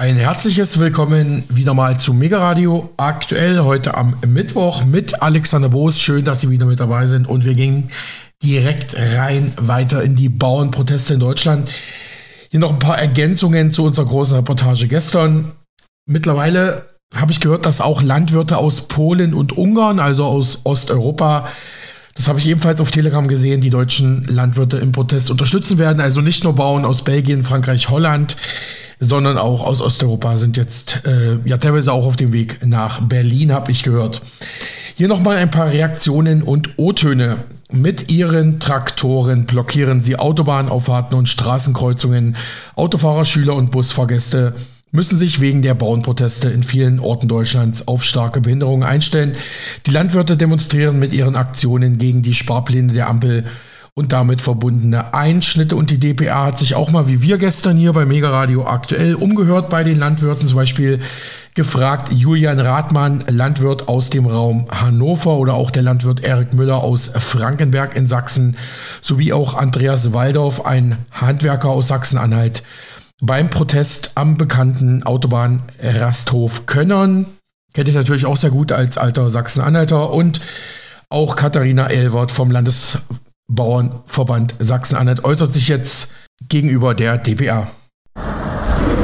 Ein 0.00 0.16
herzliches 0.16 0.78
Willkommen 0.78 1.44
wieder 1.50 1.74
mal 1.74 2.00
zu 2.00 2.14
Mega 2.14 2.38
Radio 2.38 2.88
aktuell 2.96 3.58
heute 3.58 3.98
am 3.98 4.16
Mittwoch 4.26 4.86
mit 4.86 5.20
Alexander 5.20 5.68
Boos. 5.68 6.00
Schön, 6.00 6.24
dass 6.24 6.40
Sie 6.40 6.48
wieder 6.48 6.64
mit 6.64 6.80
dabei 6.80 7.04
sind 7.04 7.28
und 7.28 7.44
wir 7.44 7.52
gehen 7.52 7.90
direkt 8.42 8.96
rein 8.96 9.52
weiter 9.58 10.02
in 10.02 10.16
die 10.16 10.30
Bauernproteste 10.30 11.12
in 11.12 11.20
Deutschland. 11.20 11.68
Hier 12.50 12.60
noch 12.60 12.72
ein 12.72 12.78
paar 12.78 12.98
Ergänzungen 12.98 13.74
zu 13.74 13.84
unserer 13.84 14.06
großen 14.06 14.36
Reportage 14.36 14.88
gestern. 14.88 15.52
Mittlerweile 16.06 16.86
habe 17.14 17.32
ich 17.32 17.40
gehört, 17.40 17.66
dass 17.66 17.82
auch 17.82 18.00
Landwirte 18.00 18.56
aus 18.56 18.88
Polen 18.88 19.34
und 19.34 19.52
Ungarn, 19.52 20.00
also 20.00 20.24
aus 20.24 20.62
Osteuropa, 20.64 21.46
das 22.14 22.26
habe 22.26 22.38
ich 22.38 22.46
ebenfalls 22.46 22.80
auf 22.80 22.90
Telegram 22.90 23.28
gesehen, 23.28 23.60
die 23.60 23.68
deutschen 23.68 24.22
Landwirte 24.24 24.78
im 24.78 24.92
Protest 24.92 25.30
unterstützen 25.30 25.76
werden. 25.76 26.00
Also 26.00 26.22
nicht 26.22 26.42
nur 26.44 26.54
Bauern 26.54 26.86
aus 26.86 27.04
Belgien, 27.04 27.44
Frankreich, 27.44 27.90
Holland 27.90 28.38
sondern 29.00 29.38
auch 29.38 29.64
aus 29.64 29.80
Osteuropa 29.80 30.36
sind 30.36 30.56
jetzt 30.56 31.02
äh, 31.06 31.36
ja 31.44 31.56
teilweise 31.56 31.92
auch 31.92 32.06
auf 32.06 32.16
dem 32.16 32.32
Weg 32.32 32.64
nach 32.64 33.00
Berlin, 33.00 33.52
habe 33.52 33.72
ich 33.72 33.82
gehört. 33.82 34.22
Hier 34.94 35.08
nochmal 35.08 35.38
ein 35.38 35.50
paar 35.50 35.70
Reaktionen 35.70 36.42
und 36.42 36.78
O-Töne. 36.78 37.38
Mit 37.72 38.10
ihren 38.10 38.60
Traktoren 38.60 39.46
blockieren 39.46 40.02
sie 40.02 40.18
Autobahnauffahrten 40.18 41.16
und 41.16 41.28
Straßenkreuzungen. 41.28 42.36
Autofahrer, 42.76 43.24
Schüler 43.24 43.54
und 43.54 43.70
Busfahrgäste 43.70 44.54
müssen 44.92 45.16
sich 45.16 45.40
wegen 45.40 45.62
der 45.62 45.74
Bauernproteste 45.74 46.50
in 46.50 46.64
vielen 46.64 46.98
Orten 46.98 47.28
Deutschlands 47.28 47.86
auf 47.88 48.04
starke 48.04 48.40
Behinderungen 48.40 48.82
einstellen. 48.82 49.32
Die 49.86 49.92
Landwirte 49.92 50.36
demonstrieren 50.36 50.98
mit 50.98 51.12
ihren 51.12 51.36
Aktionen 51.36 51.98
gegen 51.98 52.22
die 52.22 52.34
Sparpläne 52.34 52.92
der 52.92 53.08
Ampel 53.08 53.44
und 53.94 54.12
damit 54.12 54.42
verbundene 54.42 55.14
Einschnitte. 55.14 55.76
Und 55.76 55.90
die 55.90 55.98
DPA 55.98 56.46
hat 56.46 56.58
sich 56.58 56.74
auch 56.74 56.90
mal, 56.90 57.08
wie 57.08 57.22
wir 57.22 57.38
gestern 57.38 57.76
hier 57.76 57.92
bei 57.92 58.06
Mega 58.06 58.30
Radio 58.30 58.66
aktuell, 58.66 59.14
umgehört 59.14 59.70
bei 59.70 59.84
den 59.84 59.98
Landwirten. 59.98 60.46
Zum 60.46 60.56
Beispiel 60.56 61.00
gefragt 61.54 62.10
Julian 62.12 62.60
Rathmann, 62.60 63.24
Landwirt 63.28 63.88
aus 63.88 64.10
dem 64.10 64.26
Raum 64.26 64.66
Hannover 64.70 65.36
oder 65.36 65.54
auch 65.54 65.70
der 65.70 65.82
Landwirt 65.82 66.20
Erik 66.20 66.54
Müller 66.54 66.78
aus 66.78 67.10
Frankenberg 67.14 67.96
in 67.96 68.06
Sachsen, 68.06 68.56
sowie 69.00 69.32
auch 69.32 69.54
Andreas 69.54 70.12
Waldorf, 70.12 70.64
ein 70.64 70.96
Handwerker 71.10 71.68
aus 71.68 71.88
Sachsen-Anhalt, 71.88 72.62
beim 73.20 73.50
Protest 73.50 74.12
am 74.14 74.36
bekannten 74.36 75.02
Autobahn 75.02 75.62
Rasthof 75.82 76.66
Könnern. 76.66 77.26
Kenne 77.74 77.90
ich 77.90 77.96
natürlich 77.96 78.26
auch 78.26 78.36
sehr 78.36 78.50
gut 78.50 78.72
als 78.72 78.96
alter 78.96 79.28
Sachsen-Anhalter 79.28 80.10
und 80.10 80.40
auch 81.08 81.36
Katharina 81.36 81.88
Elwert 81.88 82.32
vom 82.32 82.50
Landes 82.50 82.98
Bauernverband 83.50 84.54
Sachsen-Anhalt 84.60 85.24
äußert 85.24 85.52
sich 85.52 85.68
jetzt 85.68 86.14
gegenüber 86.48 86.94
der 86.94 87.18
DPA. 87.18 87.66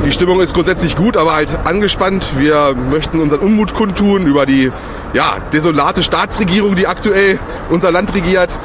Die 0.05 0.12
Stimmung 0.12 0.41
ist 0.41 0.55
grundsätzlich 0.55 0.94
gut, 0.94 1.16
aber 1.16 1.34
halt 1.34 1.58
angespannt. 1.64 2.39
Wir 2.39 2.74
möchten 2.91 3.20
unseren 3.20 3.41
Unmut 3.41 3.74
kundtun 3.74 4.27
über 4.27 4.47
die 4.47 4.70
ja, 5.14 5.39
desolate 5.52 6.05
Staatsregierung, 6.05 6.77
die 6.77 6.86
aktuell 6.86 7.41
unser 7.70 7.91
Land 7.91 8.14
regiert, 8.14 8.56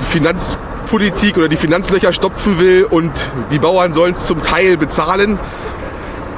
die 0.00 0.04
Finanzpolitik 0.04 1.36
oder 1.36 1.48
die 1.48 1.56
Finanzlöcher 1.56 2.12
stopfen 2.12 2.60
will 2.60 2.84
und 2.84 3.10
die 3.50 3.58
Bauern 3.58 3.92
sollen 3.92 4.12
es 4.12 4.26
zum 4.26 4.40
Teil 4.40 4.76
bezahlen. 4.76 5.38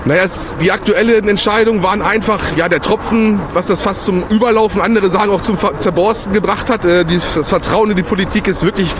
Naja, 0.06 0.24
die 0.60 0.70
aktuellen 0.70 1.28
Entscheidungen 1.28 1.82
waren 1.82 2.00
einfach 2.00 2.56
ja, 2.56 2.68
der 2.68 2.80
Tropfen, 2.80 3.40
was 3.54 3.66
das 3.66 3.82
fast 3.82 4.04
zum 4.04 4.22
Überlaufen, 4.28 4.80
andere 4.80 5.10
sagen 5.10 5.32
auch 5.32 5.40
zum 5.40 5.58
Zerborsten 5.76 6.32
gebracht 6.32 6.70
hat. 6.70 6.84
Äh, 6.84 7.04
das 7.04 7.48
Vertrauen 7.48 7.90
in 7.90 7.96
die 7.96 8.04
Politik 8.04 8.46
ist 8.46 8.62
wirklich 8.62 8.94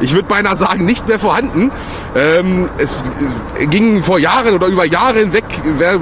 ich 0.00 0.14
würde 0.14 0.26
beinahe 0.26 0.56
sagen, 0.56 0.84
nicht 0.84 1.06
mehr 1.06 1.18
vorhanden. 1.20 1.70
Ähm, 2.16 2.68
es 2.78 3.04
äh, 3.58 3.66
ging 3.66 4.02
vor 4.02 4.18
Jahren 4.18 4.54
oder 4.54 4.66
über 4.66 4.84
Jahre 4.84 5.20
hinweg, 5.20 5.44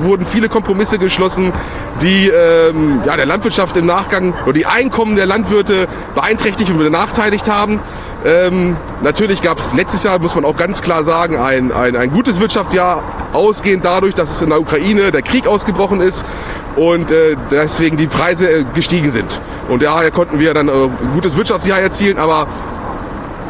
wurden 0.00 0.24
viele 0.24 0.48
Kompromisse 0.48 0.98
geschlossen, 0.98 1.52
die 2.00 2.28
ähm, 2.28 3.02
ja, 3.04 3.16
der 3.16 3.26
Landwirtschaft 3.26 3.76
im 3.76 3.86
Nachgang 3.86 4.34
oder 4.44 4.54
die 4.54 4.66
Einkommen 4.66 5.16
der 5.16 5.26
Landwirte 5.26 5.86
beeinträchtigt 6.14 6.70
und 6.70 6.78
benachteiligt 6.78 7.48
haben. 7.48 7.80
Ähm, 8.24 8.76
natürlich 9.02 9.40
gab 9.40 9.58
es 9.58 9.72
letztes 9.72 10.02
Jahr, 10.02 10.18
muss 10.18 10.34
man 10.34 10.44
auch 10.44 10.56
ganz 10.56 10.82
klar 10.82 11.04
sagen, 11.04 11.38
ein, 11.38 11.72
ein, 11.72 11.96
ein 11.96 12.10
gutes 12.10 12.38
Wirtschaftsjahr, 12.38 13.02
ausgehend 13.32 13.84
dadurch, 13.84 14.14
dass 14.14 14.30
es 14.30 14.42
in 14.42 14.50
der 14.50 14.60
Ukraine 14.60 15.10
der 15.10 15.22
Krieg 15.22 15.46
ausgebrochen 15.46 16.00
ist 16.00 16.24
und 16.76 17.10
äh, 17.10 17.36
deswegen 17.50 17.96
die 17.96 18.06
Preise 18.06 18.50
äh, 18.50 18.64
gestiegen 18.74 19.10
sind. 19.10 19.40
Und 19.68 19.82
daher 19.82 20.10
konnten 20.10 20.38
wir 20.38 20.52
dann 20.52 20.68
äh, 20.68 20.72
ein 20.72 21.10
gutes 21.14 21.36
Wirtschaftsjahr 21.36 21.80
erzielen, 21.80 22.18
aber 22.18 22.46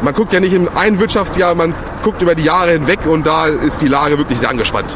man 0.01 0.13
guckt 0.13 0.31
ja 0.31 0.39
nicht 0.39 0.53
in 0.53 0.69
ein 0.69 0.99
Wirtschaftsjahr, 0.99 1.53
man 1.53 1.73
guckt 2.03 2.21
über 2.21 2.33
die 2.33 2.43
Jahre 2.43 2.71
hinweg 2.71 2.99
und 3.05 3.27
da 3.27 3.47
ist 3.47 3.81
die 3.81 3.87
Lage 3.87 4.17
wirklich 4.17 4.39
sehr 4.39 4.49
angespannt. 4.49 4.95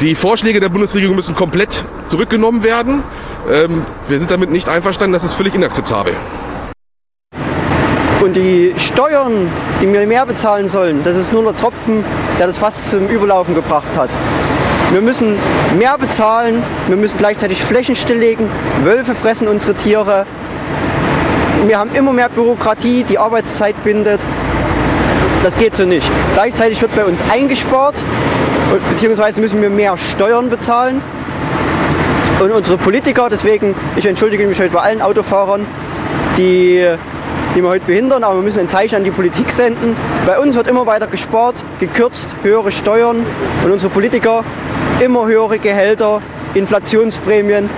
Die 0.00 0.14
Vorschläge 0.14 0.60
der 0.60 0.70
Bundesregierung 0.70 1.14
müssen 1.14 1.36
komplett 1.36 1.84
zurückgenommen 2.06 2.64
werden. 2.64 3.02
Ähm, 3.52 3.82
wir 4.08 4.18
sind 4.18 4.30
damit 4.30 4.50
nicht 4.50 4.68
einverstanden, 4.68 5.12
das 5.12 5.24
ist 5.24 5.34
völlig 5.34 5.54
inakzeptabel. 5.54 6.14
Und 8.24 8.36
die 8.36 8.72
Steuern, 8.78 9.50
die 9.82 9.92
wir 9.92 10.06
mehr 10.06 10.24
bezahlen 10.24 10.66
sollen, 10.66 11.02
das 11.04 11.18
ist 11.18 11.34
nur 11.34 11.42
der 11.42 11.54
Tropfen, 11.54 12.02
der 12.38 12.46
das 12.46 12.56
fast 12.56 12.88
zum 12.88 13.06
Überlaufen 13.06 13.54
gebracht 13.54 13.98
hat. 13.98 14.08
Wir 14.92 15.02
müssen 15.02 15.36
mehr 15.76 15.98
bezahlen, 15.98 16.62
wir 16.86 16.96
müssen 16.96 17.18
gleichzeitig 17.18 17.62
Flächen 17.62 17.94
stilllegen, 17.94 18.48
Wölfe 18.82 19.14
fressen 19.14 19.46
unsere 19.46 19.74
Tiere. 19.74 20.24
Wir 21.66 21.78
haben 21.78 21.90
immer 21.92 22.14
mehr 22.14 22.30
Bürokratie, 22.30 23.04
die 23.06 23.18
Arbeitszeit 23.18 23.74
bindet. 23.84 24.24
Das 25.42 25.58
geht 25.58 25.74
so 25.74 25.84
nicht. 25.84 26.10
Gleichzeitig 26.32 26.80
wird 26.80 26.96
bei 26.96 27.04
uns 27.04 27.22
eingespart, 27.30 28.02
beziehungsweise 28.88 29.42
müssen 29.42 29.60
wir 29.60 29.68
mehr 29.68 29.98
Steuern 29.98 30.48
bezahlen. 30.48 31.02
Und 32.40 32.52
unsere 32.52 32.78
Politiker, 32.78 33.28
deswegen, 33.30 33.74
ich 33.96 34.06
entschuldige 34.06 34.46
mich 34.46 34.58
heute 34.58 34.70
bei 34.70 34.80
allen 34.80 35.02
Autofahrern, 35.02 35.66
die 36.38 36.96
die 37.54 37.62
wir 37.62 37.68
heute 37.68 37.86
behindern, 37.86 38.24
aber 38.24 38.36
wir 38.36 38.42
müssen 38.42 38.60
ein 38.60 38.68
Zeichen 38.68 38.96
an 38.96 39.04
die 39.04 39.10
Politik 39.10 39.50
senden. 39.50 39.96
Bei 40.26 40.38
uns 40.38 40.56
wird 40.56 40.66
immer 40.66 40.86
weiter 40.86 41.06
gespart, 41.06 41.64
gekürzt, 41.78 42.36
höhere 42.42 42.72
Steuern 42.72 43.24
und 43.64 43.70
unsere 43.70 43.92
Politiker 43.92 44.44
immer 45.00 45.26
höhere 45.26 45.58
Gehälter, 45.58 46.20
Inflationsprämien. 46.54 47.70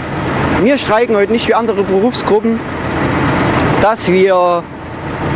Wir 0.62 0.78
streiken 0.78 1.16
heute 1.16 1.32
nicht 1.32 1.48
wie 1.48 1.54
andere 1.54 1.82
Berufsgruppen, 1.82 2.59
dass 3.82 4.10
wir 4.10 4.62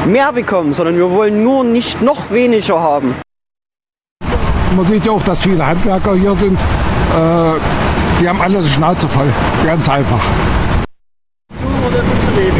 mehr 0.06 0.32
bekommen, 0.32 0.74
sondern 0.74 0.96
wir 0.96 1.10
wollen 1.10 1.42
nur 1.42 1.64
nicht 1.64 2.00
noch 2.02 2.30
weniger 2.30 2.80
haben. 2.80 3.14
Man 4.76 4.84
sieht 4.86 5.04
ja 5.04 5.12
auch, 5.12 5.22
dass 5.22 5.42
viele 5.42 5.66
Handwerker 5.66 6.14
hier 6.14 6.34
sind. 6.34 6.60
Äh, 6.60 7.58
die 8.20 8.28
haben 8.28 8.40
alle 8.40 8.60
die 8.60 8.68
Schnauze 8.68 9.08
voll. 9.08 9.26
Ganz 9.64 9.88
einfach. 9.88 10.20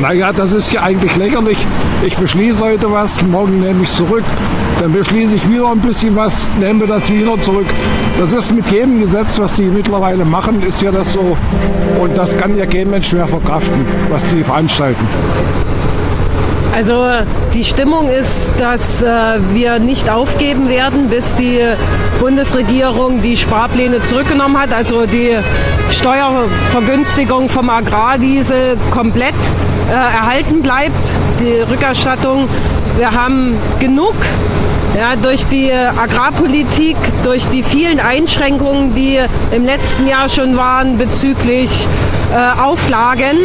Naja, 0.01 0.33
das 0.33 0.53
ist 0.53 0.73
ja 0.73 0.83
eigentlich 0.83 1.17
lächerlich. 1.17 1.59
Ich 2.05 2.17
beschließe 2.17 2.65
heute 2.65 2.91
was, 2.91 3.23
morgen 3.27 3.61
nehme 3.61 3.83
ich 3.83 3.89
es 3.89 3.97
zurück. 3.97 4.25
Dann 4.81 4.93
beschließe 4.93 5.35
ich 5.35 5.49
wieder 5.49 5.71
ein 5.71 5.81
bisschen 5.81 6.17
was, 6.17 6.51
nehme 6.59 6.87
das 6.87 7.11
wieder 7.11 7.39
zurück. 7.41 7.67
Das 8.19 8.33
ist 8.33 8.55
mit 8.55 8.71
jedem 8.71 9.01
Gesetz, 9.01 9.39
was 9.39 9.57
sie 9.57 9.67
mittlerweile 9.67 10.25
machen, 10.25 10.63
ist 10.63 10.81
ja 10.83 10.91
das 10.91 11.13
so. 11.13 11.37
Und 12.01 12.17
das 12.17 12.37
kann 12.37 12.57
ja 12.57 12.67
kein 12.67 12.89
Mensch 12.89 13.13
mehr 13.13 13.27
verkraften, 13.27 13.85
was 14.09 14.31
sie 14.31 14.43
veranstalten. 14.43 15.07
Also 16.75 17.05
die 17.53 17.65
Stimmung 17.65 18.09
ist, 18.09 18.51
dass 18.59 19.03
äh, 19.03 19.09
wir 19.53 19.81
nicht 19.81 20.09
aufgeben 20.09 20.69
werden, 20.69 21.09
bis 21.09 21.35
die 21.35 21.59
Bundesregierung 22.21 23.23
die 23.23 23.37
Sparpläne 23.37 24.03
zurückgenommen 24.03 24.59
hat, 24.59 24.73
also 24.73 25.05
die 25.05 25.37
Steuervergünstigung 25.91 27.49
vom 27.49 27.69
Agrardiesel 27.71 28.77
komplett 28.91 29.35
äh, 29.89 29.93
erhalten 29.93 30.63
bleibt, 30.63 31.13
die 31.41 31.61
Rückerstattung. 31.61 32.49
Wir 32.97 33.11
haben 33.11 33.59
genug 33.81 34.15
ja, 34.97 35.17
durch 35.17 35.47
die 35.47 35.73
Agrarpolitik, 35.73 36.97
durch 37.23 37.47
die 37.49 37.63
vielen 37.63 38.01
Einschränkungen, 38.01 38.95
die 38.95 39.19
im 39.53 39.65
letzten 39.65 40.07
Jahr 40.07 40.29
schon 40.29 40.57
waren 40.57 40.99
bezüglich 40.99 41.71
äh, 42.33 42.61
Auflagen, 42.61 43.37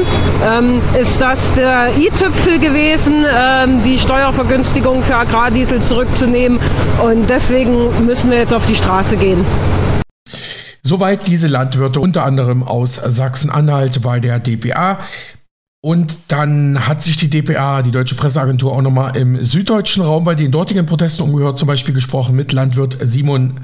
ähm, 0.46 0.82
ist 1.00 1.22
das 1.22 1.54
der 1.54 1.90
i-Tüpfel 1.98 2.60
gewesen, 2.60 3.26
ähm, 3.28 3.84
die 3.84 3.98
Steuervergünstigung 3.98 5.04
für 5.04 5.16
Agrardiesel 5.16 5.82
zurückzunehmen. 5.82 6.60
Und 7.04 7.30
deswegen 7.30 8.06
müssen 8.06 8.32
wir 8.32 8.38
jetzt 8.38 8.54
auf 8.54 8.66
die 8.66 8.76
Straße 8.76 9.18
gehen. 9.18 9.46
Soweit 10.84 11.26
diese 11.26 11.48
Landwirte 11.48 12.00
unter 12.00 12.24
anderem 12.24 12.62
aus 12.62 12.96
Sachsen-Anhalt 12.96 14.04
bei 14.04 14.20
der 14.20 14.38
DPA. 14.40 15.00
Und 15.86 16.18
dann 16.30 16.88
hat 16.88 17.04
sich 17.04 17.16
die 17.18 17.30
DPA, 17.30 17.84
die 17.84 17.92
Deutsche 17.92 18.16
Presseagentur, 18.16 18.72
auch 18.72 18.82
nochmal 18.82 19.16
im 19.16 19.44
süddeutschen 19.44 20.04
Raum 20.04 20.24
bei 20.24 20.34
den 20.34 20.50
dortigen 20.50 20.88
Protesten 20.88 21.22
umgehört, 21.22 21.60
zum 21.60 21.68
Beispiel 21.68 21.94
gesprochen 21.94 22.36
mit 22.36 22.54
Landwirt 22.54 22.98
Simon 23.04 23.60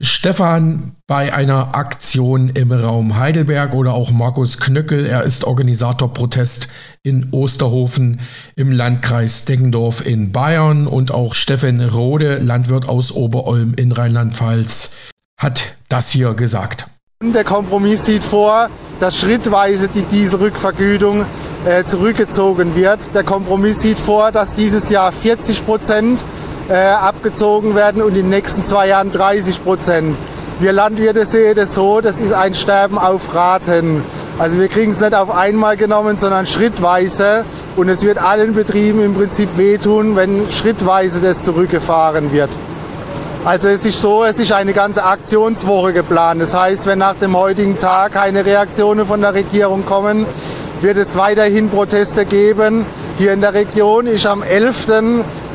Stefan 0.00 0.92
bei 1.08 1.34
einer 1.34 1.74
Aktion 1.74 2.50
im 2.50 2.70
Raum 2.70 3.16
Heidelberg 3.16 3.74
oder 3.74 3.94
auch 3.94 4.12
Markus 4.12 4.58
Knöckel. 4.58 5.06
Er 5.06 5.24
ist 5.24 5.42
Organisator 5.42 6.14
Protest 6.14 6.68
in 7.02 7.32
Osterhofen 7.32 8.20
im 8.54 8.70
Landkreis 8.70 9.44
Deggendorf 9.44 10.06
in 10.06 10.30
Bayern 10.30 10.86
und 10.86 11.10
auch 11.10 11.34
Steffen 11.34 11.80
Rode, 11.80 12.38
Landwirt 12.38 12.88
aus 12.88 13.10
Oberolm 13.10 13.74
in 13.74 13.90
Rheinland-Pfalz, 13.90 14.92
hat 15.36 15.74
das 15.88 16.10
hier 16.10 16.34
gesagt. 16.34 16.86
Der 17.22 17.44
Kompromiss 17.44 18.04
sieht 18.04 18.22
vor, 18.22 18.68
dass 19.00 19.16
schrittweise 19.16 19.88
die 19.88 20.02
Dieselrückvergütung 20.02 21.24
äh, 21.64 21.82
zurückgezogen 21.82 22.76
wird. 22.76 22.98
Der 23.14 23.24
Kompromiss 23.24 23.80
sieht 23.80 23.98
vor, 23.98 24.32
dass 24.32 24.54
dieses 24.54 24.90
Jahr 24.90 25.12
40 25.12 25.64
Prozent 25.64 26.22
äh, 26.68 26.74
abgezogen 26.74 27.74
werden 27.74 28.02
und 28.02 28.10
in 28.10 28.16
den 28.16 28.28
nächsten 28.28 28.66
zwei 28.66 28.88
Jahren 28.88 29.12
30 29.12 29.64
Prozent. 29.64 30.14
Wir 30.60 30.72
Landwirte 30.74 31.24
sehen 31.24 31.54
das 31.56 31.72
so, 31.72 32.02
das 32.02 32.20
ist 32.20 32.34
ein 32.34 32.52
Sterben 32.52 32.98
auf 32.98 33.34
Raten. 33.34 34.02
Also 34.38 34.58
wir 34.58 34.68
kriegen 34.68 34.92
es 34.92 35.00
nicht 35.00 35.14
auf 35.14 35.34
einmal 35.34 35.78
genommen, 35.78 36.18
sondern 36.18 36.44
schrittweise. 36.44 37.46
Und 37.76 37.88
es 37.88 38.02
wird 38.02 38.18
allen 38.18 38.54
Betrieben 38.54 39.02
im 39.02 39.14
Prinzip 39.14 39.48
wehtun, 39.56 40.16
wenn 40.16 40.50
schrittweise 40.50 41.22
das 41.22 41.42
zurückgefahren 41.42 42.30
wird. 42.32 42.50
Also 43.46 43.68
es 43.68 43.84
ist 43.84 44.02
so, 44.02 44.24
es 44.24 44.40
ist 44.40 44.50
eine 44.50 44.72
ganze 44.72 45.04
Aktionswoche 45.04 45.92
geplant. 45.92 46.42
Das 46.42 46.52
heißt, 46.52 46.84
wenn 46.86 46.98
nach 46.98 47.14
dem 47.14 47.36
heutigen 47.36 47.78
Tag 47.78 48.14
keine 48.14 48.44
Reaktionen 48.44 49.06
von 49.06 49.20
der 49.20 49.34
Regierung 49.34 49.86
kommen, 49.86 50.26
wird 50.80 50.96
es 50.96 51.14
weiterhin 51.16 51.70
Proteste 51.70 52.24
geben. 52.24 52.84
Hier 53.18 53.32
in 53.32 53.40
der 53.40 53.54
Region 53.54 54.08
ist 54.08 54.26
am 54.26 54.42
11. 54.42 54.88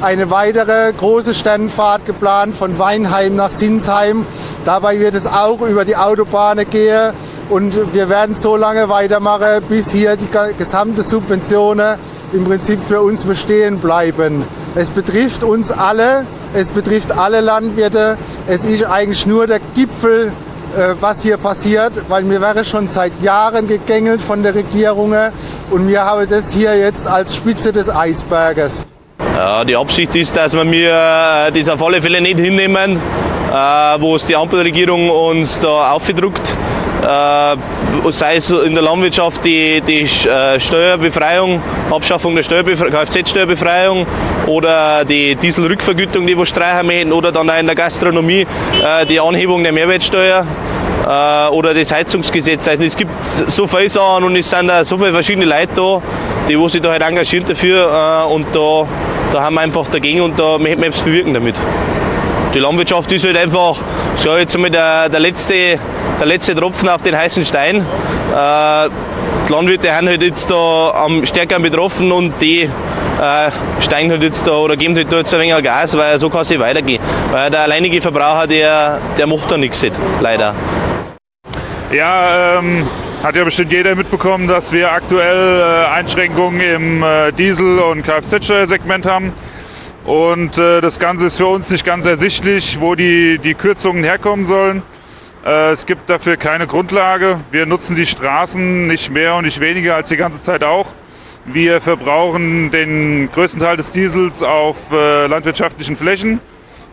eine 0.01 0.31
weitere 0.31 0.93
große 0.93 1.33
Sternfahrt 1.33 2.05
geplant 2.05 2.55
von 2.55 2.79
Weinheim 2.79 3.35
nach 3.35 3.51
Sinsheim. 3.51 4.25
Dabei 4.63 4.97
wird 5.01 5.13
es 5.13 5.27
auch 5.27 5.59
über 5.59 5.83
die 5.83 5.97
Autobahnen 5.97 6.69
gehen 6.69 7.11
und 7.49 7.93
wir 7.93 8.07
werden 8.07 8.35
so 8.35 8.55
lange 8.55 8.88
weitermachen, 8.88 9.63
bis 9.67 9.91
hier 9.91 10.15
die 10.15 10.29
gesamte 10.57 11.03
Subventionen 11.03 11.97
im 12.31 12.45
Prinzip 12.45 12.79
für 12.81 13.01
uns 13.01 13.25
bestehen 13.25 13.79
bleiben. 13.79 14.45
Es 14.75 14.89
betrifft 14.89 15.43
uns 15.43 15.73
alle, 15.73 16.25
es 16.53 16.69
betrifft 16.69 17.12
alle 17.12 17.42
Landwirte. 17.42 18.18
Es 18.48 18.65
ist 18.65 18.83
eigentlich 18.83 19.25
nur 19.25 19.48
der 19.48 19.59
Gipfel 19.75 20.31
äh, 20.77 20.95
was 21.01 21.21
hier 21.21 21.38
passiert, 21.38 21.92
weil 22.07 22.24
mir 22.24 22.39
wäre 22.39 22.63
schon 22.63 22.88
seit 22.89 23.12
Jahren 23.21 23.68
gegängelt 23.68 24.21
von 24.21 24.42
der 24.42 24.56
Regierung 24.56 25.13
und 25.69 25.88
wir 25.88 26.01
haben 26.01 26.30
das 26.30 26.53
hier 26.53 26.77
jetzt 26.77 27.07
als 27.07 27.36
Spitze 27.36 27.74
des 27.74 27.89
Eisberges. 27.89 28.86
Ja, 29.36 29.65
die 29.65 29.75
Absicht 29.75 30.15
ist, 30.15 30.36
dass 30.36 30.53
wir 30.53 30.63
mir 30.63 30.92
äh, 30.92 31.51
das 31.51 31.68
auf 31.68 31.83
alle 31.83 32.01
Fälle 32.01 32.21
nicht 32.21 32.39
hinnehmen, 32.39 32.95
äh, 32.95 33.56
wo 34.00 34.15
es 34.15 34.25
die 34.25 34.36
Ampelregierung 34.36 35.09
uns 35.09 35.59
da 35.59 35.92
aufgedruckt 35.92 36.50
äh, 36.50 36.80
sei 37.01 38.36
es 38.36 38.50
in 38.50 38.74
der 38.74 38.83
Landwirtschaft 38.83 39.44
die, 39.44 39.81
die 39.81 40.07
Steuerbefreiung, 40.07 41.62
Abschaffung 41.89 42.36
der 42.36 42.44
Kfz-Steuerbefreiung 42.44 44.06
oder 44.48 45.06
die 45.06 45.36
Dieselrückvergütung, 45.36 46.27
die 46.27 46.38
wir 46.38 46.45
streichen 46.45 46.88
möchten, 46.88 47.12
oder 47.12 47.31
dann 47.31 47.50
auch 47.50 47.59
in 47.59 47.65
der 47.65 47.75
Gastronomie 47.75 48.45
äh, 48.83 49.06
die 49.06 49.19
Anhebung 49.19 49.63
der 49.63 49.71
Mehrwertsteuer 49.71 50.45
äh, 51.06 51.48
oder 51.50 51.74
das 51.74 51.92
Heizungsgesetz. 51.92 52.68
Also 52.68 52.83
es 52.83 52.95
gibt 52.95 53.12
so 53.48 53.68
viele 53.68 53.89
Sachen 53.89 54.25
und 54.25 54.36
es 54.36 54.50
sind 54.50 54.68
da 54.68 54.83
so 54.86 54.98
viele 54.98 55.12
verschiedene 55.12 55.45
Leute 55.45 55.69
da, 55.75 56.01
die 56.48 56.59
wo 56.59 56.68
sich 56.68 56.81
da 56.81 56.92
halt 56.92 57.01
engagieren 57.01 57.45
dafür 57.45 58.27
und 58.30 58.48
da, 58.53 58.88
da 59.33 59.42
haben 59.42 59.56
wir 59.56 59.62
einfach 59.62 59.88
dagegen 59.88 60.21
und 60.21 60.38
da 60.39 60.57
möchten 60.57 60.81
wir 60.81 60.88
etwas 60.88 61.01
bewirken 61.01 61.33
damit. 61.33 61.56
Die 62.53 62.59
Landwirtschaft 62.59 63.12
ist 63.12 63.25
halt 63.25 63.38
einfach, 63.38 63.80
so 64.18 64.36
jetzt 64.36 64.56
einmal 64.56 64.71
der, 64.71 65.09
der 65.09 65.19
letzte 65.19 65.80
der 66.21 66.27
letzte 66.27 66.53
Tropfen 66.53 66.88
auf 66.88 67.01
den 67.01 67.18
heißen 67.18 67.44
Stein. 67.44 67.77
Äh, 67.77 68.89
die 69.48 69.51
Landwirte 69.51 69.88
sind 69.88 70.07
halt 70.07 70.21
jetzt 70.21 70.51
da 70.51 70.92
am 70.92 71.25
stärkeren 71.25 71.63
betroffen 71.63 72.12
und 72.12 72.39
die 72.39 72.62
äh, 72.62 73.51
steigen 73.80 74.12
halt 74.12 74.21
jetzt 74.21 74.45
da 74.45 74.51
oder 74.51 74.77
geben 74.77 74.95
halt 74.95 75.12
da 75.12 75.18
jetzt 75.18 75.33
ein 75.33 75.39
wenig 75.39 75.63
Gas, 75.63 75.98
weil 75.98 76.19
so 76.19 76.30
kann 76.30 76.42
es 76.42 76.50
nicht 76.51 76.59
weitergehen. 76.59 77.01
Weil 77.31 77.50
der 77.50 77.62
alleinige 77.62 78.01
Verbraucher, 78.01 78.45
der, 78.45 79.00
der 79.18 79.25
macht 79.25 79.50
da 79.50 79.57
nichts, 79.57 79.83
leider. 80.21 80.53
Ja, 81.92 82.59
ähm, 82.59 82.88
hat 83.24 83.36
ja 83.36 83.44
bestimmt 83.44 83.71
jeder 83.71 83.95
mitbekommen, 83.95 84.48
dass 84.48 84.71
wir 84.71 84.92
aktuell 84.92 85.59
äh, 85.59 85.95
Einschränkungen 85.95 86.62
im 86.62 87.03
äh, 87.03 87.31
Diesel- 87.31 87.80
und 87.80 88.03
Kfz-Steuersegment 88.03 89.07
haben. 89.07 89.33
Und 90.06 90.57
äh, 90.57 90.81
das 90.81 91.00
Ganze 91.00 91.27
ist 91.27 91.38
für 91.38 91.45
uns 91.45 91.69
nicht 91.69 91.86
ganz 91.86 92.06
ersichtlich, 92.06 92.80
wo 92.81 92.95
die, 92.95 93.38
die 93.38 93.53
Kürzungen 93.53 94.03
herkommen 94.03 94.45
sollen. 94.45 94.81
Äh, 95.45 95.71
es 95.71 95.86
gibt 95.86 96.09
dafür 96.09 96.38
keine 96.38 96.65
Grundlage. 96.65 97.39
Wir 97.51 97.65
nutzen 97.68 97.95
die 97.95 98.07
Straßen 98.07 98.88
nicht 98.88 99.12
mehr 99.12 99.36
und 99.36 99.45
nicht 99.45 99.59
weniger 99.59 99.95
als 99.95 100.09
die 100.09 100.18
ganze 100.18 100.42
Zeit 100.42 100.63
auch. 100.63 100.88
Wir 101.45 101.81
verbrauchen 101.81 102.71
den 102.71 103.30
größten 103.31 103.59
Teil 103.59 103.77
des 103.77 103.92
Diesels 103.92 104.44
auf 104.44 104.92
äh, 104.92 105.27
landwirtschaftlichen 105.27 105.95
Flächen 105.95 106.39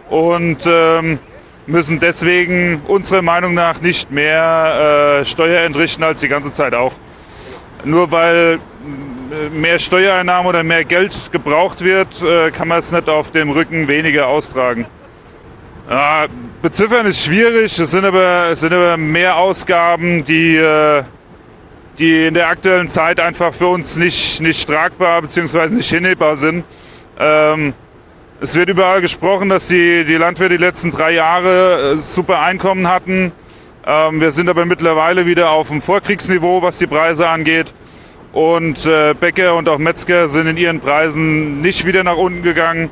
und 0.08 0.64
ähm, 0.66 1.18
müssen 1.66 2.00
deswegen 2.00 2.80
unserer 2.86 3.20
Meinung 3.20 3.52
nach 3.52 3.80
nicht 3.80 4.10
mehr 4.10 5.20
äh, 5.20 5.24
Steuer 5.24 5.62
entrichten 5.62 6.02
als 6.02 6.20
die 6.20 6.28
ganze 6.28 6.52
Zeit 6.52 6.74
auch. 6.74 6.94
Nur 7.84 8.10
weil 8.10 8.58
mehr 9.52 9.78
Steuereinnahmen 9.78 10.48
oder 10.48 10.62
mehr 10.62 10.84
Geld 10.84 11.30
gebraucht 11.32 11.82
wird, 11.82 12.24
kann 12.52 12.68
man 12.68 12.78
es 12.78 12.92
nicht 12.92 13.08
auf 13.08 13.30
dem 13.30 13.50
Rücken 13.50 13.88
weniger 13.88 14.28
austragen. 14.28 14.86
Ja, 15.88 16.26
beziffern 16.60 17.06
ist 17.06 17.24
schwierig. 17.24 17.78
Es 17.78 17.90
sind 17.90 18.04
aber, 18.04 18.50
es 18.50 18.60
sind 18.60 18.74
aber 18.74 18.98
mehr 18.98 19.36
Ausgaben, 19.36 20.22
die, 20.22 20.54
äh, 20.54 21.02
die 21.98 22.26
in 22.26 22.34
der 22.34 22.48
aktuellen 22.48 22.88
Zeit 22.88 23.18
einfach 23.18 23.54
für 23.54 23.68
uns 23.68 23.96
nicht, 23.96 24.40
nicht 24.42 24.68
tragbar 24.68 25.22
bzw. 25.22 25.74
nicht 25.74 25.88
hinnehmbar 25.88 26.36
sind. 26.36 26.64
Ähm, 27.18 27.72
es 28.42 28.54
wird 28.54 28.68
überall 28.68 29.00
gesprochen, 29.00 29.48
dass 29.48 29.66
die, 29.66 30.04
die 30.04 30.16
Landwirte 30.16 30.58
die 30.58 30.62
letzten 30.62 30.90
drei 30.90 31.12
Jahre 31.12 31.94
äh, 31.96 32.00
super 32.00 32.40
Einkommen 32.40 32.86
hatten. 32.86 33.32
Ähm, 33.86 34.20
wir 34.20 34.30
sind 34.30 34.50
aber 34.50 34.66
mittlerweile 34.66 35.24
wieder 35.24 35.50
auf 35.50 35.68
dem 35.68 35.80
Vorkriegsniveau, 35.80 36.60
was 36.60 36.76
die 36.76 36.86
Preise 36.86 37.26
angeht. 37.28 37.72
Und 38.32 38.84
äh, 38.86 39.14
Bäcker 39.14 39.54
und 39.56 39.68
auch 39.68 39.78
Metzger 39.78 40.28
sind 40.28 40.46
in 40.46 40.56
ihren 40.56 40.80
Preisen 40.80 41.60
nicht 41.60 41.86
wieder 41.86 42.04
nach 42.04 42.16
unten 42.16 42.42
gegangen 42.42 42.90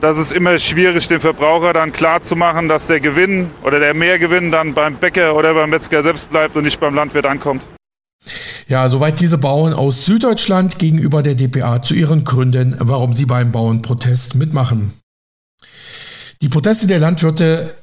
das 0.00 0.16
ist 0.16 0.32
immer 0.32 0.58
schwierig, 0.58 1.08
dem 1.08 1.20
Verbraucher 1.20 1.72
dann 1.72 1.92
klar 1.92 2.22
zu 2.22 2.36
machen, 2.36 2.68
dass 2.68 2.86
der 2.86 3.00
Gewinn 3.00 3.50
oder 3.64 3.80
der 3.80 3.94
Mehrgewinn 3.94 4.50
dann 4.50 4.74
beim 4.74 4.96
Bäcker 4.96 5.34
oder 5.34 5.54
beim 5.54 5.70
Metzger 5.70 6.02
selbst 6.02 6.30
bleibt 6.30 6.56
und 6.56 6.64
nicht 6.64 6.78
beim 6.78 6.94
Landwirt 6.94 7.26
ankommt. 7.26 7.62
Ja, 8.68 8.88
soweit 8.88 9.20
diese 9.20 9.38
Bauern 9.38 9.72
aus 9.72 10.06
Süddeutschland 10.06 10.78
gegenüber 10.78 11.22
der 11.22 11.34
DPA 11.34 11.82
zu 11.82 11.94
ihren 11.94 12.24
Gründen, 12.24 12.76
warum 12.78 13.14
sie 13.14 13.24
beim 13.24 13.50
Bauernprotest 13.50 14.34
mitmachen. 14.34 14.92
Die 16.42 16.48
Proteste 16.48 16.86
der 16.86 17.00
Landwirte 17.00 17.74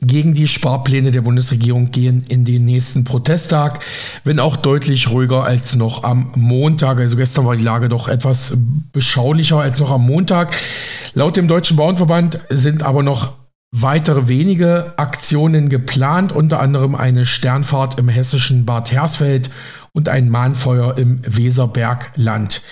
gegen 0.00 0.34
die 0.34 0.48
Sparpläne 0.48 1.12
der 1.12 1.22
Bundesregierung 1.22 1.90
gehen 1.90 2.24
in 2.28 2.44
den 2.44 2.64
nächsten 2.64 3.04
Protesttag, 3.04 3.80
wenn 4.24 4.40
auch 4.40 4.56
deutlich 4.56 5.10
ruhiger 5.10 5.44
als 5.44 5.76
noch 5.76 6.02
am 6.02 6.32
Montag. 6.36 6.98
Also 6.98 7.16
gestern 7.16 7.46
war 7.46 7.56
die 7.56 7.62
Lage 7.62 7.88
doch 7.88 8.08
etwas 8.08 8.56
beschaulicher 8.92 9.60
als 9.60 9.80
noch 9.80 9.90
am 9.90 10.04
Montag. 10.04 10.54
Laut 11.14 11.36
dem 11.36 11.48
Deutschen 11.48 11.76
Bauernverband 11.76 12.40
sind 12.50 12.82
aber 12.82 13.02
noch 13.02 13.34
weitere 13.70 14.28
wenige 14.28 14.94
Aktionen 14.96 15.68
geplant, 15.68 16.32
unter 16.32 16.60
anderem 16.60 16.94
eine 16.94 17.26
Sternfahrt 17.26 17.98
im 17.98 18.08
hessischen 18.08 18.64
Bad 18.66 18.92
Hersfeld 18.92 19.50
und 19.92 20.08
ein 20.08 20.28
Mahnfeuer 20.28 20.96
im 20.96 21.20
Weserbergland. 21.24 22.62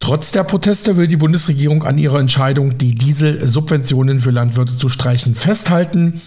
Trotz 0.00 0.32
der 0.32 0.44
Proteste 0.44 0.96
will 0.96 1.06
die 1.06 1.16
Bundesregierung 1.16 1.82
an 1.82 1.98
ihrer 1.98 2.20
Entscheidung, 2.20 2.78
die 2.78 2.94
Dieselsubventionen 2.94 4.20
für 4.20 4.30
Landwirte 4.30 4.78
zu 4.78 4.88
streichen, 4.88 5.34
festhalten. 5.34 6.20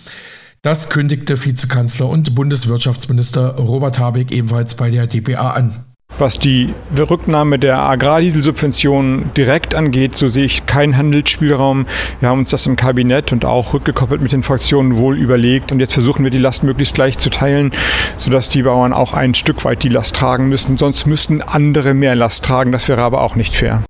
Das 0.63 0.89
kündigte 0.89 1.43
Vizekanzler 1.43 2.07
und 2.07 2.35
Bundeswirtschaftsminister 2.35 3.55
Robert 3.55 3.97
Habeck 3.97 4.31
ebenfalls 4.31 4.75
bei 4.75 4.91
der 4.91 5.07
DPA 5.07 5.53
an. 5.53 5.85
Was 6.19 6.37
die 6.37 6.71
Rücknahme 6.95 7.57
der 7.57 7.79
Agrardieselsubventionen 7.79 9.33
direkt 9.33 9.73
angeht, 9.73 10.15
so 10.15 10.27
sehe 10.27 10.45
ich 10.45 10.67
keinen 10.67 10.95
Handelsspielraum. 10.95 11.87
Wir 12.19 12.29
haben 12.29 12.39
uns 12.39 12.51
das 12.51 12.67
im 12.67 12.75
Kabinett 12.75 13.31
und 13.31 13.43
auch 13.43 13.73
rückgekoppelt 13.73 14.21
mit 14.21 14.33
den 14.33 14.43
Fraktionen 14.43 14.97
wohl 14.97 15.17
überlegt 15.17 15.71
und 15.71 15.79
jetzt 15.79 15.93
versuchen 15.93 16.23
wir 16.23 16.29
die 16.29 16.37
Last 16.37 16.61
möglichst 16.61 16.93
gleich 16.93 17.17
zu 17.17 17.31
teilen, 17.31 17.71
sodass 18.17 18.47
die 18.47 18.61
Bauern 18.61 18.93
auch 18.93 19.13
ein 19.13 19.33
Stück 19.33 19.65
weit 19.65 19.81
die 19.81 19.89
Last 19.89 20.15
tragen 20.15 20.47
müssen. 20.47 20.77
Sonst 20.77 21.07
müssten 21.07 21.41
andere 21.41 21.95
mehr 21.95 22.13
Last 22.13 22.45
tragen. 22.45 22.71
Das 22.71 22.87
wäre 22.87 23.01
aber 23.01 23.23
auch 23.23 23.33
nicht 23.33 23.55
fair. 23.55 23.83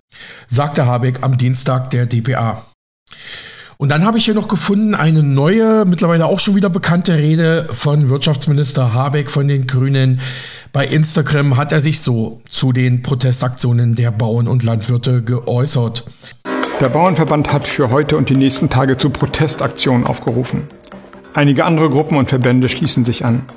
Sagte 0.48 0.86
Habeck 0.86 1.18
am 1.22 1.38
Dienstag 1.38 1.90
der 1.90 2.06
DPA. 2.06 2.63
Und 3.82 3.90
dann 3.90 4.06
habe 4.06 4.20
ich 4.20 4.26
hier 4.26 4.36
noch 4.36 4.48
gefunden 4.48 4.94
eine 4.94 5.24
neue, 5.24 5.86
mittlerweile 5.86 6.28
auch 6.28 6.38
schon 6.38 6.54
wieder 6.54 6.70
bekannte 6.70 7.18
Rede 7.18 7.68
von 7.72 8.10
Wirtschaftsminister 8.10 8.94
Habeck 8.94 9.32
von 9.32 9.48
den 9.48 9.66
Grünen. 9.66 10.22
Bei 10.72 10.86
Instagram 10.86 11.58
hat 11.58 11.72
er 11.72 11.80
sich 11.80 12.02
so 12.02 12.42
zu 12.48 12.74
den 12.74 13.02
Protestaktionen 13.02 13.96
der 13.96 14.12
Bauern 14.12 14.48
und 14.48 14.62
Landwirte 14.62 15.24
geäußert. 15.24 16.06
Der 16.80 16.90
Bauernverband 16.90 17.52
hat 17.52 17.68
für 17.68 17.90
heute 17.90 18.18
und 18.18 18.30
die 18.30 18.36
nächsten 18.36 18.70
Tage 18.70 18.98
zu 18.98 19.10
Protestaktionen 19.10 20.06
aufgerufen. 20.06 20.68
Einige 21.34 21.66
andere 21.66 21.90
Gruppen 21.90 22.18
und 22.18 22.30
Verbände 22.30 22.70
schließen 22.70 23.04
sich 23.04 23.26
an. 23.26 23.50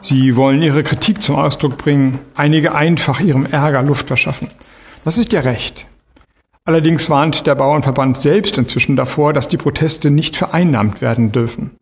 Sie 0.00 0.34
wollen 0.34 0.60
ihre 0.60 0.82
Kritik 0.82 1.22
zum 1.22 1.36
Ausdruck 1.36 1.76
bringen, 1.78 2.18
einige 2.34 2.74
einfach 2.74 3.20
ihrem 3.20 3.46
Ärger 3.46 3.84
Luft 3.84 4.08
verschaffen. 4.08 4.48
Das 5.04 5.18
ist 5.18 5.32
ja 5.32 5.42
recht. 5.42 5.86
Allerdings 6.66 7.08
warnt 7.08 7.46
der 7.46 7.54
Bauernverband 7.54 8.18
selbst 8.18 8.58
inzwischen 8.58 8.96
davor, 8.96 9.32
dass 9.32 9.48
die 9.48 9.56
Proteste 9.56 10.10
nicht 10.10 10.36
vereinnahmt 10.36 11.00
werden 11.00 11.30
dürfen. 11.30 11.76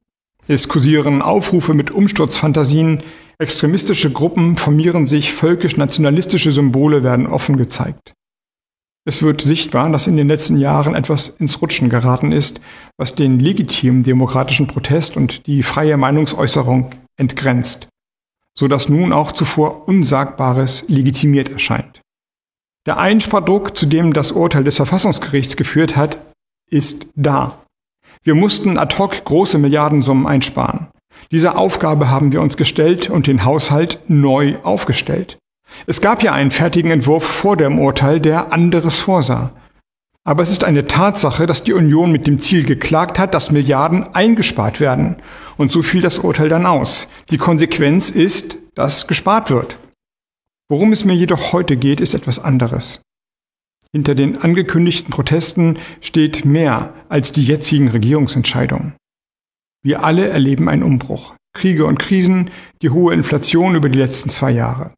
Es 0.46 0.68
kursieren 0.68 1.22
Aufrufe 1.22 1.72
mit 1.72 1.90
Umsturzfantasien, 1.90 3.02
extremistische 3.38 4.12
Gruppen 4.12 4.58
formieren 4.58 5.06
sich, 5.06 5.32
völkisch-nationalistische 5.32 6.52
Symbole 6.52 7.02
werden 7.02 7.26
offen 7.26 7.56
gezeigt. 7.56 8.12
Es 9.06 9.22
wird 9.22 9.40
sichtbar, 9.40 9.88
dass 9.90 10.06
in 10.06 10.18
den 10.18 10.28
letzten 10.28 10.58
Jahren 10.58 10.94
etwas 10.94 11.28
ins 11.28 11.62
Rutschen 11.62 11.88
geraten 11.88 12.30
ist, 12.30 12.60
was 12.98 13.14
den 13.14 13.38
legitimen 13.38 14.02
demokratischen 14.02 14.66
Protest 14.66 15.16
und 15.16 15.46
die 15.46 15.62
freie 15.62 15.96
Meinungsäußerung 15.96 16.90
entgrenzt, 17.16 17.88
so 18.52 18.68
dass 18.68 18.90
nun 18.90 19.14
auch 19.14 19.32
zuvor 19.32 19.88
Unsagbares 19.88 20.84
legitimiert 20.88 21.48
erscheint. 21.48 22.03
Der 22.86 22.98
Einspardruck, 22.98 23.76
zu 23.76 23.86
dem 23.86 24.12
das 24.12 24.32
Urteil 24.32 24.64
des 24.64 24.76
Verfassungsgerichts 24.76 25.56
geführt 25.56 25.96
hat, 25.96 26.18
ist 26.70 27.06
da. 27.14 27.58
Wir 28.22 28.34
mussten 28.34 28.78
ad 28.78 28.96
hoc 28.98 29.24
große 29.24 29.58
Milliardensummen 29.58 30.26
einsparen. 30.26 30.88
Diese 31.30 31.56
Aufgabe 31.56 32.10
haben 32.10 32.32
wir 32.32 32.42
uns 32.42 32.56
gestellt 32.56 33.08
und 33.08 33.26
den 33.26 33.44
Haushalt 33.44 34.00
neu 34.08 34.56
aufgestellt. 34.62 35.38
Es 35.86 36.00
gab 36.00 36.22
ja 36.22 36.32
einen 36.32 36.50
fertigen 36.50 36.90
Entwurf 36.90 37.24
vor 37.24 37.56
dem 37.56 37.78
Urteil, 37.78 38.20
der 38.20 38.52
anderes 38.52 38.98
vorsah. 38.98 39.52
Aber 40.26 40.42
es 40.42 40.50
ist 40.50 40.64
eine 40.64 40.86
Tatsache, 40.86 41.46
dass 41.46 41.64
die 41.64 41.74
Union 41.74 42.12
mit 42.12 42.26
dem 42.26 42.38
Ziel 42.38 42.64
geklagt 42.64 43.18
hat, 43.18 43.34
dass 43.34 43.50
Milliarden 43.50 44.14
eingespart 44.14 44.80
werden. 44.80 45.16
Und 45.56 45.70
so 45.70 45.82
fiel 45.82 46.00
das 46.00 46.18
Urteil 46.18 46.48
dann 46.48 46.66
aus. 46.66 47.08
Die 47.30 47.38
Konsequenz 47.38 48.10
ist, 48.10 48.56
dass 48.74 49.06
gespart 49.06 49.50
wird. 49.50 49.78
Worum 50.74 50.90
es 50.90 51.04
mir 51.04 51.14
jedoch 51.14 51.52
heute 51.52 51.76
geht, 51.76 52.00
ist 52.00 52.14
etwas 52.14 52.40
anderes. 52.40 53.00
Hinter 53.92 54.16
den 54.16 54.38
angekündigten 54.38 55.08
Protesten 55.08 55.78
steht 56.00 56.44
mehr 56.44 56.92
als 57.08 57.30
die 57.30 57.44
jetzigen 57.44 57.86
Regierungsentscheidungen. 57.86 58.96
Wir 59.84 60.02
alle 60.02 60.26
erleben 60.26 60.68
einen 60.68 60.82
Umbruch. 60.82 61.36
Kriege 61.52 61.86
und 61.86 62.00
Krisen, 62.00 62.50
die 62.82 62.90
hohe 62.90 63.14
Inflation 63.14 63.76
über 63.76 63.88
die 63.88 64.00
letzten 64.00 64.30
zwei 64.30 64.50
Jahre. 64.50 64.92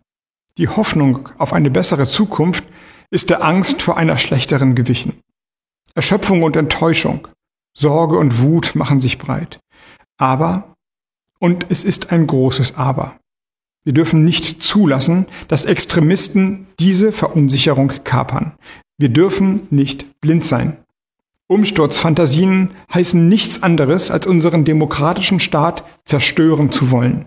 Die 0.57 0.67
Hoffnung 0.67 1.29
auf 1.37 1.53
eine 1.53 1.71
bessere 1.71 2.07
Zukunft 2.07 2.65
ist 3.11 3.29
der 3.29 3.45
Angst 3.45 3.83
vor 3.83 3.99
einer 3.99 4.17
schlechteren 4.17 4.77
gewichen. 4.77 5.21
Erschöpfung 5.95 6.43
und 6.43 6.57
Enttäuschung, 6.57 7.29
Sorge 7.77 8.17
und 8.17 8.41
Wut 8.41 8.77
machen 8.77 9.03
sich 9.03 9.19
breit. 9.19 9.61
Aber, 10.17 10.75
und 11.39 11.67
es 11.69 11.85
ist 11.85 12.13
ein 12.13 12.27
großes 12.27 12.77
Aber, 12.77 13.19
wir 13.87 13.93
dürfen 13.93 14.25
nicht 14.25 14.65
zulassen, 14.65 15.27
dass 15.47 15.65
Extremisten 15.65 16.67
diese 16.81 17.13
Verunsicherung 17.13 17.93
kapern. 18.03 18.53
Wir 18.99 19.11
dürfen 19.11 19.69
nicht 19.71 20.21
blind 20.21 20.43
sein. 20.43 20.77
Umsturzfantasien 21.47 22.71
heißen 22.93 23.29
nichts 23.29 23.63
anderes, 23.63 24.11
als 24.11 24.27
unseren 24.27 24.65
demokratischen 24.65 25.39
Staat 25.39 25.85
zerstören 26.05 26.73
zu 26.73 26.91
wollen. 26.91 27.27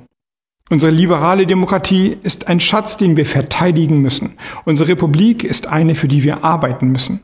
Unsere 0.70 0.92
liberale 0.92 1.48
Demokratie 1.48 2.18
ist 2.24 2.50
ein 2.50 2.60
Schatz, 2.60 2.98
den 2.98 3.16
wir 3.16 3.26
verteidigen 3.26 4.02
müssen. 4.02 4.34
Unsere 4.66 4.90
Republik 4.90 5.46
ist 5.46 5.66
eine, 5.68 5.96
für 5.96 6.10
die 6.10 6.24
wir 6.24 6.44
arbeiten 6.44 6.90
müssen. 6.90 7.22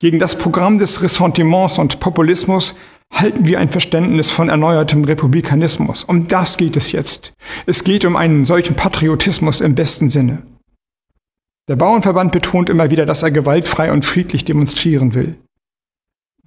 Gegen 0.00 0.18
das 0.18 0.36
Programm 0.36 0.78
des 0.78 1.04
Ressentiments 1.04 1.78
und 1.78 2.00
Populismus 2.00 2.74
halten 3.12 3.46
wir 3.46 3.58
ein 3.58 3.68
Verständnis 3.68 4.30
von 4.30 4.48
erneuertem 4.48 5.04
Republikanismus. 5.04 6.04
Um 6.04 6.28
das 6.28 6.56
geht 6.56 6.76
es 6.76 6.92
jetzt. 6.92 7.32
Es 7.66 7.84
geht 7.84 8.04
um 8.04 8.16
einen 8.16 8.44
solchen 8.44 8.76
Patriotismus 8.76 9.60
im 9.60 9.74
besten 9.74 10.10
Sinne. 10.10 10.42
Der 11.68 11.76
Bauernverband 11.76 12.32
betont 12.32 12.68
immer 12.68 12.90
wieder, 12.90 13.06
dass 13.06 13.22
er 13.22 13.30
gewaltfrei 13.30 13.92
und 13.92 14.04
friedlich 14.04 14.44
demonstrieren 14.44 15.14
will. 15.14 15.36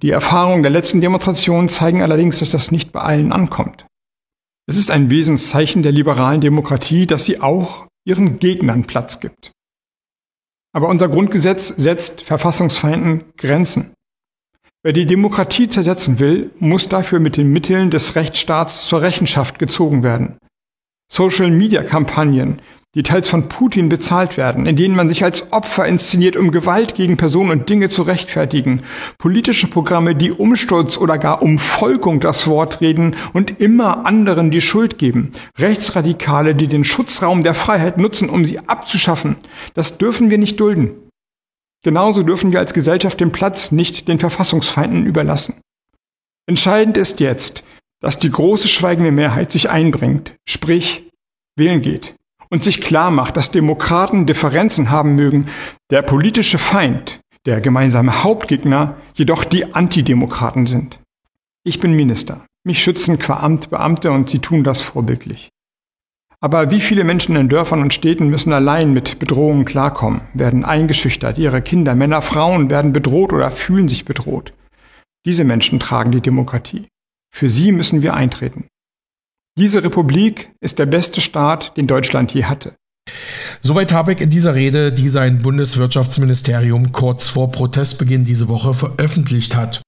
Die 0.02 0.10
Erfahrungen 0.10 0.62
der 0.62 0.70
letzten 0.70 1.00
Demonstrationen 1.00 1.68
zeigen 1.68 2.02
allerdings, 2.02 2.38
dass 2.38 2.50
das 2.50 2.70
nicht 2.70 2.92
bei 2.92 3.00
allen 3.00 3.32
ankommt. 3.32 3.86
Es 4.68 4.76
ist 4.76 4.90
ein 4.90 5.10
Wesenszeichen 5.10 5.82
der 5.82 5.92
liberalen 5.92 6.40
Demokratie, 6.40 7.06
dass 7.06 7.24
sie 7.24 7.40
auch 7.40 7.86
ihren 8.06 8.38
Gegnern 8.38 8.84
Platz 8.84 9.18
gibt. 9.18 9.50
Aber 10.72 10.88
unser 10.88 11.08
Grundgesetz 11.08 11.68
setzt 11.68 12.22
Verfassungsfeinden 12.22 13.24
Grenzen. 13.36 13.92
Wer 14.84 14.92
die 14.92 15.06
Demokratie 15.06 15.68
zersetzen 15.68 16.20
will, 16.20 16.52
muss 16.60 16.88
dafür 16.88 17.18
mit 17.18 17.36
den 17.36 17.50
Mitteln 17.52 17.90
des 17.90 18.14
Rechtsstaats 18.14 18.86
zur 18.86 19.02
Rechenschaft 19.02 19.58
gezogen 19.58 20.04
werden. 20.04 20.38
Social-Media-Kampagnen, 21.10 22.62
die 22.94 23.02
teils 23.02 23.28
von 23.28 23.48
Putin 23.48 23.88
bezahlt 23.88 24.36
werden, 24.36 24.66
in 24.66 24.76
denen 24.76 24.94
man 24.94 25.08
sich 25.08 25.24
als 25.24 25.52
Opfer 25.52 25.86
inszeniert, 25.86 26.36
um 26.36 26.52
Gewalt 26.52 26.94
gegen 26.94 27.16
Personen 27.16 27.50
und 27.50 27.68
Dinge 27.68 27.88
zu 27.88 28.02
rechtfertigen, 28.02 28.82
politische 29.18 29.66
Programme, 29.66 30.14
die 30.14 30.30
Umsturz 30.30 30.96
oder 30.96 31.18
gar 31.18 31.42
Umvolkung 31.42 32.20
das 32.20 32.46
Wort 32.46 32.80
reden 32.80 33.16
und 33.32 33.60
immer 33.60 34.06
anderen 34.06 34.52
die 34.52 34.60
Schuld 34.60 34.96
geben, 34.96 35.32
Rechtsradikale, 35.58 36.54
die 36.54 36.68
den 36.68 36.84
Schutzraum 36.84 37.42
der 37.42 37.54
Freiheit 37.54 37.98
nutzen, 37.98 38.30
um 38.30 38.44
sie 38.44 38.60
abzuschaffen, 38.60 39.38
das 39.74 39.98
dürfen 39.98 40.30
wir 40.30 40.38
nicht 40.38 40.60
dulden. 40.60 41.07
Genauso 41.82 42.22
dürfen 42.22 42.52
wir 42.52 42.58
als 42.58 42.74
Gesellschaft 42.74 43.20
den 43.20 43.32
Platz 43.32 43.70
nicht 43.72 44.08
den 44.08 44.18
Verfassungsfeinden 44.18 45.06
überlassen. 45.06 45.60
Entscheidend 46.46 46.96
ist 46.96 47.20
jetzt, 47.20 47.62
dass 48.00 48.18
die 48.18 48.30
große 48.30 48.68
schweigende 48.68 49.10
Mehrheit 49.10 49.52
sich 49.52 49.70
einbringt, 49.70 50.34
sprich 50.48 51.04
wählen 51.56 51.82
geht 51.82 52.14
und 52.50 52.64
sich 52.64 52.80
klar 52.80 53.10
macht, 53.10 53.36
dass 53.36 53.50
Demokraten 53.50 54.26
Differenzen 54.26 54.90
haben 54.90 55.14
mögen, 55.14 55.48
der 55.90 56.02
politische 56.02 56.58
Feind, 56.58 57.20
der 57.46 57.60
gemeinsame 57.60 58.22
Hauptgegner 58.22 58.96
jedoch 59.14 59.44
die 59.44 59.74
Antidemokraten 59.74 60.66
sind. 60.66 61.00
Ich 61.64 61.80
bin 61.80 61.92
Minister. 61.92 62.46
Mich 62.64 62.82
schützen 62.82 63.18
qua 63.18 63.40
Amt 63.40 63.70
Beamte 63.70 64.10
und 64.10 64.30
sie 64.30 64.38
tun 64.40 64.64
das 64.64 64.80
vorbildlich. 64.80 65.50
Aber 66.40 66.70
wie 66.70 66.80
viele 66.80 67.02
Menschen 67.02 67.34
in 67.34 67.48
Dörfern 67.48 67.82
und 67.82 67.92
Städten 67.92 68.28
müssen 68.28 68.52
allein 68.52 68.92
mit 68.92 69.18
Bedrohungen 69.18 69.64
klarkommen, 69.64 70.20
werden 70.34 70.64
eingeschüchtert, 70.64 71.36
ihre 71.36 71.62
Kinder, 71.62 71.96
Männer, 71.96 72.22
Frauen 72.22 72.70
werden 72.70 72.92
bedroht 72.92 73.32
oder 73.32 73.50
fühlen 73.50 73.88
sich 73.88 74.04
bedroht. 74.04 74.52
Diese 75.26 75.42
Menschen 75.42 75.80
tragen 75.80 76.12
die 76.12 76.20
Demokratie. 76.20 76.86
Für 77.34 77.48
sie 77.48 77.72
müssen 77.72 78.02
wir 78.02 78.14
eintreten. 78.14 78.66
Diese 79.58 79.82
Republik 79.82 80.52
ist 80.60 80.78
der 80.78 80.86
beste 80.86 81.20
Staat, 81.20 81.76
den 81.76 81.88
Deutschland 81.88 82.32
je 82.32 82.44
hatte. 82.44 82.76
Soweit 83.60 83.92
Habeck 83.92 84.20
in 84.20 84.30
dieser 84.30 84.54
Rede, 84.54 84.92
die 84.92 85.08
sein 85.08 85.42
Bundeswirtschaftsministerium 85.42 86.92
kurz 86.92 87.28
vor 87.28 87.50
Protestbeginn 87.50 88.24
diese 88.24 88.48
Woche 88.48 88.74
veröffentlicht 88.74 89.56
hat. 89.56 89.82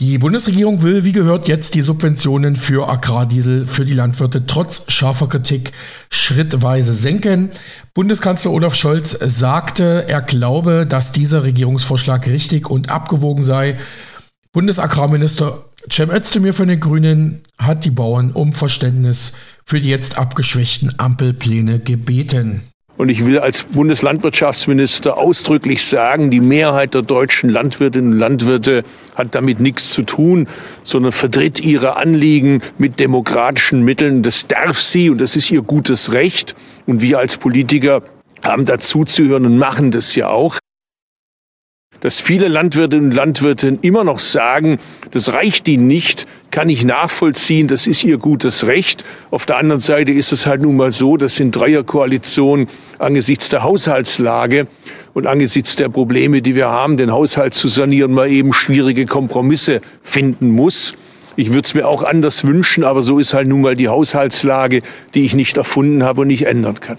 Die 0.00 0.16
Bundesregierung 0.16 0.80
will, 0.80 1.04
wie 1.04 1.12
gehört, 1.12 1.46
jetzt 1.46 1.74
die 1.74 1.82
Subventionen 1.82 2.56
für 2.56 2.88
Agrardiesel 2.88 3.66
für 3.66 3.84
die 3.84 3.92
Landwirte 3.92 4.46
trotz 4.46 4.90
scharfer 4.90 5.28
Kritik 5.28 5.72
schrittweise 6.10 6.94
senken. 6.94 7.50
Bundeskanzler 7.92 8.50
Olaf 8.50 8.74
Scholz 8.74 9.10
sagte, 9.20 10.06
er 10.08 10.22
glaube, 10.22 10.86
dass 10.88 11.12
dieser 11.12 11.42
Regierungsvorschlag 11.42 12.26
richtig 12.28 12.70
und 12.70 12.88
abgewogen 12.88 13.44
sei. 13.44 13.78
Bundesagrarminister 14.52 15.66
Cem 15.90 16.10
Özdemir 16.10 16.54
von 16.54 16.68
den 16.68 16.80
Grünen 16.80 17.42
hat 17.58 17.84
die 17.84 17.90
Bauern 17.90 18.32
um 18.32 18.54
Verständnis 18.54 19.34
für 19.66 19.82
die 19.82 19.90
jetzt 19.90 20.16
abgeschwächten 20.16 20.94
Ampelpläne 20.96 21.78
gebeten. 21.78 22.62
Und 23.00 23.08
ich 23.08 23.24
will 23.24 23.38
als 23.38 23.62
Bundeslandwirtschaftsminister 23.62 25.16
ausdrücklich 25.16 25.82
sagen, 25.86 26.30
die 26.30 26.40
Mehrheit 26.40 26.92
der 26.92 27.00
deutschen 27.00 27.48
Landwirtinnen 27.48 28.12
und 28.12 28.18
Landwirte 28.18 28.84
hat 29.14 29.34
damit 29.34 29.58
nichts 29.58 29.94
zu 29.94 30.02
tun, 30.02 30.46
sondern 30.84 31.10
vertritt 31.10 31.60
ihre 31.60 31.96
Anliegen 31.96 32.60
mit 32.76 33.00
demokratischen 33.00 33.84
Mitteln. 33.84 34.22
Das 34.22 34.48
darf 34.48 34.78
sie 34.78 35.08
und 35.08 35.18
das 35.18 35.34
ist 35.34 35.50
ihr 35.50 35.62
gutes 35.62 36.12
Recht. 36.12 36.54
Und 36.84 37.00
wir 37.00 37.18
als 37.18 37.38
Politiker 37.38 38.02
haben 38.42 38.66
dazuzuhören 38.66 39.46
und 39.46 39.56
machen 39.56 39.92
das 39.92 40.14
ja 40.14 40.28
auch 40.28 40.59
dass 42.00 42.20
viele 42.20 42.48
Landwirtinnen 42.48 43.06
und 43.06 43.14
Landwirte 43.14 43.78
immer 43.82 44.04
noch 44.04 44.18
sagen, 44.18 44.78
das 45.10 45.32
reicht 45.32 45.68
ihnen 45.68 45.86
nicht, 45.86 46.26
kann 46.50 46.68
ich 46.68 46.84
nachvollziehen, 46.84 47.68
das 47.68 47.86
ist 47.86 48.04
ihr 48.04 48.18
gutes 48.18 48.66
Recht. 48.66 49.04
Auf 49.30 49.46
der 49.46 49.58
anderen 49.58 49.80
Seite 49.80 50.12
ist 50.12 50.32
es 50.32 50.46
halt 50.46 50.62
nun 50.62 50.76
mal 50.76 50.92
so, 50.92 51.16
dass 51.16 51.38
in 51.38 51.50
Dreierkoalition 51.50 52.66
angesichts 52.98 53.50
der 53.50 53.62
Haushaltslage 53.62 54.66
und 55.14 55.26
angesichts 55.26 55.76
der 55.76 55.88
Probleme, 55.88 56.42
die 56.42 56.54
wir 56.54 56.68
haben, 56.68 56.96
den 56.96 57.12
Haushalt 57.12 57.54
zu 57.54 57.68
sanieren, 57.68 58.12
man 58.12 58.30
eben 58.30 58.52
schwierige 58.52 59.06
Kompromisse 59.06 59.80
finden 60.02 60.50
muss. 60.50 60.94
Ich 61.36 61.48
würde 61.48 61.66
es 61.66 61.74
mir 61.74 61.86
auch 61.86 62.02
anders 62.02 62.44
wünschen, 62.44 62.84
aber 62.84 63.02
so 63.02 63.18
ist 63.18 63.34
halt 63.34 63.48
nun 63.48 63.60
mal 63.60 63.76
die 63.76 63.88
Haushaltslage, 63.88 64.82
die 65.14 65.24
ich 65.24 65.34
nicht 65.34 65.56
erfunden 65.56 66.02
habe 66.02 66.22
und 66.22 66.28
nicht 66.28 66.46
ändern 66.46 66.80
kann 66.80 66.98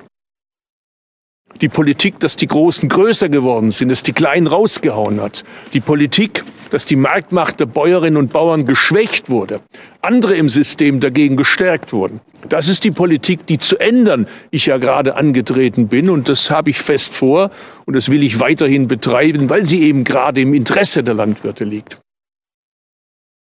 die 1.61 1.69
Politik, 1.69 2.19
dass 2.19 2.35
die 2.35 2.47
Großen 2.47 2.89
größer 2.89 3.29
geworden 3.29 3.71
sind, 3.71 3.89
dass 3.89 4.03
die 4.03 4.13
Kleinen 4.13 4.47
rausgehauen 4.47 5.21
hat. 5.21 5.43
Die 5.73 5.79
Politik, 5.79 6.43
dass 6.71 6.85
die 6.85 6.95
Marktmacht 6.95 7.59
der 7.59 7.67
Bäuerinnen 7.67 8.17
und 8.17 8.33
Bauern 8.33 8.65
geschwächt 8.65 9.29
wurde. 9.29 9.61
Andere 10.01 10.35
im 10.35 10.49
System 10.49 10.99
dagegen 10.99 11.37
gestärkt 11.37 11.93
wurden. 11.93 12.19
Das 12.49 12.67
ist 12.67 12.83
die 12.83 12.91
Politik, 12.91 13.45
die 13.45 13.59
zu 13.59 13.77
ändern 13.77 14.27
ich 14.49 14.65
ja 14.65 14.77
gerade 14.77 15.15
angetreten 15.15 15.87
bin. 15.87 16.09
Und 16.09 16.27
das 16.27 16.49
habe 16.49 16.71
ich 16.71 16.79
fest 16.79 17.13
vor. 17.13 17.51
Und 17.85 17.95
das 17.95 18.09
will 18.09 18.23
ich 18.23 18.39
weiterhin 18.39 18.87
betreiben, 18.87 19.49
weil 19.49 19.65
sie 19.67 19.83
eben 19.83 20.03
gerade 20.03 20.41
im 20.41 20.55
Interesse 20.55 21.03
der 21.03 21.13
Landwirte 21.13 21.63
liegt. 21.63 21.99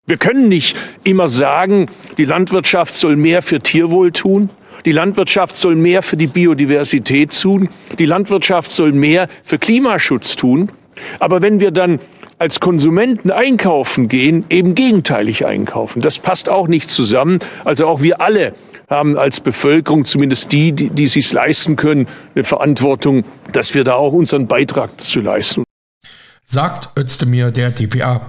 Wir 0.07 0.17
können 0.17 0.49
nicht 0.49 0.75
immer 1.05 1.29
sagen, 1.29 1.87
die 2.17 2.25
Landwirtschaft 2.25 2.97
soll 2.97 3.17
mehr 3.17 3.43
für 3.43 3.61
Tierwohl 3.61 4.11
tun, 4.11 4.49
die 4.85 4.93
Landwirtschaft 4.93 5.57
soll 5.57 5.75
mehr 5.75 6.03
für 6.03 6.17
die 6.17 6.27
Biodiversität 6.27 7.39
tun, 7.41 7.69
die 7.99 8.07
Landwirtschaft 8.07 8.71
soll 8.71 8.93
mehr 8.93 9.29
für 9.43 9.59
Klimaschutz 9.59 10.37
tun. 10.37 10.71
Aber 11.21 11.43
wenn 11.43 11.61
wir 11.61 11.71
dann 11.71 12.01
als 12.39 12.61
Konsumenten 12.61 13.31
einkaufen 13.31 14.09
gehen, 14.09 14.45
eben 14.49 14.75
gegenteilig 14.75 15.45
einkaufen. 15.45 16.01
Das 16.01 16.19
passt 16.19 16.49
auch 16.49 16.69
nicht 16.69 16.91
zusammen. 16.91 17.41
Also 17.65 17.87
auch 17.87 18.01
wir 18.01 18.21
alle 18.21 18.55
haben 18.89 19.19
als 19.19 19.41
Bevölkerung, 19.41 20.05
zumindest 20.05 20.53
die, 20.53 20.73
die, 20.73 20.91
die 20.91 21.09
sich 21.09 21.33
leisten 21.33 21.77
können, 21.77 22.07
eine 22.35 22.45
Verantwortung, 22.45 23.25
dass 23.53 23.75
wir 23.75 23.85
da 23.85 23.95
auch 23.95 24.13
unseren 24.13 24.47
Beitrag 24.47 25.01
zu 25.01 25.21
leisten. 25.21 25.65
Sagt 26.45 26.91
Özdemir 26.99 27.51
der 27.51 27.71
DPA. 27.71 28.27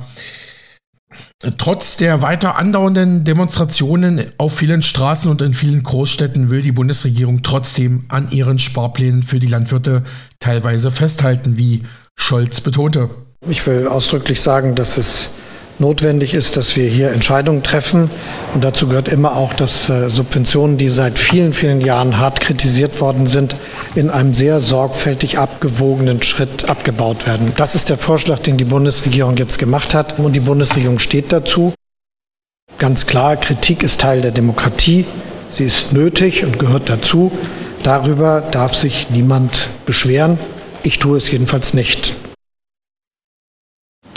Trotz 1.58 1.98
der 1.98 2.22
weiter 2.22 2.58
andauernden 2.58 3.24
Demonstrationen 3.24 4.26
auf 4.38 4.56
vielen 4.56 4.82
Straßen 4.82 5.32
und 5.32 5.42
in 5.42 5.54
vielen 5.54 5.84
Großstädten 5.84 6.50
will 6.50 6.62
die 6.62 6.72
Bundesregierung 6.72 7.42
trotzdem 7.42 8.04
an 8.10 8.30
ihren 8.32 8.60
Sparplänen 8.60 9.24
für 9.24 9.40
die 9.40 9.48
Landwirte 9.48 10.04
teilweise 10.40 10.92
festhalten, 10.92 11.58
wie 11.58 11.84
Scholz 12.16 12.62
betonte. 12.62 13.10
Ich 13.48 13.66
will 13.66 13.88
ausdrücklich 13.88 14.42
sagen, 14.42 14.76
dass 14.76 14.98
es 14.98 15.30
notwendig 15.80 16.34
ist, 16.34 16.58
dass 16.58 16.76
wir 16.76 16.88
hier 16.88 17.12
Entscheidungen 17.12 17.64
treffen. 17.64 18.10
Und 18.54 18.64
dazu 18.64 18.88
gehört 18.88 19.08
immer 19.08 19.36
auch, 19.36 19.54
dass 19.54 19.90
äh, 19.90 20.10
Subventionen, 20.10 20.78
die 20.78 20.90
seit 20.90 21.18
vielen, 21.20 21.54
vielen 21.54 21.82
Jahren 21.82 22.18
hart 22.18 22.42
kritisiert 22.42 23.02
worden 23.02 23.28
sind, 23.28 23.56
in 23.96 24.10
einem 24.10 24.34
sehr 24.34 24.60
sorgfältig 24.60 25.38
abgewogenen 25.38 26.22
Schritt 26.22 26.70
abgebaut 26.70 27.26
werden. 27.26 27.54
Das 27.58 27.76
ist 27.76 27.90
der 27.90 27.98
Vorschlag, 27.98 28.40
den 28.40 28.58
die 28.58 28.66
Bundesregierung 28.66 29.38
jetzt 29.38 29.60
gemacht 29.60 29.94
hat. 29.94 30.20
Und 30.20 30.34
die 30.34 30.42
Bundesregierung 30.42 31.00
steht 31.00 31.32
dazu. 31.32 31.74
Ganz 32.78 33.08
klar, 33.08 33.38
Kritik 33.38 33.84
ist 33.84 34.02
Teil 34.02 34.22
der 34.22 34.32
Demokratie. 34.32 35.06
Sie 35.52 35.64
ist 35.64 35.92
nötig 35.94 36.46
und 36.46 36.60
gehört 36.60 36.90
dazu. 36.90 37.32
Darüber 37.84 38.42
darf 38.42 38.76
sich 38.76 39.10
niemand 39.10 39.70
beschweren. 39.86 40.38
Ich 40.84 41.00
tue 41.00 41.18
es 41.18 41.32
jedenfalls 41.32 41.74
nicht. 41.74 42.16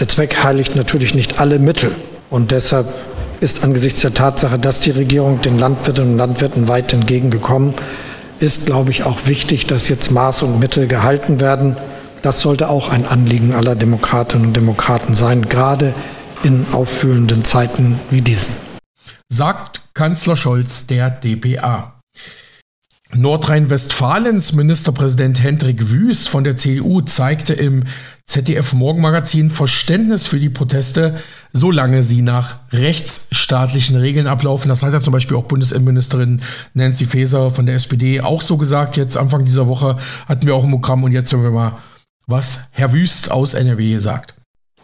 Der 0.03 0.09
Zweck 0.09 0.43
heiligt 0.43 0.75
natürlich 0.75 1.15
nicht 1.15 1.39
alle 1.39 1.61
Mittel. 1.61 1.95
Und 2.29 2.51
deshalb 2.51 2.93
ist 3.39 3.63
angesichts 3.63 4.01
der 4.01 4.13
Tatsache, 4.13 4.59
dass 4.59 4.81
die 4.81 4.91
Regierung 4.91 5.41
den 5.43 5.61
Landwirtinnen 5.61 6.15
und 6.15 6.19
Landwirten 6.19 6.67
weit 6.67 6.93
entgegengekommen 6.93 7.73
ist, 8.41 8.67
glaube 8.67 8.91
ich, 8.91 9.05
auch 9.05 9.29
wichtig, 9.29 9.67
dass 9.67 9.89
jetzt 9.89 10.11
Maß 10.11 10.43
und 10.43 10.59
Mittel 10.59 10.89
gehalten 10.89 11.39
werden. 11.39 11.77
Das 12.21 12.41
sollte 12.41 12.69
auch 12.69 12.89
ein 12.89 13.07
Anliegen 13.07 13.55
aller 13.55 13.77
Demokratinnen 13.77 14.49
und 14.49 14.57
Demokraten 14.57 15.15
sein, 15.15 15.49
gerade 15.49 15.95
in 16.43 16.67
auffühlenden 16.73 17.45
Zeiten 17.45 18.01
wie 18.11 18.23
diesen. 18.23 18.51
Sagt 19.29 19.83
Kanzler 19.95 20.35
Scholz 20.35 20.89
der 20.89 21.11
DPA. 21.11 21.93
Nordrhein-Westfalens 23.15 24.55
Ministerpräsident 24.55 25.43
Hendrik 25.43 25.91
Wüst 25.91 26.31
von 26.31 26.45
der 26.45 26.57
CDU 26.57 27.03
zeigte 27.03 27.53
im 27.53 27.85
ZDF 28.27 28.73
Morgenmagazin 28.73 29.51
Verständnis 29.51 30.27
für 30.27 30.39
die 30.39 30.49
Proteste, 30.49 31.19
solange 31.53 32.03
sie 32.03 32.23
nach 32.23 32.57
rechtsstaatlichen 32.73 33.97
Regeln 33.97 34.27
ablaufen. 34.27 34.69
Das 34.69 34.83
hat 34.83 34.93
ja 34.93 35.03
zum 35.03 35.13
Beispiel 35.13 35.37
auch 35.37 35.45
Bundesinnenministerin 35.45 36.41
Nancy 36.75 37.05
Faeser 37.05 37.51
von 37.51 37.67
der 37.67 37.75
SPD 37.75 38.21
auch 38.21 38.41
so 38.41 38.57
gesagt. 38.57 38.97
Jetzt 38.97 39.17
Anfang 39.17 39.45
dieser 39.45 39.69
Woche 39.69 39.99
hatten 40.29 40.47
wir 40.47 40.55
auch 40.55 40.65
ein 40.65 40.71
Programm 40.71 41.05
und 41.05 41.13
jetzt 41.13 41.33
hören 41.33 41.43
wir 41.43 41.51
mal, 41.51 41.79
was 42.27 42.65
Herr 42.71 42.93
Wüst 42.93 43.31
aus 43.31 43.55
NRW 43.55 43.99
sagt. 43.99 44.35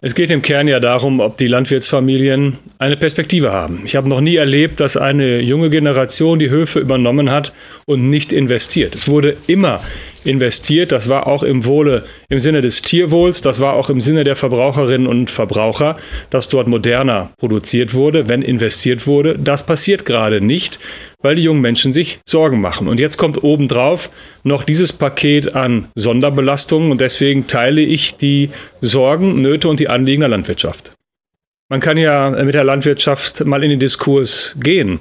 Es 0.01 0.15
geht 0.15 0.31
im 0.31 0.43
Kern 0.43 0.69
ja 0.69 0.79
darum, 0.79 1.19
ob 1.19 1.39
die 1.39 1.49
Landwirtsfamilien 1.49 2.59
eine 2.79 2.97
Perspektive 2.97 3.53
haben. 3.53 3.81
Ich 3.85 3.97
habe 3.97 4.09
noch 4.09 4.21
nie 4.21 4.37
erlebt, 4.37 4.79
dass 4.79 4.97
eine 4.97 5.41
junge 5.41 5.71
Generation 5.71 6.39
die 6.39 6.51
Höfe 6.51 6.79
übernommen 6.79 7.33
hat 7.33 7.53
und 7.85 8.09
nicht 8.09 8.33
investiert. 8.33 8.95
Es 8.95 9.09
wurde 9.09 9.37
immer 9.49 9.81
investiert. 10.29 10.93
Das 10.93 11.09
war 11.09 11.27
auch 11.27 11.43
im 11.43 11.65
Wohle, 11.65 12.05
im 12.29 12.39
Sinne 12.39 12.61
des 12.61 12.83
Tierwohls, 12.83 13.41
das 13.41 13.61
war 13.61 13.73
auch 13.73 13.91
im 13.91 14.01
Sinne 14.01 14.25
der 14.25 14.37
Verbraucherinnen 14.37 15.07
und 15.07 15.31
Verbraucher, 15.31 15.97
dass 16.31 16.49
dort 16.49 16.69
moderner 16.69 17.31
produziert 17.39 17.95
wurde, 17.95 18.29
wenn 18.29 18.43
investiert 18.43 19.07
wurde. 19.07 19.39
Das 19.39 19.67
passiert 19.67 20.05
gerade 20.05 20.41
nicht, 20.41 20.79
weil 21.23 21.35
die 21.35 21.43
jungen 21.43 21.61
Menschen 21.61 21.93
sich 21.93 22.21
Sorgen 22.29 22.61
machen. 22.61 22.87
Und 22.89 23.01
jetzt 23.01 23.17
kommt 23.17 23.43
obendrauf 23.43 24.11
noch 24.45 24.63
dieses 24.63 24.93
Paket 24.93 25.55
an 25.55 25.89
Sonderbelastungen 25.95 26.93
und 26.93 27.01
deswegen 27.01 27.47
teile 27.47 27.81
ich 27.81 28.17
die 28.17 28.51
Sorgen, 28.81 29.41
Nöte 29.41 29.69
und 29.69 29.81
die 29.81 29.89
Anliegen 29.89 30.21
der 30.21 30.29
Landwirtschaft. 30.29 30.93
Man 31.71 31.81
kann 31.81 31.99
ja 31.99 32.31
mit 32.31 32.55
der 32.55 32.65
Landwirtschaft 32.65 33.45
mal 33.45 33.63
in 33.63 33.69
den 33.69 33.79
Diskurs 33.79 34.57
gehen. 34.59 35.01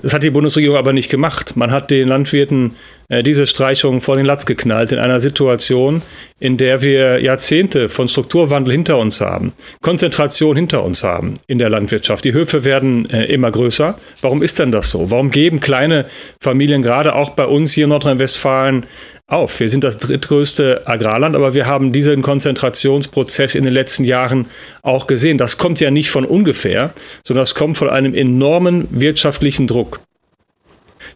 Das 0.00 0.14
hat 0.14 0.22
die 0.22 0.30
Bundesregierung 0.30 0.78
aber 0.78 0.92
nicht 0.92 1.10
gemacht. 1.10 1.56
Man 1.56 1.70
hat 1.70 1.90
den 1.90 2.08
Landwirten 2.08 2.76
äh, 3.08 3.22
diese 3.22 3.46
Streichung 3.46 4.00
vor 4.00 4.16
den 4.16 4.24
Latz 4.24 4.46
geknallt 4.46 4.90
in 4.90 4.98
einer 4.98 5.20
Situation, 5.20 6.00
in 6.40 6.56
der 6.56 6.80
wir 6.80 7.20
Jahrzehnte 7.20 7.90
von 7.90 8.08
Strukturwandel 8.08 8.72
hinter 8.72 8.96
uns 8.96 9.20
haben, 9.20 9.52
Konzentration 9.82 10.56
hinter 10.56 10.82
uns 10.82 11.04
haben 11.04 11.34
in 11.46 11.58
der 11.58 11.68
Landwirtschaft. 11.68 12.24
Die 12.24 12.32
Höfe 12.32 12.64
werden 12.64 13.08
äh, 13.10 13.24
immer 13.24 13.50
größer. 13.50 13.98
Warum 14.22 14.42
ist 14.42 14.58
denn 14.58 14.72
das 14.72 14.90
so? 14.90 15.10
Warum 15.10 15.30
geben 15.30 15.60
kleine 15.60 16.06
Familien 16.40 16.82
gerade 16.82 17.14
auch 17.14 17.30
bei 17.30 17.44
uns 17.44 17.72
hier 17.72 17.84
in 17.84 17.90
Nordrhein-Westfalen 17.90 18.86
auf? 19.32 19.58
Wir 19.60 19.68
sind 19.68 19.84
das 19.84 19.98
drittgrößte 19.98 20.82
Agrarland, 20.86 21.34
aber 21.34 21.54
wir 21.54 21.66
haben 21.66 21.92
diesen 21.92 22.22
Konzentrationsprozess 22.22 23.54
in 23.54 23.64
den 23.64 23.72
letzten 23.72 24.04
Jahren 24.04 24.46
auch 24.82 25.06
gesehen. 25.06 25.38
Das 25.38 25.58
kommt 25.58 25.80
ja 25.80 25.90
nicht 25.90 26.10
von 26.10 26.24
ungefähr, 26.24 26.92
sondern 27.24 27.42
das 27.42 27.54
kommt 27.54 27.76
von 27.76 27.88
einem 27.88 28.14
enormen 28.14 28.88
wirtschaftlichen 28.90 29.66
Druck. 29.66 30.00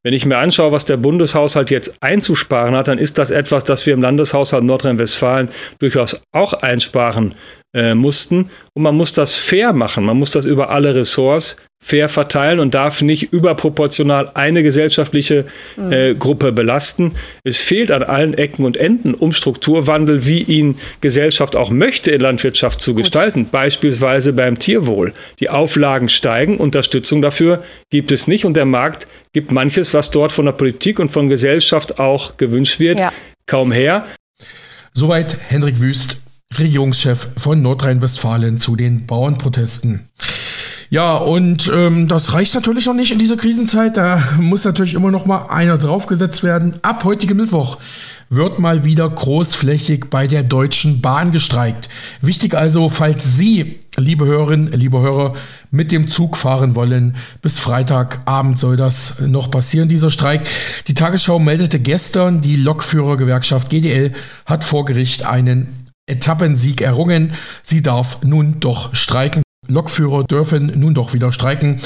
Wenn 0.02 0.14
ich 0.14 0.26
mir 0.26 0.38
anschaue, 0.38 0.72
was 0.72 0.84
der 0.84 0.96
Bundeshaushalt 0.96 1.70
jetzt 1.70 1.96
einzusparen 2.00 2.74
hat, 2.74 2.88
dann 2.88 2.98
ist 2.98 3.18
das 3.18 3.30
etwas, 3.30 3.64
das 3.64 3.86
wir 3.86 3.94
im 3.94 4.02
Landeshaushalt 4.02 4.64
Nordrhein-Westfalen 4.64 5.48
durchaus 5.78 6.22
auch 6.32 6.52
einsparen 6.52 7.34
äh, 7.74 7.94
mussten. 7.94 8.50
Und 8.74 8.82
man 8.82 8.94
muss 8.96 9.12
das 9.12 9.36
fair 9.36 9.72
machen. 9.72 10.04
Man 10.04 10.16
muss 10.16 10.30
das 10.30 10.46
über 10.46 10.70
alle 10.70 10.94
Ressorts 10.94 11.56
fair 11.82 12.08
verteilen 12.08 12.58
und 12.58 12.74
darf 12.74 13.02
nicht 13.02 13.32
überproportional 13.32 14.30
eine 14.34 14.62
gesellschaftliche 14.62 15.44
mhm. 15.76 15.92
äh, 15.92 16.14
Gruppe 16.14 16.50
belasten. 16.50 17.14
Es 17.44 17.58
fehlt 17.58 17.92
an 17.92 18.02
allen 18.02 18.34
Ecken 18.34 18.64
und 18.64 18.76
Enden, 18.76 19.14
um 19.14 19.32
Strukturwandel, 19.32 20.26
wie 20.26 20.42
ihn 20.42 20.78
Gesellschaft 21.00 21.54
auch 21.54 21.70
möchte, 21.70 22.10
in 22.10 22.20
Landwirtschaft 22.20 22.80
zu 22.80 22.94
gestalten. 22.94 23.44
Gut. 23.44 23.52
Beispielsweise 23.52 24.32
beim 24.32 24.58
Tierwohl. 24.58 25.12
Die 25.38 25.48
Auflagen 25.48 26.08
steigen, 26.08 26.56
Unterstützung 26.56 27.22
dafür 27.22 27.62
gibt 27.90 28.10
es 28.10 28.26
nicht 28.26 28.44
und 28.44 28.54
der 28.54 28.64
Markt 28.64 29.06
gibt 29.32 29.52
manches, 29.52 29.94
was 29.94 30.10
dort 30.10 30.32
von 30.32 30.46
der 30.46 30.52
Politik 30.52 30.98
und 30.98 31.10
von 31.10 31.28
Gesellschaft 31.28 32.00
auch 32.00 32.36
gewünscht 32.36 32.80
wird, 32.80 32.98
ja. 32.98 33.12
kaum 33.46 33.70
her. 33.70 34.06
Soweit 34.92 35.36
Hendrik 35.48 35.80
Wüst, 35.80 36.20
Regierungschef 36.58 37.28
von 37.36 37.60
Nordrhein-Westfalen 37.60 38.58
zu 38.58 38.76
den 38.76 39.06
Bauernprotesten. 39.06 40.08
Ja, 40.88 41.16
und 41.16 41.70
ähm, 41.74 42.06
das 42.06 42.32
reicht 42.32 42.54
natürlich 42.54 42.86
noch 42.86 42.94
nicht 42.94 43.12
in 43.12 43.18
dieser 43.18 43.36
Krisenzeit. 43.36 43.96
Da 43.96 44.22
muss 44.38 44.64
natürlich 44.64 44.94
immer 44.94 45.10
noch 45.10 45.26
mal 45.26 45.46
einer 45.48 45.78
draufgesetzt 45.78 46.42
werden. 46.42 46.74
Ab 46.82 47.04
heutigem 47.04 47.38
Mittwoch 47.38 47.78
wird 48.28 48.58
mal 48.58 48.84
wieder 48.84 49.08
großflächig 49.08 50.06
bei 50.10 50.26
der 50.26 50.42
Deutschen 50.42 51.00
Bahn 51.00 51.30
gestreikt. 51.32 51.88
Wichtig 52.20 52.54
also, 52.54 52.88
falls 52.88 53.36
Sie, 53.36 53.78
liebe 53.96 54.26
Hörerinnen, 54.26 54.72
liebe 54.72 55.00
Hörer, 55.00 55.34
mit 55.70 55.92
dem 55.92 56.08
Zug 56.08 56.36
fahren 56.36 56.74
wollen, 56.74 57.16
bis 57.42 57.58
Freitagabend 57.58 58.58
soll 58.58 58.76
das 58.76 59.20
noch 59.20 59.50
passieren, 59.50 59.88
dieser 59.88 60.10
Streik. 60.10 60.42
Die 60.88 60.94
Tagesschau 60.94 61.38
meldete 61.38 61.78
gestern, 61.78 62.40
die 62.40 62.56
Lokführergewerkschaft 62.56 63.70
GDL 63.70 64.12
hat 64.44 64.64
vor 64.64 64.84
Gericht 64.84 65.26
einen 65.26 65.86
Etappensieg 66.06 66.80
errungen. 66.80 67.32
Sie 67.62 67.82
darf 67.82 68.22
nun 68.22 68.58
doch 68.60 68.94
streiken. 68.94 69.45
Lokführer 69.68 70.24
dürfen 70.24 70.72
nun 70.78 70.94
doch 70.94 71.12
wieder 71.12 71.32
streiken. 71.32 71.80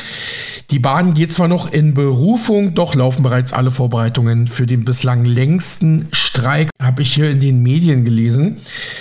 Die 0.71 0.79
Bahn 0.79 1.15
geht 1.15 1.33
zwar 1.33 1.49
noch 1.49 1.73
in 1.73 1.95
Berufung, 1.95 2.75
doch 2.75 2.95
laufen 2.95 3.25
bereits 3.25 3.53
alle 3.53 3.73
Vorbereitungen 3.73 4.47
für 4.47 4.67
den 4.67 4.85
bislang 4.85 5.25
längsten 5.25 6.07
Streik, 6.13 6.71
habe 6.81 7.03
ich 7.03 7.13
hier 7.13 7.29
in 7.29 7.41
den 7.41 7.63
Medien 7.63 8.05
gelesen. 8.05 8.59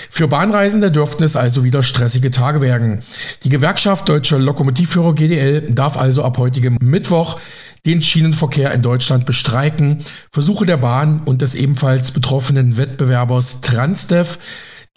Für 0.10 0.28
Bahnreisende 0.28 0.92
dürften 0.92 1.24
es 1.24 1.36
also 1.36 1.64
wieder 1.64 1.84
stressige 1.84 2.32
Tage 2.32 2.62
werden. 2.62 3.02
Die 3.44 3.50
Gewerkschaft 3.50 4.10
Deutscher 4.10 4.40
Lokomotivführer 4.40 5.14
GDL 5.14 5.70
darf 5.72 5.96
also 5.96 6.24
ab 6.24 6.40
heutigem 6.40 6.78
Mittwoch 6.82 7.40
den 7.86 8.02
Schienenverkehr 8.02 8.74
in 8.74 8.82
Deutschland 8.82 9.26
bestreiken. 9.26 10.00
Versuche 10.32 10.66
der 10.66 10.78
Bahn 10.78 11.22
und 11.26 11.42
des 11.42 11.56
ebenfalls 11.56 12.12
betroffenen 12.12 12.78
Wettbewerbers 12.78 13.62
Transdev 13.62 14.40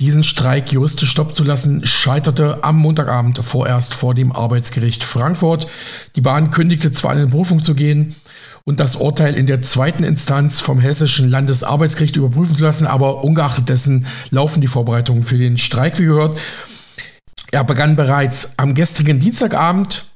diesen 0.00 0.22
Streik 0.22 0.72
juristisch 0.72 1.10
stoppen 1.10 1.34
zu 1.34 1.44
lassen, 1.44 1.86
scheiterte 1.86 2.64
am 2.64 2.78
Montagabend 2.78 3.38
vorerst 3.38 3.94
vor 3.94 4.14
dem 4.14 4.32
Arbeitsgericht 4.32 5.04
Frankfurt. 5.04 5.68
Die 6.16 6.20
Bahn 6.20 6.50
kündigte 6.50 6.92
zwar 6.92 7.16
in 7.16 7.30
Berufung 7.30 7.60
zu 7.60 7.74
gehen 7.74 8.16
und 8.64 8.80
das 8.80 8.96
Urteil 8.96 9.34
in 9.34 9.46
der 9.46 9.62
zweiten 9.62 10.04
Instanz 10.04 10.60
vom 10.60 10.80
Hessischen 10.80 11.28
Landesarbeitsgericht 11.30 12.16
überprüfen 12.16 12.56
zu 12.56 12.64
lassen, 12.64 12.86
aber 12.86 13.24
ungeachtet 13.24 13.68
dessen 13.68 14.06
laufen 14.30 14.60
die 14.60 14.68
Vorbereitungen 14.68 15.22
für 15.22 15.38
den 15.38 15.58
Streik, 15.58 15.98
wie 15.98 16.04
gehört. 16.04 16.38
Er 17.50 17.64
begann 17.64 17.96
bereits 17.96 18.52
am 18.56 18.74
gestrigen 18.74 19.20
Dienstagabend 19.20 20.06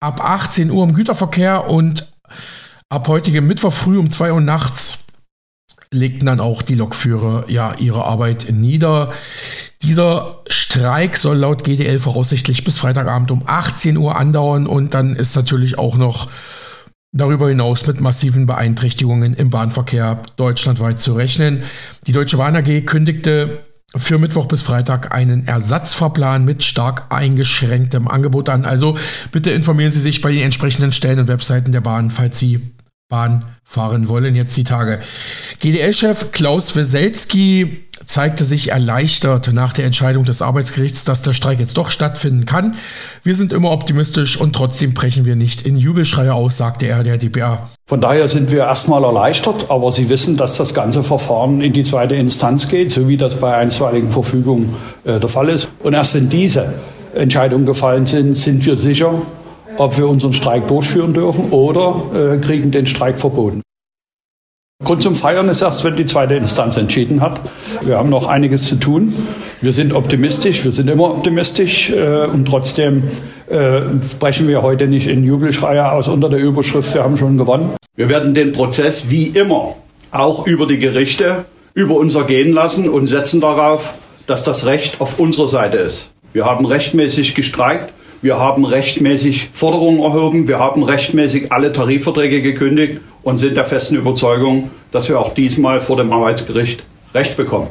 ab 0.00 0.20
18 0.22 0.70
Uhr 0.70 0.84
im 0.84 0.94
Güterverkehr 0.94 1.68
und 1.68 2.12
ab 2.88 3.08
heutigem 3.08 3.46
Mittwoch 3.46 3.72
früh 3.72 3.98
um 3.98 4.08
2 4.08 4.32
Uhr 4.32 4.40
nachts 4.40 5.05
legten 5.92 6.26
dann 6.26 6.40
auch 6.40 6.62
die 6.62 6.74
Lokführer 6.74 7.44
ja 7.48 7.74
ihre 7.78 8.04
Arbeit 8.04 8.48
nieder. 8.50 9.12
Dieser 9.82 10.42
Streik 10.48 11.16
soll 11.16 11.38
laut 11.38 11.64
GDL 11.64 11.98
voraussichtlich 11.98 12.64
bis 12.64 12.78
Freitagabend 12.78 13.30
um 13.30 13.42
18 13.46 13.96
Uhr 13.96 14.16
andauern 14.16 14.66
und 14.66 14.94
dann 14.94 15.14
ist 15.14 15.36
natürlich 15.36 15.78
auch 15.78 15.96
noch 15.96 16.28
darüber 17.12 17.48
hinaus 17.48 17.86
mit 17.86 18.00
massiven 18.00 18.46
Beeinträchtigungen 18.46 19.34
im 19.34 19.50
Bahnverkehr 19.50 20.22
deutschlandweit 20.36 21.00
zu 21.00 21.14
rechnen. 21.14 21.62
Die 22.06 22.12
Deutsche 22.12 22.36
Bahn 22.36 22.56
AG 22.56 22.84
kündigte 22.84 23.62
für 23.94 24.18
Mittwoch 24.18 24.46
bis 24.46 24.62
Freitag 24.62 25.14
einen 25.14 25.46
Ersatzfahrplan 25.46 26.44
mit 26.44 26.62
stark 26.64 27.06
eingeschränktem 27.10 28.08
Angebot 28.08 28.48
an. 28.48 28.64
Also 28.64 28.98
bitte 29.32 29.50
informieren 29.50 29.92
Sie 29.92 30.00
sich 30.00 30.20
bei 30.20 30.32
den 30.32 30.42
entsprechenden 30.42 30.92
Stellen 30.92 31.20
und 31.20 31.28
Webseiten 31.28 31.72
der 31.72 31.80
Bahn, 31.80 32.10
falls 32.10 32.38
Sie 32.38 32.72
Bahn 33.08 33.44
fahren 33.62 34.08
wollen 34.08 34.34
jetzt 34.34 34.56
die 34.56 34.64
Tage. 34.64 34.98
GDL-Chef 35.60 36.32
Klaus 36.32 36.74
Weselski 36.74 37.84
zeigte 38.04 38.44
sich 38.44 38.72
erleichtert 38.72 39.52
nach 39.52 39.72
der 39.72 39.84
Entscheidung 39.84 40.24
des 40.24 40.42
Arbeitsgerichts, 40.42 41.04
dass 41.04 41.22
der 41.22 41.32
Streik 41.32 41.60
jetzt 41.60 41.76
doch 41.76 41.90
stattfinden 41.90 42.46
kann. 42.46 42.74
Wir 43.22 43.36
sind 43.36 43.52
immer 43.52 43.70
optimistisch 43.70 44.36
und 44.36 44.56
trotzdem 44.56 44.92
brechen 44.92 45.24
wir 45.24 45.36
nicht 45.36 45.64
in 45.64 45.76
Jubelschreie 45.76 46.34
aus, 46.34 46.56
sagte 46.56 46.86
er 46.88 47.04
der 47.04 47.16
DPA. 47.16 47.70
Von 47.86 48.00
daher 48.00 48.26
sind 48.26 48.50
wir 48.50 48.64
erstmal 48.64 49.04
erleichtert, 49.04 49.70
aber 49.70 49.92
Sie 49.92 50.08
wissen, 50.08 50.36
dass 50.36 50.56
das 50.56 50.74
ganze 50.74 51.04
Verfahren 51.04 51.60
in 51.60 51.72
die 51.72 51.84
zweite 51.84 52.16
Instanz 52.16 52.66
geht, 52.66 52.90
so 52.90 53.06
wie 53.06 53.16
das 53.16 53.36
bei 53.36 53.54
einstweiligen 53.54 54.10
Verfügungen 54.10 54.74
äh, 55.04 55.20
der 55.20 55.28
Fall 55.28 55.48
ist. 55.48 55.68
Und 55.78 55.94
erst 55.94 56.16
wenn 56.16 56.28
diese 56.28 56.74
Entscheidungen 57.14 57.66
gefallen 57.66 58.04
sind, 58.04 58.36
sind 58.36 58.66
wir 58.66 58.76
sicher, 58.76 59.22
ob 59.78 59.98
wir 59.98 60.08
unseren 60.08 60.32
Streik 60.32 60.68
durchführen 60.68 61.14
dürfen 61.14 61.50
oder 61.50 62.02
äh, 62.14 62.38
kriegen 62.38 62.70
den 62.70 62.86
Streik 62.86 63.18
verboten. 63.18 63.62
Grund 64.84 65.02
zum 65.02 65.14
Feiern 65.14 65.48
ist 65.48 65.62
erst, 65.62 65.84
wenn 65.84 65.96
die 65.96 66.04
zweite 66.04 66.34
Instanz 66.34 66.76
entschieden 66.76 67.22
hat. 67.22 67.40
Wir 67.80 67.96
haben 67.96 68.10
noch 68.10 68.28
einiges 68.28 68.64
zu 68.64 68.76
tun. 68.76 69.14
Wir 69.62 69.72
sind 69.72 69.94
optimistisch, 69.94 70.64
wir 70.64 70.72
sind 70.72 70.90
immer 70.90 71.10
optimistisch 71.10 71.90
äh, 71.90 72.26
und 72.26 72.46
trotzdem 72.46 73.04
äh, 73.48 73.80
brechen 74.18 74.48
wir 74.48 74.62
heute 74.62 74.86
nicht 74.86 75.06
in 75.06 75.24
Jubelschreie 75.24 75.90
aus 75.90 76.08
unter 76.08 76.28
der 76.28 76.40
Überschrift, 76.40 76.92
wir 76.94 77.02
haben 77.02 77.16
schon 77.16 77.38
gewonnen. 77.38 77.70
Wir 77.94 78.10
werden 78.10 78.34
den 78.34 78.52
Prozess 78.52 79.08
wie 79.08 79.28
immer 79.28 79.76
auch 80.10 80.46
über 80.46 80.66
die 80.66 80.78
Gerichte 80.78 81.46
über 81.72 81.94
uns 81.96 82.14
ergehen 82.14 82.52
lassen 82.52 82.88
und 82.88 83.06
setzen 83.06 83.40
darauf, 83.40 83.94
dass 84.26 84.42
das 84.42 84.66
Recht 84.66 85.00
auf 85.00 85.18
unserer 85.18 85.48
Seite 85.48 85.76
ist. 85.78 86.10
Wir 86.32 86.44
haben 86.44 86.66
rechtmäßig 86.66 87.34
gestreikt. 87.34 87.92
Wir 88.22 88.38
haben 88.38 88.64
rechtmäßig 88.64 89.50
Forderungen 89.52 90.00
erhoben, 90.00 90.48
wir 90.48 90.58
haben 90.58 90.82
rechtmäßig 90.82 91.52
alle 91.52 91.72
Tarifverträge 91.72 92.42
gekündigt 92.42 93.00
und 93.22 93.38
sind 93.38 93.56
der 93.56 93.64
festen 93.64 93.96
Überzeugung, 93.96 94.70
dass 94.90 95.08
wir 95.08 95.20
auch 95.20 95.34
diesmal 95.34 95.80
vor 95.80 95.96
dem 95.96 96.12
Arbeitsgericht 96.12 96.84
Recht 97.14 97.36
bekommen. 97.36 97.68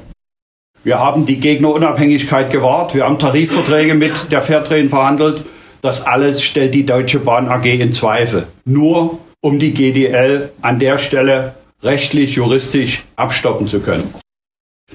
Wir 0.83 0.99
haben 0.99 1.25
die 1.25 1.39
Gegnerunabhängigkeit 1.39 2.51
gewahrt, 2.51 2.93
wir 2.95 3.05
haben 3.05 3.19
Tarifverträge 3.19 3.95
mit 3.95 4.31
der 4.31 4.41
Fairtrain 4.41 4.89
verhandelt. 4.89 5.41
Das 5.81 6.05
alles 6.05 6.43
stellt 6.43 6.73
die 6.73 6.85
Deutsche 6.85 7.19
Bahn 7.19 7.47
AG 7.47 7.65
in 7.65 7.93
Zweifel. 7.93 8.47
Nur 8.65 9.19
um 9.41 9.59
die 9.59 9.71
GDL 9.71 10.49
an 10.61 10.79
der 10.79 10.97
Stelle 10.97 11.55
rechtlich, 11.83 12.35
juristisch 12.35 13.03
abstoppen 13.15 13.67
zu 13.67 13.79
können. 13.79 14.13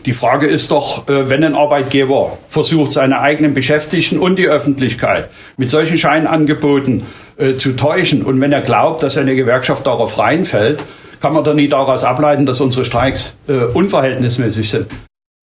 Die 0.06 0.12
Frage 0.12 0.46
ist 0.46 0.70
doch, 0.70 1.08
äh, 1.08 1.28
wenn 1.28 1.44
ein 1.44 1.54
Arbeitgeber 1.54 2.38
versucht, 2.48 2.92
seine 2.92 3.20
eigenen 3.20 3.54
Beschäftigten 3.54 4.18
und 4.18 4.36
die 4.36 4.48
Öffentlichkeit 4.48 5.28
mit 5.56 5.68
solchen 5.68 5.98
Scheinangeboten 5.98 7.02
äh, 7.36 7.54
zu 7.54 7.72
täuschen 7.72 8.22
und 8.22 8.40
wenn 8.40 8.52
er 8.52 8.62
glaubt, 8.62 9.02
dass 9.02 9.18
eine 9.18 9.34
Gewerkschaft 9.34 9.86
darauf 9.86 10.18
reinfällt, 10.18 10.80
kann 11.20 11.34
man 11.34 11.44
doch 11.44 11.54
nie 11.54 11.68
daraus 11.68 12.04
ableiten, 12.04 12.46
dass 12.46 12.60
unsere 12.62 12.86
Streiks 12.86 13.36
äh, 13.46 13.64
unverhältnismäßig 13.64 14.70
sind. 14.70 14.86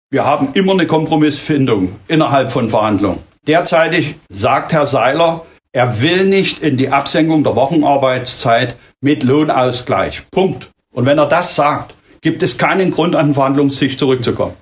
Wir 0.09 0.25
haben 0.25 0.49
immer 0.53 0.73
eine 0.73 0.85
Kompromissfindung 0.85 1.95
innerhalb 2.09 2.51
von 2.51 2.69
Verhandlungen. 2.69 3.19
Derzeitig 3.47 4.15
sagt 4.27 4.73
Herr 4.73 4.85
Seiler, 4.85 5.45
er 5.71 6.01
will 6.01 6.25
nicht 6.25 6.59
in 6.59 6.75
die 6.75 6.89
Absenkung 6.89 7.45
der 7.45 7.55
Wochenarbeitszeit 7.55 8.75
mit 8.99 9.23
Lohnausgleich. 9.23 10.23
Punkt. 10.29 10.69
Und 10.91 11.05
wenn 11.05 11.17
er 11.17 11.27
das 11.27 11.55
sagt, 11.55 11.95
gibt 12.21 12.43
es 12.43 12.57
keinen 12.57 12.91
Grund, 12.91 13.15
an 13.15 13.29
den 13.29 13.33
Verhandlungstisch 13.33 13.97
zurückzukommen. 13.97 14.53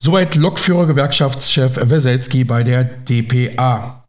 Soweit 0.00 0.34
Lokführer-Gewerkschaftschef 0.34 1.78
Weselski 1.88 2.44
bei 2.44 2.62
der 2.62 2.84
DPA. 2.84 4.04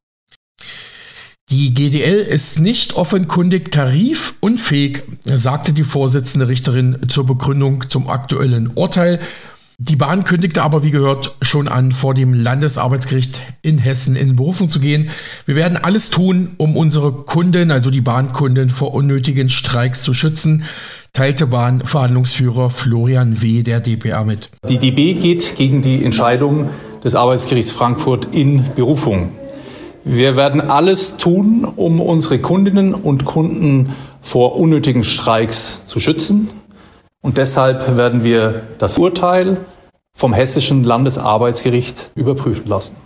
Die 1.52 1.76
GDL 1.76 2.22
ist 2.22 2.60
nicht 2.60 2.96
offenkundig 2.96 3.72
tarifunfähig, 3.72 5.04
sagte 5.24 5.74
die 5.74 5.84
Vorsitzende 5.84 6.48
Richterin 6.48 6.98
zur 7.08 7.28
Begründung 7.28 7.88
zum 7.88 8.10
aktuellen 8.10 8.72
Urteil. 8.74 9.20
Die 9.78 9.96
Bahn 9.96 10.24
kündigte 10.24 10.64
aber, 10.64 10.84
wie 10.84 10.92
gehört, 10.92 11.36
schon 11.42 11.68
an, 11.68 11.92
vor 11.92 12.14
dem 12.14 12.34
Landesarbeitsgericht 12.34 13.42
in 13.62 13.78
Hessen 13.78 14.16
in 14.16 14.36
Berufung 14.36 14.70
zu 14.70 14.80
gehen. 14.80 15.10
Wir 15.46 15.56
werden 15.56 15.78
alles 15.78 16.10
tun, 16.10 16.54
um 16.58 16.76
unsere 16.76 17.12
Kunden, 17.12 17.72
also 17.72 17.92
die 17.92 18.02
Bahnkunden, 18.02 18.70
vor 18.70 18.94
unnötigen 18.94 19.50
Streiks 19.50 20.02
zu 20.02 20.14
schützen 20.14 20.64
teilte 21.16 21.48
Bahnverhandlungsführer 21.48 22.70
Florian 22.70 23.42
W. 23.42 23.64
der 23.64 23.80
DPA 23.80 24.24
mit. 24.24 24.50
Die 24.68 24.78
DB 24.78 25.14
geht 25.14 25.56
gegen 25.56 25.82
die 25.82 26.04
Entscheidung 26.04 26.70
des 27.04 27.16
Arbeitsgerichts 27.16 27.72
Frankfurt 27.72 28.28
in 28.34 28.66
Berufung. 28.76 29.32
Wir 30.04 30.36
werden 30.36 30.62
alles 30.62 31.18
tun, 31.18 31.66
um 31.76 32.02
unsere 32.02 32.40
Kundinnen 32.40 32.94
und 32.94 33.26
Kunden 33.26 33.96
vor 34.22 34.58
unnötigen 34.58 35.04
Streiks 35.04 35.86
zu 35.86 36.00
schützen. 36.00 36.50
Und 37.22 37.38
deshalb 37.38 37.96
werden 37.96 38.24
wir 38.24 38.64
das 38.78 38.98
Urteil 38.98 39.58
vom 40.16 40.34
Hessischen 40.34 40.84
Landesarbeitsgericht 40.84 42.12
überprüfen 42.16 42.68
lassen. 42.68 42.98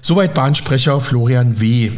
Soweit 0.00 0.34
Bahnsprecher 0.34 1.00
Florian 1.00 1.60
W. 1.60 1.90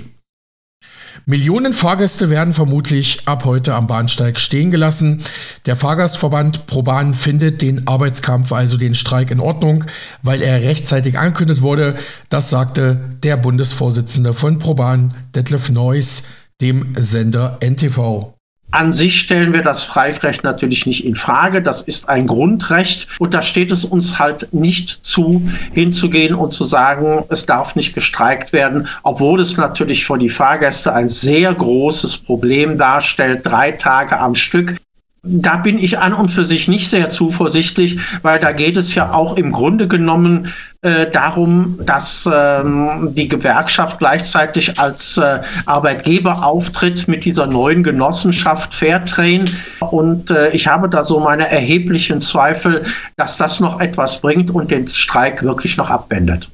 Millionen 1.27 1.73
Fahrgäste 1.73 2.31
werden 2.31 2.55
vermutlich 2.55 3.23
ab 3.27 3.45
heute 3.45 3.75
am 3.75 3.87
Bahnsteig 3.87 4.41
stehen 4.41 4.71
gelassen. 4.71 5.23
Der 5.67 5.77
Fahrgastverband 5.77 6.67
ProBahn 6.67 7.15
findet 7.15 7.63
den 7.63 7.87
Arbeitskampf, 7.87 8.53
also 8.53 8.77
den 8.77 8.95
Streik, 8.95 9.31
in 9.31 9.41
Ordnung, 9.41 9.85
weil 10.23 10.43
er 10.43 10.63
rechtzeitig 10.63 11.19
angekündigt 11.19 11.63
wurde. 11.63 11.97
Das 12.29 12.51
sagte 12.51 13.01
der 13.23 13.37
Bundesvorsitzende 13.37 14.35
von 14.35 14.59
ProBahn, 14.59 15.15
Detlef 15.35 15.71
Neuss, 15.71 16.25
dem 16.61 16.95
Sender 16.99 17.59
NTV. 17.61 18.35
An 18.73 18.93
sich 18.93 19.21
stellen 19.21 19.53
wir 19.53 19.63
das 19.63 19.85
Freirecht 19.85 20.45
natürlich 20.45 20.87
nicht 20.87 21.05
in 21.05 21.17
Frage. 21.17 21.61
Das 21.61 21.83
ist 21.83 22.09
ein 22.09 22.27
Grundrecht. 22.29 23.09
Und 23.19 23.35
da 23.35 23.43
steht 23.43 23.73
es 23.73 23.85
uns 23.85 24.19
halt 24.19 24.53
nicht 24.53 25.05
zu, 25.05 25.43
hinzugehen 25.73 26.35
und 26.35 26.53
zu 26.53 26.65
sagen, 26.65 27.25
es 27.31 27.47
darf 27.47 27.75
nicht 27.75 27.95
gestreikt 27.95 28.53
werden, 28.53 28.87
obwohl 29.03 29.41
es 29.41 29.57
natürlich 29.57 30.07
für 30.07 30.19
die 30.19 30.29
Fahrgäste 30.29 30.93
ein 30.93 31.09
sehr 31.09 31.53
großes 31.53 32.19
Problem 32.19 32.79
darstellt, 32.79 33.41
drei 33.45 33.73
Tage 33.73 34.19
am 34.19 34.37
Stück. 34.37 34.77
Da 35.23 35.59
bin 35.59 35.79
ich 35.79 35.99
an 35.99 36.15
und 36.15 36.31
für 36.31 36.47
sich 36.47 36.67
nicht 36.67 36.89
sehr 36.89 37.11
zuversichtlich, 37.11 37.99
weil 38.23 38.39
da 38.41 38.53
geht 38.53 38.79
es 38.79 38.95
ja 38.95 39.13
auch 39.13 39.37
im 39.37 39.53
Grunde 39.53 39.87
genommen 39.87 40.51
äh, 40.81 41.11
darum, 41.11 41.79
dass 41.85 42.27
ähm, 42.33 43.11
die 43.13 43.29
Gewerkschaft 43.29 43.99
gleichzeitig 43.99 44.79
als 44.79 45.19
äh, 45.19 45.41
Arbeitgeber 45.67 46.43
auftritt 46.43 47.07
mit 47.07 47.27
dieser 47.27 47.47
neuen 47.47 47.83
Genossenschaft 47.83 48.73
Fairtrain. 48.73 49.51
Und 49.81 50.31
äh, 50.31 50.49
ich 50.53 50.67
habe 50.67 50.89
da 50.89 51.03
so 51.03 51.21
meine 51.21 51.51
erheblichen 51.51 52.23
Zweifel, 52.23 52.87
dass 53.17 53.37
das 53.37 53.61
noch 53.61 53.79
etwas 53.79 54.23
bringt 54.23 54.51
und 54.51 54.71
den 54.71 54.89
Streik 54.89 55.43
wirklich 55.43 55.77
noch 55.77 55.91
abwendet. 55.91 56.51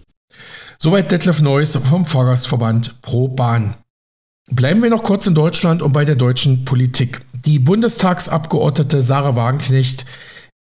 Soweit 0.81 1.13
Detlef 1.13 1.41
Neuss 1.41 1.77
vom 1.77 2.05
Fahrgastverband 2.05 3.01
Pro 3.01 3.29
Bahn. 3.29 3.75
Bleiben 4.51 4.83
wir 4.83 4.91
noch 4.91 5.03
kurz 5.03 5.27
in 5.27 5.35
Deutschland 5.35 5.83
und 5.83 5.93
bei 5.93 6.05
der 6.05 6.15
deutschen 6.15 6.65
Politik. 6.65 7.26
Die 7.47 7.61
Bundestagsabgeordnete 7.61 9.01
Sarah 9.03 9.37
Wagenknecht 9.37 10.05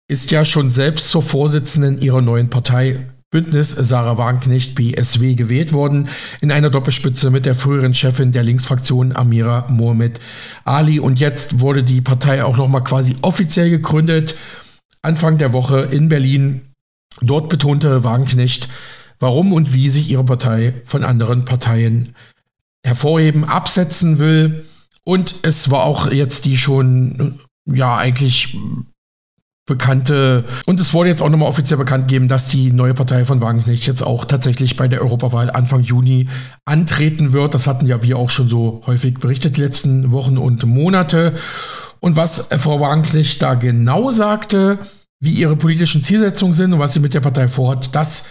ist 0.10 0.31
ja 0.31 0.45
schon 0.45 0.69
selbst 0.69 1.12
zur 1.12 1.21
Vorsitzenden 1.21 1.99
ihrer 1.99 2.21
neuen 2.21 2.49
Partei 2.49 3.07
Bündnis 3.29 3.71
Sarah 3.71 4.17
Wagenknecht 4.17 4.75
BSW 4.75 5.36
gewählt 5.36 5.73
worden, 5.73 6.07
in 6.39 6.49
einer 6.49 6.69
Doppelspitze 6.69 7.29
mit 7.29 7.45
der 7.45 7.55
früheren 7.55 7.93
Chefin 7.93 8.31
der 8.31 8.43
Linksfraktion 8.43 9.13
Amira 9.13 9.67
Mohamed 9.69 10.21
Ali. 10.63 10.99
Und 10.99 11.19
jetzt 11.19 11.60
wurde 11.60 11.84
die 11.84 11.99
Partei 11.99 12.41
auch 12.43 12.55
nochmal 12.55 12.86
quasi 12.86 13.17
offiziell 13.21 13.69
gegründet, 13.69 14.38
Anfang 15.01 15.38
der 15.38 15.51
Woche 15.51 15.89
in 15.91 16.07
Berlin. 16.07 16.62
Dort 17.19 17.49
betonte 17.49 18.05
Wagenknecht, 18.05 18.69
warum 19.19 19.51
und 19.51 19.73
wie 19.73 19.89
sich 19.89 20.10
ihre 20.10 20.23
Partei 20.23 20.73
von 20.86 21.03
anderen 21.03 21.43
Parteien 21.43 22.15
hervorheben, 22.86 23.43
absetzen 23.43 24.19
will. 24.19 24.65
Und 25.05 25.35
es 25.43 25.71
war 25.71 25.83
auch 25.83 26.11
jetzt 26.11 26.45
die 26.45 26.57
schon, 26.57 27.39
ja, 27.65 27.97
eigentlich 27.97 28.55
bekannte, 29.67 30.43
und 30.65 30.79
es 30.79 30.93
wurde 30.93 31.09
jetzt 31.09 31.21
auch 31.21 31.29
nochmal 31.29 31.47
offiziell 31.47 31.77
bekannt 31.77 32.07
gegeben, 32.07 32.27
dass 32.27 32.47
die 32.47 32.71
neue 32.71 32.93
Partei 32.93 33.25
von 33.25 33.41
Wagenknecht 33.41 33.87
jetzt 33.87 34.01
auch 34.03 34.25
tatsächlich 34.25 34.75
bei 34.75 34.87
der 34.87 35.01
Europawahl 35.01 35.49
Anfang 35.49 35.81
Juni 35.81 36.27
antreten 36.65 37.31
wird. 37.31 37.53
Das 37.53 37.67
hatten 37.67 37.85
ja 37.85 38.03
wir 38.03 38.17
auch 38.17 38.29
schon 38.29 38.49
so 38.49 38.81
häufig 38.85 39.19
berichtet 39.19 39.57
die 39.57 39.61
letzten 39.61 40.11
Wochen 40.11 40.37
und 40.37 40.65
Monate. 40.65 41.35
Und 41.99 42.15
was 42.15 42.49
Frau 42.59 42.79
Wagenknecht 42.79 43.41
da 43.41 43.53
genau 43.53 44.11
sagte, 44.11 44.79
wie 45.21 45.31
ihre 45.31 45.55
politischen 45.55 46.03
Zielsetzungen 46.03 46.53
sind 46.53 46.73
und 46.73 46.79
was 46.79 46.93
sie 46.93 46.99
mit 46.99 47.13
der 47.13 47.21
Partei 47.21 47.47
vorhat, 47.47 47.95
das 47.95 48.27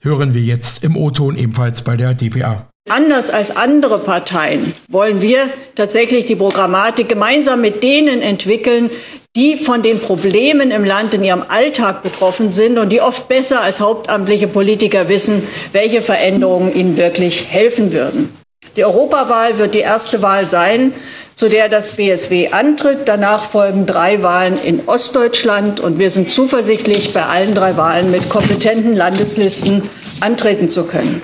hören 0.00 0.32
wir 0.32 0.42
jetzt 0.42 0.84
im 0.84 0.96
O-Ton 0.96 1.36
ebenfalls 1.36 1.82
bei 1.82 1.96
der 1.96 2.14
DPA. 2.14 2.68
Anders 2.88 3.30
als 3.30 3.56
andere 3.56 3.98
Parteien 3.98 4.74
wollen 4.88 5.20
wir 5.20 5.50
tatsächlich 5.74 6.26
die 6.26 6.36
Programmatik 6.36 7.08
gemeinsam 7.08 7.60
mit 7.60 7.82
denen 7.82 8.22
entwickeln, 8.22 8.90
die 9.36 9.56
von 9.56 9.82
den 9.82 10.00
Problemen 10.00 10.70
im 10.70 10.84
Land 10.84 11.14
in 11.14 11.22
ihrem 11.22 11.44
Alltag 11.46 12.02
betroffen 12.02 12.50
sind 12.50 12.78
und 12.78 12.90
die 12.90 13.00
oft 13.00 13.28
besser 13.28 13.60
als 13.60 13.80
hauptamtliche 13.80 14.48
Politiker 14.48 15.08
wissen, 15.08 15.46
welche 15.72 16.02
Veränderungen 16.02 16.74
ihnen 16.74 16.96
wirklich 16.96 17.46
helfen 17.48 17.92
würden. 17.92 18.36
Die 18.76 18.84
Europawahl 18.84 19.58
wird 19.58 19.74
die 19.74 19.80
erste 19.80 20.22
Wahl 20.22 20.46
sein, 20.46 20.92
zu 21.34 21.48
der 21.48 21.68
das 21.68 21.92
BSW 21.92 22.48
antritt. 22.48 23.06
Danach 23.06 23.44
folgen 23.44 23.86
drei 23.86 24.22
Wahlen 24.22 24.58
in 24.60 24.88
Ostdeutschland 24.88 25.78
und 25.78 25.98
wir 25.98 26.10
sind 26.10 26.30
zuversichtlich, 26.30 27.12
bei 27.12 27.24
allen 27.24 27.54
drei 27.54 27.76
Wahlen 27.76 28.10
mit 28.10 28.28
kompetenten 28.28 28.96
Landeslisten 28.96 29.88
antreten 30.20 30.68
zu 30.68 30.84
können. 30.84 31.22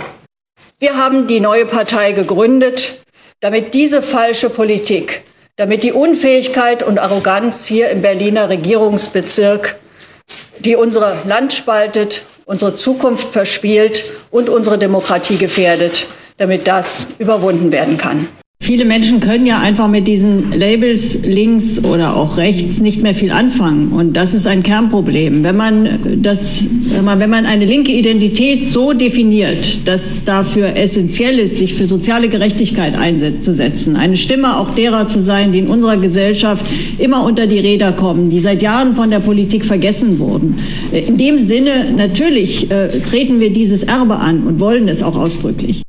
Wir 0.81 0.97
haben 0.97 1.29
die 1.29 1.39
neue 1.39 1.67
Partei 1.67 2.13
gegründet, 2.13 3.05
damit 3.41 3.75
diese 3.75 4.03
falsche 4.03 4.51
Politik, 4.51 5.23
damit 5.57 5.85
die 5.85 5.93
Unfähigkeit 5.93 6.83
und 6.83 6.99
Arroganz 6.99 7.65
hier 7.67 7.91
im 7.91 8.03
Berliner 8.03 8.49
Regierungsbezirk, 8.49 9.77
die 10.59 10.75
unsere 10.75 11.19
Land 11.27 11.53
spaltet, 11.53 12.25
unsere 12.45 12.75
Zukunft 12.75 13.29
verspielt 13.31 14.05
und 14.33 14.49
unsere 14.49 14.77
Demokratie 14.77 15.37
gefährdet, 15.37 16.09
damit 16.39 16.67
das 16.67 17.07
überwunden 17.19 17.71
werden 17.71 17.97
kann. 17.97 18.29
Viele 18.65 18.87
Menschen 18.87 19.21
können 19.21 19.45
ja 19.45 19.59
einfach 19.61 19.89
mit 19.89 20.09
diesen 20.09 20.51
Labels 20.53 21.19
links 21.23 21.85
oder 21.85 22.17
auch 22.17 22.39
rechts 22.39 22.81
nicht 22.81 23.03
mehr 23.03 23.13
viel 23.13 23.31
anfangen. 23.31 23.89
Und 23.89 24.15
das 24.15 24.33
ist 24.33 24.47
ein 24.47 24.63
Kernproblem. 24.63 25.45
Wenn 25.45 25.55
man 25.55 25.99
das, 26.23 26.65
wenn 26.71 27.05
man 27.05 27.45
eine 27.45 27.67
linke 27.67 27.93
Identität 27.93 28.65
so 28.65 28.95
definiert, 28.95 29.87
dass 29.87 30.25
dafür 30.25 30.79
essentiell 30.79 31.39
ist, 31.41 31.59
sich 31.59 31.75
für 31.75 31.87
soziale 31.87 32.31
Gerechtigkeit 32.31 32.95
einzusetzen, 32.95 33.97
eine 33.97 34.17
Stimme 34.17 34.57
auch 34.57 34.71
derer 34.71 35.09
zu 35.09 35.21
sein, 35.21 35.53
die 35.53 35.59
in 35.59 35.67
unserer 35.67 35.99
Gesellschaft 35.99 36.65
immer 36.99 37.23
unter 37.23 37.47
die 37.47 37.59
Räder 37.59 37.93
kommen, 37.93 38.31
die 38.31 38.41
seit 38.41 38.63
Jahren 38.63 38.95
von 38.95 39.11
der 39.11 39.21
Politik 39.21 39.67
vergessen 39.67 40.19
wurden. 40.19 40.57
In 40.91 41.19
dem 41.19 41.37
Sinne, 41.37 41.93
natürlich 41.95 42.71
äh, 42.71 43.01
treten 43.01 43.41
wir 43.41 43.53
dieses 43.53 43.83
Erbe 43.83 44.17
an 44.17 44.45
und 44.45 44.59
wollen 44.59 44.89
es 44.89 45.03
auch 45.03 45.17
ausdrücklich. 45.17 45.83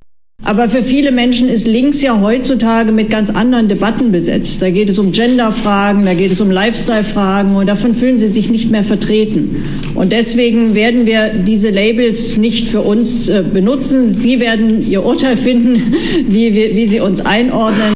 Aber 0.45 0.69
für 0.69 0.84
viele 0.84 1.12
Menschen 1.12 1.49
ist 1.49 1.65
links 1.65 2.03
ja 2.03 2.21
heutzutage 2.21 2.91
mit 2.91 3.10
ganz 3.10 3.31
anderen 3.31 3.67
Debatten 3.67 4.12
besetzt. 4.12 4.62
Da 4.62 4.69
geht 4.69 4.89
es 4.89 4.99
um 4.99 5.12
Genderfragen, 5.12 6.05
da 6.05 6.13
geht 6.13 6.31
es 6.31 6.39
um 6.39 6.51
Lifestyle-Fragen 6.51 7.55
und 7.55 7.65
davon 7.65 7.95
fühlen 7.95 8.19
sie 8.19 8.27
sich 8.27 8.51
nicht 8.51 8.69
mehr 8.69 8.84
vertreten. 8.84 9.63
Und 9.95 10.12
deswegen 10.12 10.75
werden 10.75 11.08
wir 11.08 11.29
diese 11.29 11.71
Labels 11.71 12.38
nicht 12.38 12.67
für 12.67 12.81
uns 12.81 13.27
äh, 13.27 13.43
benutzen. 13.43 14.13
Sie 14.13 14.39
werden 14.39 14.88
ihr 14.88 15.03
Urteil 15.03 15.36
finden, 15.36 15.95
wie, 16.27 16.53
wie, 16.53 16.75
wie 16.75 16.88
sie 16.88 16.99
uns 16.99 17.25
einordnen. 17.25 17.93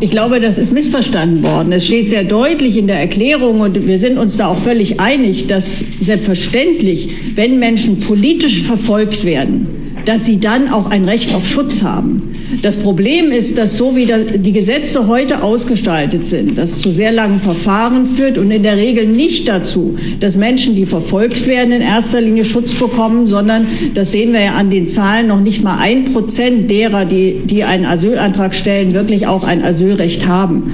Ich 0.00 0.10
glaube, 0.10 0.40
das 0.40 0.58
ist 0.58 0.74
missverstanden 0.74 1.42
worden. 1.42 1.72
Es 1.72 1.86
steht 1.86 2.10
sehr 2.10 2.24
deutlich 2.24 2.76
in 2.76 2.88
der 2.88 3.00
Erklärung 3.00 3.60
und 3.60 3.88
wir 3.88 3.98
sind 3.98 4.18
uns 4.18 4.36
da 4.36 4.48
auch 4.48 4.58
völlig 4.58 5.00
einig, 5.00 5.46
dass 5.46 5.82
selbstverständlich, 5.98 7.08
wenn 7.36 7.58
Menschen 7.58 8.00
politisch 8.00 8.62
verfolgt 8.62 9.24
werden, 9.24 9.77
dass 10.08 10.24
sie 10.24 10.40
dann 10.40 10.70
auch 10.70 10.88
ein 10.88 11.04
Recht 11.04 11.34
auf 11.34 11.46
Schutz 11.46 11.82
haben. 11.82 12.34
Das 12.62 12.76
Problem 12.76 13.30
ist, 13.30 13.58
dass 13.58 13.76
so 13.76 13.94
wie 13.94 14.06
die 14.38 14.52
Gesetze 14.54 15.06
heute 15.06 15.42
ausgestaltet 15.42 16.24
sind, 16.24 16.56
das 16.56 16.80
zu 16.80 16.92
sehr 16.92 17.12
langen 17.12 17.40
Verfahren 17.40 18.06
führt 18.06 18.38
und 18.38 18.50
in 18.50 18.62
der 18.62 18.78
Regel 18.78 19.06
nicht 19.06 19.46
dazu, 19.48 19.98
dass 20.18 20.38
Menschen, 20.38 20.74
die 20.74 20.86
verfolgt 20.86 21.46
werden, 21.46 21.72
in 21.72 21.82
erster 21.82 22.22
Linie 22.22 22.46
Schutz 22.46 22.72
bekommen, 22.72 23.26
sondern 23.26 23.66
das 23.92 24.10
sehen 24.10 24.32
wir 24.32 24.40
ja 24.40 24.54
an 24.54 24.70
den 24.70 24.86
Zahlen, 24.86 25.26
noch 25.26 25.40
nicht 25.40 25.62
mal 25.62 25.76
ein 25.78 26.04
Prozent 26.04 26.70
derer, 26.70 27.04
die, 27.04 27.42
die 27.44 27.64
einen 27.64 27.84
Asylantrag 27.84 28.54
stellen, 28.54 28.94
wirklich 28.94 29.26
auch 29.26 29.44
ein 29.44 29.62
Asylrecht 29.62 30.26
haben. 30.26 30.72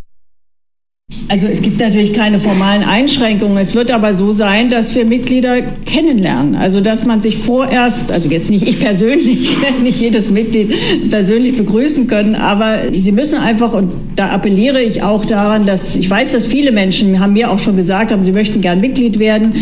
Also 1.28 1.46
es 1.46 1.62
gibt 1.62 1.80
natürlich 1.80 2.12
keine 2.12 2.38
formalen 2.38 2.82
Einschränkungen. 2.82 3.56
Es 3.56 3.74
wird 3.74 3.90
aber 3.90 4.12
so 4.12 4.32
sein, 4.32 4.68
dass 4.68 4.94
wir 4.94 5.06
Mitglieder 5.06 5.62
kennenlernen. 5.87 6.54
Also 6.54 6.80
dass 6.80 7.04
man 7.06 7.20
sich 7.22 7.38
vorerst, 7.38 8.12
also 8.12 8.28
jetzt 8.28 8.50
nicht 8.50 8.68
ich 8.68 8.78
persönlich, 8.78 9.56
nicht 9.82 10.00
jedes 10.00 10.28
Mitglied 10.28 10.74
persönlich 11.10 11.56
begrüßen 11.56 12.06
können, 12.08 12.34
aber 12.34 12.92
sie 12.92 13.12
müssen 13.12 13.38
einfach, 13.38 13.72
und 13.72 13.90
da 14.16 14.28
appelliere 14.30 14.82
ich 14.82 15.02
auch 15.02 15.24
daran, 15.24 15.66
dass 15.66 15.96
ich 15.96 16.10
weiß, 16.10 16.32
dass 16.32 16.46
viele 16.46 16.72
Menschen 16.72 17.18
haben 17.20 17.32
mir 17.32 17.50
auch 17.50 17.58
schon 17.58 17.76
gesagt 17.76 18.12
haben, 18.12 18.22
sie 18.22 18.32
möchten 18.32 18.60
gern 18.60 18.80
Mitglied 18.80 19.18
werden. 19.18 19.54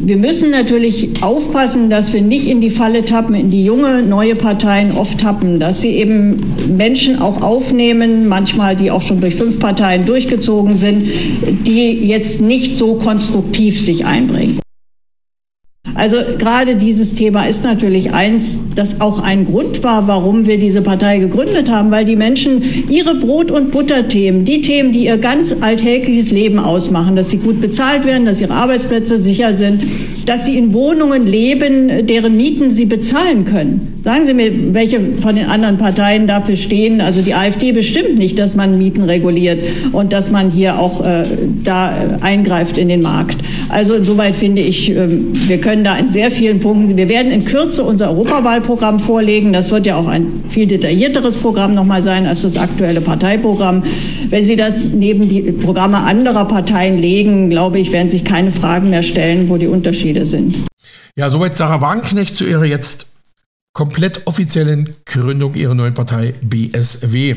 Wir 0.00 0.16
müssen 0.16 0.50
natürlich 0.50 1.22
aufpassen, 1.22 1.90
dass 1.90 2.12
wir 2.12 2.20
nicht 2.20 2.48
in 2.48 2.60
die 2.60 2.70
Falle 2.70 3.04
tappen, 3.04 3.36
in 3.36 3.50
die 3.50 3.64
junge 3.64 4.02
neue 4.02 4.34
Parteien 4.34 4.92
oft 4.92 5.20
tappen, 5.20 5.60
dass 5.60 5.80
sie 5.80 5.90
eben 5.90 6.36
Menschen 6.76 7.20
auch 7.20 7.40
aufnehmen, 7.42 8.26
manchmal 8.26 8.74
die 8.74 8.90
auch 8.90 9.02
schon 9.02 9.20
durch 9.20 9.36
fünf 9.36 9.60
Parteien 9.60 10.04
durchgezogen 10.04 10.79
sind, 10.80 11.04
die 11.66 12.08
jetzt 12.08 12.40
nicht 12.40 12.76
so 12.76 12.94
konstruktiv 12.94 13.80
sich 13.80 14.04
einbringen. 14.04 14.60
Also 15.94 16.16
gerade 16.38 16.76
dieses 16.76 17.14
Thema 17.14 17.44
ist 17.46 17.64
natürlich 17.64 18.12
eins, 18.12 18.60
das 18.74 19.00
auch 19.00 19.20
ein 19.22 19.44
Grund 19.44 19.82
war, 19.82 20.08
warum 20.08 20.46
wir 20.46 20.58
diese 20.58 20.82
Partei 20.82 21.18
gegründet 21.18 21.70
haben, 21.70 21.90
weil 21.90 22.04
die 22.04 22.16
Menschen 22.16 22.62
ihre 22.88 23.16
Brot- 23.16 23.50
und 23.50 23.70
Butterthemen, 23.70 24.44
die 24.44 24.60
Themen, 24.60 24.92
die 24.92 25.04
ihr 25.04 25.18
ganz 25.18 25.54
alltägliches 25.60 26.30
Leben 26.30 26.58
ausmachen, 26.58 27.16
dass 27.16 27.30
sie 27.30 27.38
gut 27.38 27.60
bezahlt 27.60 28.06
werden, 28.06 28.24
dass 28.24 28.40
ihre 28.40 28.54
Arbeitsplätze 28.54 29.20
sicher 29.20 29.52
sind, 29.52 29.82
dass 30.26 30.46
sie 30.46 30.56
in 30.56 30.72
Wohnungen 30.72 31.26
leben, 31.26 32.06
deren 32.06 32.36
Mieten 32.36 32.70
sie 32.70 32.86
bezahlen 32.86 33.44
können. 33.44 33.99
Sagen 34.02 34.24
Sie 34.24 34.32
mir, 34.32 34.72
welche 34.72 34.98
von 35.20 35.36
den 35.36 35.46
anderen 35.46 35.76
Parteien 35.76 36.26
dafür 36.26 36.56
stehen. 36.56 37.02
Also 37.02 37.20
die 37.20 37.34
AfD 37.34 37.72
bestimmt 37.72 38.16
nicht, 38.16 38.38
dass 38.38 38.54
man 38.54 38.78
Mieten 38.78 39.02
reguliert 39.02 39.58
und 39.92 40.12
dass 40.12 40.30
man 40.30 40.50
hier 40.50 40.78
auch 40.78 41.04
äh, 41.04 41.24
da 41.62 41.92
eingreift 42.22 42.78
in 42.78 42.88
den 42.88 43.02
Markt. 43.02 43.36
Also 43.68 43.94
insoweit 43.94 44.34
finde 44.34 44.62
ich, 44.62 44.90
äh, 44.90 45.06
wir 45.08 45.60
können 45.60 45.84
da 45.84 45.96
in 45.96 46.08
sehr 46.08 46.30
vielen 46.30 46.60
Punkten, 46.60 46.96
wir 46.96 47.10
werden 47.10 47.30
in 47.30 47.44
Kürze 47.44 47.84
unser 47.84 48.08
Europawahlprogramm 48.08 49.00
vorlegen. 49.00 49.52
Das 49.52 49.70
wird 49.70 49.84
ja 49.86 49.96
auch 49.96 50.06
ein 50.06 50.44
viel 50.48 50.66
detaillierteres 50.66 51.36
Programm 51.36 51.74
nochmal 51.74 52.00
sein 52.00 52.26
als 52.26 52.40
das 52.40 52.56
aktuelle 52.56 53.02
Parteiprogramm. 53.02 53.82
Wenn 54.30 54.46
Sie 54.46 54.56
das 54.56 54.86
neben 54.86 55.28
die 55.28 55.52
Programme 55.52 55.98
anderer 55.98 56.46
Parteien 56.46 56.98
legen, 56.98 57.50
glaube 57.50 57.78
ich, 57.78 57.92
werden 57.92 58.08
sich 58.08 58.24
keine 58.24 58.50
Fragen 58.50 58.88
mehr 58.88 59.02
stellen, 59.02 59.50
wo 59.50 59.58
die 59.58 59.66
Unterschiede 59.66 60.24
sind. 60.24 60.56
Ja, 61.16 61.28
soweit 61.28 61.56
Sarah 61.58 61.82
Wagenknecht 61.82 62.34
zu 62.34 62.46
ihrer 62.46 62.64
jetzt 62.64 63.09
komplett 63.80 64.26
offiziellen 64.26 64.94
Gründung 65.06 65.54
ihrer 65.54 65.74
neuen 65.74 65.94
Partei 65.94 66.34
BSW. 66.42 67.34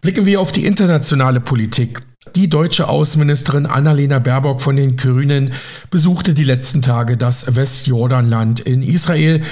Blicken 0.00 0.26
wir 0.26 0.40
auf 0.40 0.50
die 0.50 0.66
internationale 0.66 1.38
Politik. 1.38 2.00
Die 2.34 2.48
deutsche 2.48 2.88
Außenministerin 2.88 3.66
Annalena 3.66 4.18
Baerbock 4.18 4.60
von 4.60 4.74
den 4.74 4.96
Grünen 4.96 5.52
besuchte 5.90 6.34
die 6.34 6.42
letzten 6.42 6.82
Tage 6.82 7.16
das 7.16 7.54
Westjordanland 7.54 8.58
in 8.58 8.82
Israel. 8.82 9.42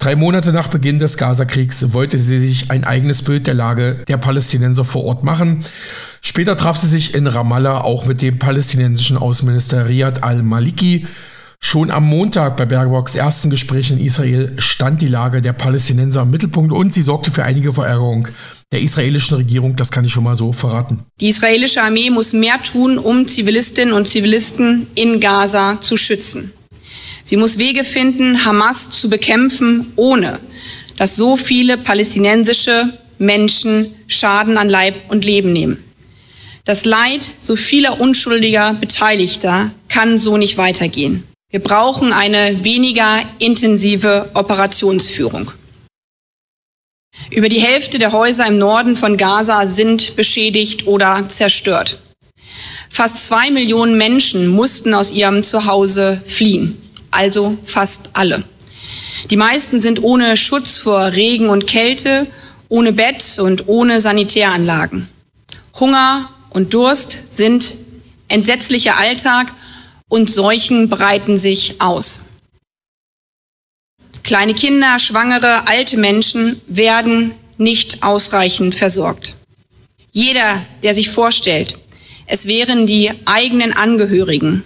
Drei 0.00 0.16
Monate 0.16 0.52
nach 0.52 0.66
Beginn 0.66 0.98
des 0.98 1.16
Gazakriegs 1.16 1.92
wollte 1.92 2.18
sie 2.18 2.40
sich 2.40 2.72
ein 2.72 2.82
eigenes 2.82 3.22
Bild 3.22 3.46
der 3.46 3.54
Lage 3.54 4.02
der 4.08 4.16
Palästinenser 4.16 4.84
vor 4.84 5.04
Ort 5.04 5.22
machen. 5.22 5.64
Später 6.22 6.56
traf 6.56 6.76
sie 6.76 6.88
sich 6.88 7.14
in 7.14 7.28
Ramallah 7.28 7.82
auch 7.82 8.04
mit 8.04 8.20
dem 8.20 8.40
palästinensischen 8.40 9.16
Außenminister 9.16 9.88
Riyad 9.88 10.24
al-Maliki. 10.24 11.06
Schon 11.72 11.92
am 11.92 12.04
Montag 12.04 12.56
bei 12.56 12.66
Baerbocks 12.66 13.14
ersten 13.14 13.48
Gespräch 13.48 13.92
in 13.92 14.00
Israel 14.00 14.54
stand 14.58 15.00
die 15.02 15.06
Lage 15.06 15.40
der 15.40 15.52
Palästinenser 15.52 16.22
im 16.22 16.30
Mittelpunkt 16.30 16.72
und 16.72 16.92
sie 16.92 17.00
sorgte 17.02 17.30
für 17.30 17.44
einige 17.44 17.72
Verärgerung 17.72 18.26
der 18.72 18.80
israelischen 18.80 19.36
Regierung, 19.36 19.76
das 19.76 19.92
kann 19.92 20.04
ich 20.04 20.10
schon 20.10 20.24
mal 20.24 20.34
so 20.34 20.52
verraten. 20.52 21.04
Die 21.20 21.28
israelische 21.28 21.80
Armee 21.80 22.10
muss 22.10 22.32
mehr 22.32 22.60
tun, 22.60 22.98
um 22.98 23.28
Zivilistinnen 23.28 23.94
und 23.94 24.08
Zivilisten 24.08 24.88
in 24.96 25.20
Gaza 25.20 25.80
zu 25.80 25.96
schützen. 25.96 26.52
Sie 27.22 27.36
muss 27.36 27.58
Wege 27.58 27.84
finden, 27.84 28.44
Hamas 28.44 28.90
zu 28.90 29.08
bekämpfen, 29.08 29.92
ohne 29.94 30.40
dass 30.96 31.14
so 31.14 31.36
viele 31.36 31.78
palästinensische 31.78 32.98
Menschen 33.18 33.86
Schaden 34.08 34.58
an 34.58 34.68
Leib 34.68 34.96
und 35.08 35.24
Leben 35.24 35.52
nehmen. 35.52 35.78
Das 36.64 36.84
Leid 36.84 37.30
so 37.38 37.54
vieler 37.54 38.00
unschuldiger 38.00 38.74
Beteiligter 38.74 39.70
kann 39.88 40.18
so 40.18 40.36
nicht 40.36 40.58
weitergehen. 40.58 41.29
Wir 41.52 41.60
brauchen 41.60 42.12
eine 42.12 42.62
weniger 42.62 43.18
intensive 43.40 44.30
Operationsführung. 44.34 45.50
Über 47.30 47.48
die 47.48 47.60
Hälfte 47.60 47.98
der 47.98 48.12
Häuser 48.12 48.46
im 48.46 48.58
Norden 48.58 48.94
von 48.96 49.16
Gaza 49.16 49.66
sind 49.66 50.14
beschädigt 50.14 50.86
oder 50.86 51.20
zerstört. 51.28 51.98
Fast 52.88 53.26
zwei 53.26 53.50
Millionen 53.50 53.98
Menschen 53.98 54.46
mussten 54.46 54.94
aus 54.94 55.10
ihrem 55.10 55.42
Zuhause 55.42 56.22
fliehen, 56.24 56.80
also 57.10 57.58
fast 57.64 58.10
alle. 58.12 58.44
Die 59.30 59.36
meisten 59.36 59.80
sind 59.80 60.04
ohne 60.04 60.36
Schutz 60.36 60.78
vor 60.78 61.00
Regen 61.14 61.48
und 61.48 61.66
Kälte, 61.66 62.28
ohne 62.68 62.92
Bett 62.92 63.40
und 63.40 63.66
ohne 63.66 64.00
Sanitäranlagen. 64.00 65.08
Hunger 65.80 66.30
und 66.50 66.74
Durst 66.74 67.36
sind 67.36 67.76
entsetzlicher 68.28 68.98
Alltag 68.98 69.52
und 70.10 70.28
Seuchen 70.28 70.90
breiten 70.90 71.38
sich 71.38 71.80
aus. 71.80 72.26
Kleine 74.22 74.52
Kinder, 74.52 74.98
Schwangere, 74.98 75.66
alte 75.66 75.96
Menschen 75.96 76.60
werden 76.66 77.32
nicht 77.56 78.02
ausreichend 78.02 78.74
versorgt. 78.74 79.36
Jeder, 80.12 80.64
der 80.82 80.94
sich 80.94 81.08
vorstellt, 81.08 81.78
es 82.26 82.46
wären 82.46 82.86
die 82.86 83.10
eigenen 83.24 83.72
Angehörigen, 83.72 84.64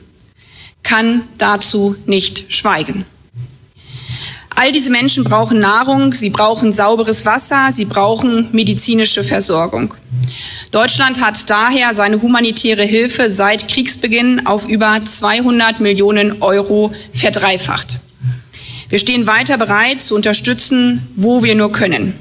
kann 0.82 1.22
dazu 1.38 1.94
nicht 2.06 2.52
schweigen. 2.52 3.06
All 4.56 4.70
diese 4.70 4.90
Menschen 4.90 5.24
brauchen 5.24 5.58
Nahrung, 5.58 6.14
sie 6.14 6.30
brauchen 6.30 6.72
sauberes 6.72 7.26
Wasser, 7.26 7.70
sie 7.72 7.84
brauchen 7.84 8.48
medizinische 8.52 9.24
Versorgung. 9.24 9.94
Deutschland 10.70 11.20
hat 11.20 11.50
daher 11.50 11.94
seine 11.94 12.22
humanitäre 12.22 12.84
Hilfe 12.84 13.30
seit 13.30 13.68
Kriegsbeginn 13.68 14.46
auf 14.46 14.68
über 14.68 15.04
200 15.04 15.80
Millionen 15.80 16.42
Euro 16.42 16.92
verdreifacht. 17.12 18.00
Wir 18.88 18.98
stehen 18.98 19.26
weiter 19.26 19.58
bereit 19.58 20.02
zu 20.02 20.14
unterstützen, 20.14 21.06
wo 21.16 21.42
wir 21.42 21.54
nur 21.54 21.72
können. 21.72 22.14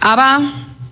Aber 0.00 0.42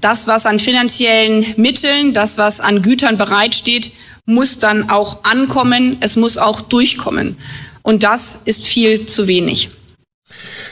das, 0.00 0.28
was 0.28 0.46
an 0.46 0.60
finanziellen 0.60 1.44
Mitteln, 1.56 2.12
das, 2.12 2.38
was 2.38 2.60
an 2.60 2.82
Gütern 2.82 3.16
bereitsteht, 3.16 3.90
muss 4.26 4.58
dann 4.58 4.90
auch 4.90 5.24
ankommen, 5.24 5.96
es 6.00 6.16
muss 6.16 6.38
auch 6.38 6.60
durchkommen. 6.60 7.36
Und 7.82 8.02
das 8.02 8.40
ist 8.44 8.66
viel 8.66 9.06
zu 9.06 9.26
wenig. 9.26 9.70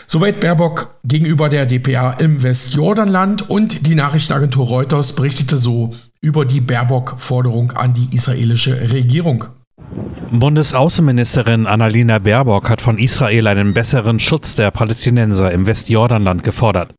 Soweit 0.09 0.39
Baerbock 0.39 1.01
gegenüber 1.05 1.49
der 1.49 1.67
DPA 1.67 2.13
im 2.21 2.43
Westjordanland 2.45 3.51
und 3.51 3.89
die 3.89 3.97
Nachrichtenagentur 3.97 4.67
Reuters 4.67 5.15
berichtete 5.15 5.57
so 5.57 5.91
über 6.21 6.45
die 6.45 6.61
Baerbock-Forderung 6.61 7.73
an 7.73 7.93
die 7.93 8.15
israelische 8.15 8.93
Regierung. 8.93 9.47
Bundesaußenministerin 10.31 11.67
Annalena 11.67 12.21
Baerbock 12.21 12.71
hat 12.71 12.81
von 12.81 12.99
Israel 12.99 13.49
einen 13.49 13.75
besseren 13.75 14.21
Schutz 14.21 14.55
der 14.55 14.71
Palästinenser 14.71 15.51
im 15.51 15.67
Westjordanland 15.67 16.45
gefordert. 16.45 16.95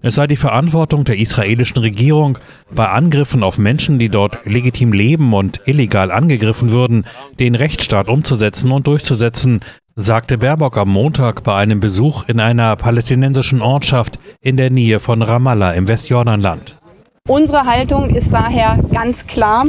Es 0.00 0.16
sei 0.16 0.26
die 0.26 0.36
Verantwortung 0.36 1.04
der 1.04 1.18
israelischen 1.18 1.78
Regierung, 1.78 2.38
bei 2.70 2.86
Angriffen 2.88 3.42
auf 3.42 3.58
Menschen, 3.58 3.98
die 3.98 4.10
dort 4.10 4.44
legitim 4.44 4.92
leben 4.92 5.32
und 5.32 5.62
illegal 5.64 6.12
angegriffen 6.12 6.70
würden, 6.70 7.06
den 7.40 7.54
Rechtsstaat 7.54 8.08
umzusetzen 8.08 8.70
und 8.70 8.86
durchzusetzen, 8.86 9.60
sagte 9.96 10.38
Baerbock 10.38 10.76
am 10.76 10.88
Montag 10.88 11.44
bei 11.44 11.54
einem 11.54 11.78
Besuch 11.78 12.24
in 12.28 12.40
einer 12.40 12.74
palästinensischen 12.74 13.62
Ortschaft 13.62 14.18
in 14.40 14.56
der 14.56 14.70
Nähe 14.70 14.98
von 14.98 15.22
Ramallah 15.22 15.72
im 15.72 15.86
Westjordanland. 15.86 16.76
Unsere 17.28 17.64
Haltung 17.64 18.10
ist 18.10 18.32
daher 18.32 18.76
ganz 18.92 19.26
klar, 19.28 19.66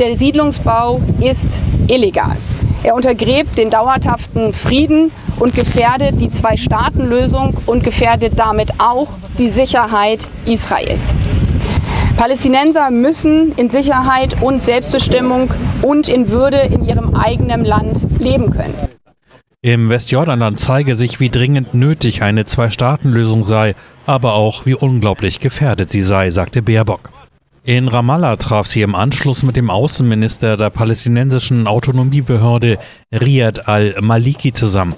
der 0.00 0.16
Siedlungsbau 0.16 1.00
ist 1.20 1.46
illegal. 1.86 2.36
Er 2.82 2.96
untergräbt 2.96 3.56
den 3.56 3.70
dauerhaften 3.70 4.52
Frieden 4.52 5.12
und 5.38 5.54
gefährdet 5.54 6.20
die 6.20 6.32
Zwei-Staaten-Lösung 6.32 7.56
und 7.66 7.84
gefährdet 7.84 8.32
damit 8.36 8.80
auch 8.80 9.08
die 9.38 9.48
Sicherheit 9.48 10.20
Israels. 10.44 11.14
Palästinenser 12.16 12.90
müssen 12.90 13.52
in 13.52 13.70
Sicherheit 13.70 14.42
und 14.42 14.60
Selbstbestimmung 14.60 15.50
und 15.82 16.08
in 16.08 16.30
Würde 16.30 16.58
in 16.58 16.84
ihrem 16.84 17.14
eigenen 17.14 17.64
Land 17.64 18.06
leben 18.18 18.50
können. 18.50 18.74
Im 19.64 19.90
Westjordanland 19.90 20.58
zeige 20.58 20.96
sich, 20.96 21.20
wie 21.20 21.30
dringend 21.30 21.72
nötig 21.72 22.22
eine 22.22 22.44
Zwei-Staaten-Lösung 22.44 23.44
sei, 23.44 23.76
aber 24.06 24.34
auch 24.34 24.66
wie 24.66 24.74
unglaublich 24.74 25.38
gefährdet 25.38 25.88
sie 25.88 26.02
sei, 26.02 26.32
sagte 26.32 26.62
Baerbock. 26.62 27.10
In 27.62 27.86
Ramallah 27.86 28.34
traf 28.38 28.66
sie 28.66 28.82
im 28.82 28.96
Anschluss 28.96 29.44
mit 29.44 29.54
dem 29.54 29.70
Außenminister 29.70 30.56
der 30.56 30.70
palästinensischen 30.70 31.68
Autonomiebehörde 31.68 32.80
Riyad 33.12 33.68
al-Maliki 33.68 34.52
zusammen. 34.52 34.96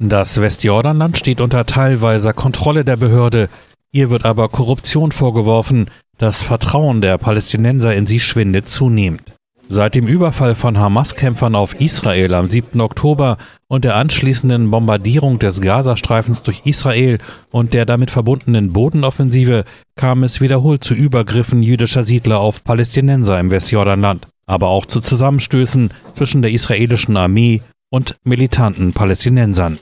Das 0.00 0.40
Westjordanland 0.40 1.16
steht 1.16 1.40
unter 1.40 1.64
teilweiser 1.64 2.32
Kontrolle 2.32 2.84
der 2.84 2.96
Behörde, 2.96 3.48
ihr 3.92 4.10
wird 4.10 4.24
aber 4.24 4.48
Korruption 4.48 5.12
vorgeworfen, 5.12 5.88
das 6.18 6.42
Vertrauen 6.42 7.00
der 7.00 7.16
Palästinenser 7.16 7.94
in 7.94 8.08
sie 8.08 8.18
schwindet 8.18 8.68
zunehmend. 8.68 9.37
Seit 9.70 9.94
dem 9.94 10.06
Überfall 10.06 10.54
von 10.54 10.78
Hamas-Kämpfern 10.78 11.54
auf 11.54 11.78
Israel 11.78 12.32
am 12.32 12.48
7. 12.48 12.80
Oktober 12.80 13.36
und 13.66 13.84
der 13.84 13.96
anschließenden 13.96 14.70
Bombardierung 14.70 15.38
des 15.38 15.60
Gazastreifens 15.60 16.42
durch 16.42 16.62
Israel 16.64 17.18
und 17.50 17.74
der 17.74 17.84
damit 17.84 18.10
verbundenen 18.10 18.72
Bodenoffensive 18.72 19.64
kam 19.94 20.22
es 20.22 20.40
wiederholt 20.40 20.84
zu 20.84 20.94
Übergriffen 20.94 21.62
jüdischer 21.62 22.04
Siedler 22.04 22.40
auf 22.40 22.64
Palästinenser 22.64 23.38
im 23.38 23.50
Westjordanland, 23.50 24.28
aber 24.46 24.68
auch 24.68 24.86
zu 24.86 25.02
Zusammenstößen 25.02 25.92
zwischen 26.14 26.40
der 26.40 26.50
israelischen 26.50 27.18
Armee 27.18 27.60
und 27.90 28.16
militanten 28.24 28.94
Palästinensern. 28.94 29.78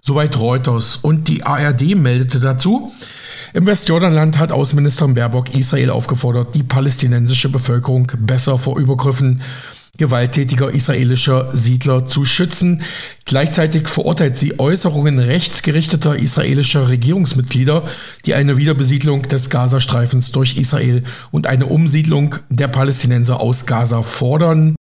Soweit 0.00 0.38
Reuters 0.38 0.96
und 0.96 1.28
die 1.28 1.42
ARD 1.42 1.96
meldete 1.96 2.40
dazu, 2.40 2.92
im 3.56 3.64
Westjordanland 3.64 4.36
hat 4.36 4.52
Außenministerin 4.52 5.14
Baerbock 5.14 5.54
Israel 5.54 5.88
aufgefordert, 5.88 6.54
die 6.54 6.62
palästinensische 6.62 7.48
Bevölkerung 7.48 8.12
besser 8.18 8.58
vor 8.58 8.78
Übergriffen 8.78 9.40
gewalttätiger 9.96 10.74
israelischer 10.74 11.56
Siedler 11.56 12.04
zu 12.04 12.26
schützen. 12.26 12.82
Gleichzeitig 13.24 13.88
verurteilt 13.88 14.36
sie 14.36 14.58
Äußerungen 14.58 15.18
rechtsgerichteter 15.18 16.18
israelischer 16.18 16.90
Regierungsmitglieder, 16.90 17.84
die 18.26 18.34
eine 18.34 18.58
Wiederbesiedlung 18.58 19.22
des 19.22 19.48
Gazastreifens 19.48 20.32
durch 20.32 20.58
Israel 20.58 21.04
und 21.30 21.46
eine 21.46 21.64
Umsiedlung 21.64 22.34
der 22.50 22.68
Palästinenser 22.68 23.40
aus 23.40 23.64
Gaza 23.64 24.02
fordern. 24.02 24.76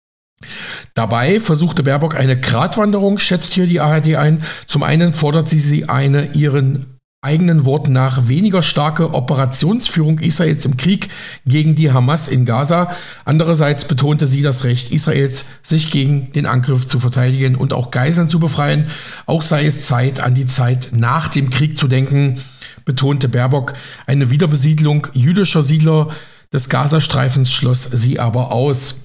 Dabei 0.95 1.41
versuchte 1.41 1.83
Baerbock 1.83 2.15
eine 2.15 2.41
Gratwanderung, 2.41 3.19
schätzt 3.19 3.53
hier 3.53 3.67
die 3.67 3.81
ARD 3.81 4.17
ein. 4.17 4.43
Zum 4.65 4.83
einen 4.83 5.13
fordert 5.13 5.51
sie 5.51 5.61
sie 5.61 5.91
eine 5.91 6.33
ihren 6.33 6.92
eigenen 7.25 7.65
Worten 7.65 7.93
nach 7.93 8.27
weniger 8.27 8.63
starke 8.63 9.15
Operationsführung 9.15 10.19
Israels 10.19 10.67
im 10.67 10.77
Krieg 10.77 11.09
gegen 11.47 11.77
die 11.77 11.93
Hamas 11.93 12.27
in 12.27 12.45
Gaza. 12.45 12.91
Andererseits 13.25 13.85
betonte 13.85 14.27
sie 14.27 14.43
das 14.43 14.65
Recht 14.65 14.91
Israels, 14.91 15.45
sich 15.63 15.93
gegen 15.93 16.33
den 16.33 16.47
Angriff 16.47 16.89
zu 16.89 16.99
verteidigen 16.99 17.55
und 17.55 17.75
auch 17.75 17.93
Geiseln 17.93 18.29
zu 18.29 18.41
befreien. 18.41 18.89
Auch 19.27 19.43
sei 19.43 19.65
es 19.65 19.87
Zeit, 19.87 20.21
an 20.21 20.35
die 20.35 20.49
Zeit 20.49 20.89
nach 20.91 21.29
dem 21.29 21.51
Krieg 21.51 21.79
zu 21.79 21.87
denken, 21.87 22.41
betonte 22.85 23.29
Baerbock. 23.29 23.75
Eine 24.09 24.31
Wiederbesiedlung 24.31 25.07
jüdischer 25.13 25.63
Siedler 25.63 26.09
des 26.53 26.69
Gazastreifens 26.69 27.53
schloss 27.53 27.85
sie 27.85 28.19
aber 28.19 28.51
aus. 28.51 29.03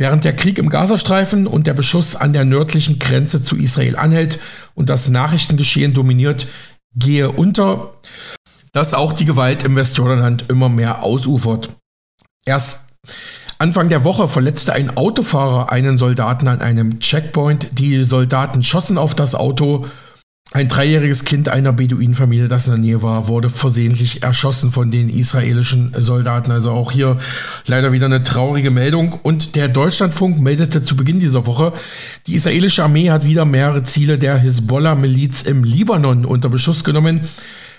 Während 0.00 0.22
der 0.22 0.36
Krieg 0.36 0.58
im 0.58 0.70
Gazastreifen 0.70 1.48
und 1.48 1.66
der 1.66 1.74
Beschuss 1.74 2.14
an 2.14 2.32
der 2.32 2.44
nördlichen 2.44 3.00
Grenze 3.00 3.42
zu 3.42 3.56
Israel 3.56 3.96
anhält 3.96 4.38
und 4.76 4.90
das 4.90 5.08
Nachrichtengeschehen 5.08 5.92
dominiert, 5.92 6.46
gehe 6.94 7.30
unter, 7.30 7.94
dass 8.72 8.94
auch 8.94 9.12
die 9.12 9.24
Gewalt 9.24 9.62
im 9.62 9.76
Westjordanland 9.76 10.46
immer 10.48 10.68
mehr 10.68 11.02
ausufert. 11.02 11.76
Erst 12.44 12.80
Anfang 13.58 13.88
der 13.88 14.04
Woche 14.04 14.28
verletzte 14.28 14.72
ein 14.72 14.96
Autofahrer 14.96 15.72
einen 15.72 15.98
Soldaten 15.98 16.46
an 16.46 16.60
einem 16.60 17.00
Checkpoint. 17.00 17.78
Die 17.78 18.04
Soldaten 18.04 18.62
schossen 18.62 18.98
auf 18.98 19.16
das 19.16 19.34
Auto 19.34 19.86
ein 20.52 20.68
dreijähriges 20.68 21.24
Kind 21.24 21.50
einer 21.50 21.74
Beduinenfamilie, 21.74 22.48
das 22.48 22.68
in 22.68 22.72
der 22.72 22.80
Nähe 22.80 23.02
war, 23.02 23.28
wurde 23.28 23.50
versehentlich 23.50 24.22
erschossen 24.22 24.72
von 24.72 24.90
den 24.90 25.10
israelischen 25.10 25.94
Soldaten. 25.98 26.50
Also 26.52 26.70
auch 26.70 26.90
hier 26.90 27.18
leider 27.66 27.92
wieder 27.92 28.06
eine 28.06 28.22
traurige 28.22 28.70
Meldung. 28.70 29.12
Und 29.22 29.56
der 29.56 29.68
Deutschlandfunk 29.68 30.40
meldete 30.40 30.82
zu 30.82 30.96
Beginn 30.96 31.20
dieser 31.20 31.44
Woche, 31.44 31.74
die 32.26 32.34
israelische 32.34 32.82
Armee 32.82 33.10
hat 33.10 33.26
wieder 33.26 33.44
mehrere 33.44 33.82
Ziele 33.82 34.18
der 34.18 34.38
Hisbollah-Miliz 34.38 35.42
im 35.42 35.64
Libanon 35.64 36.24
unter 36.24 36.48
Beschuss 36.48 36.82
genommen. 36.82 37.20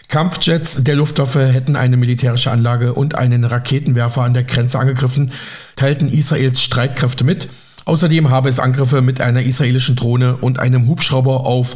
Kampfjets 0.07 0.83
der 0.83 0.95
Luftwaffe 0.95 1.47
hätten 1.47 1.75
eine 1.75 1.97
militärische 1.97 2.51
Anlage 2.51 2.93
und 2.93 3.15
einen 3.15 3.45
Raketenwerfer 3.45 4.21
an 4.21 4.35
der 4.35 4.43
Grenze 4.43 4.77
angegriffen, 4.77 5.31
teilten 5.75 6.11
Israels 6.11 6.61
Streitkräfte 6.61 7.23
mit. 7.23 7.47
Außerdem 7.85 8.29
habe 8.29 8.49
es 8.49 8.59
Angriffe 8.59 9.01
mit 9.01 9.19
einer 9.19 9.41
israelischen 9.41 9.95
Drohne 9.95 10.37
und 10.37 10.59
einem 10.59 10.87
Hubschrauber 10.87 11.47
auf 11.47 11.75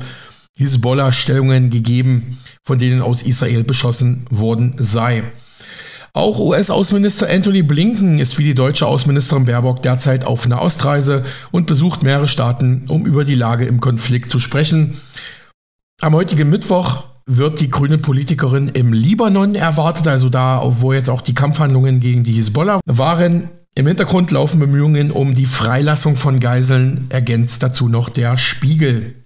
Hisbollah-Stellungen 0.55 1.69
gegeben, 1.69 2.39
von 2.63 2.79
denen 2.79 3.01
aus 3.01 3.21
Israel 3.21 3.63
beschossen 3.63 4.25
worden 4.29 4.75
sei. 4.77 5.23
Auch 6.15 6.37
US-Außenminister 6.39 7.27
Anthony 7.27 7.63
Blinken 7.63 8.19
ist 8.19 8.37
wie 8.37 8.43
die 8.43 8.53
deutsche 8.53 8.85
Außenministerin 8.85 9.45
Baerbock 9.45 9.81
derzeit 9.81 10.25
auf 10.25 10.47
Nahostreise 10.47 11.25
und 11.51 11.65
besucht 11.65 12.03
mehrere 12.03 12.27
Staaten, 12.27 12.85
um 12.87 13.07
über 13.07 13.25
die 13.25 13.33
Lage 13.33 13.65
im 13.65 13.79
Konflikt 13.79 14.31
zu 14.31 14.37
sprechen. 14.37 14.99
Am 16.01 16.13
heutigen 16.13 16.51
Mittwoch 16.51 17.05
wird 17.25 17.59
die 17.61 17.71
grüne 17.71 17.97
Politikerin 17.97 18.67
im 18.67 18.93
Libanon 18.93 19.55
erwartet, 19.55 20.07
also 20.07 20.29
da, 20.29 20.61
wo 20.63 20.93
jetzt 20.93 21.09
auch 21.09 21.21
die 21.21 21.33
Kampfhandlungen 21.33 21.99
gegen 21.99 22.23
die 22.23 22.33
Hisbollah 22.33 22.79
waren. 22.85 23.49
Im 23.73 23.87
Hintergrund 23.87 24.29
laufen 24.29 24.59
Bemühungen 24.59 25.09
um 25.09 25.33
die 25.33 25.47
Freilassung 25.47 26.15
von 26.15 26.39
Geiseln, 26.39 27.07
ergänzt 27.09 27.63
dazu 27.63 27.89
noch 27.89 28.09
der 28.09 28.37
Spiegel. 28.37 29.22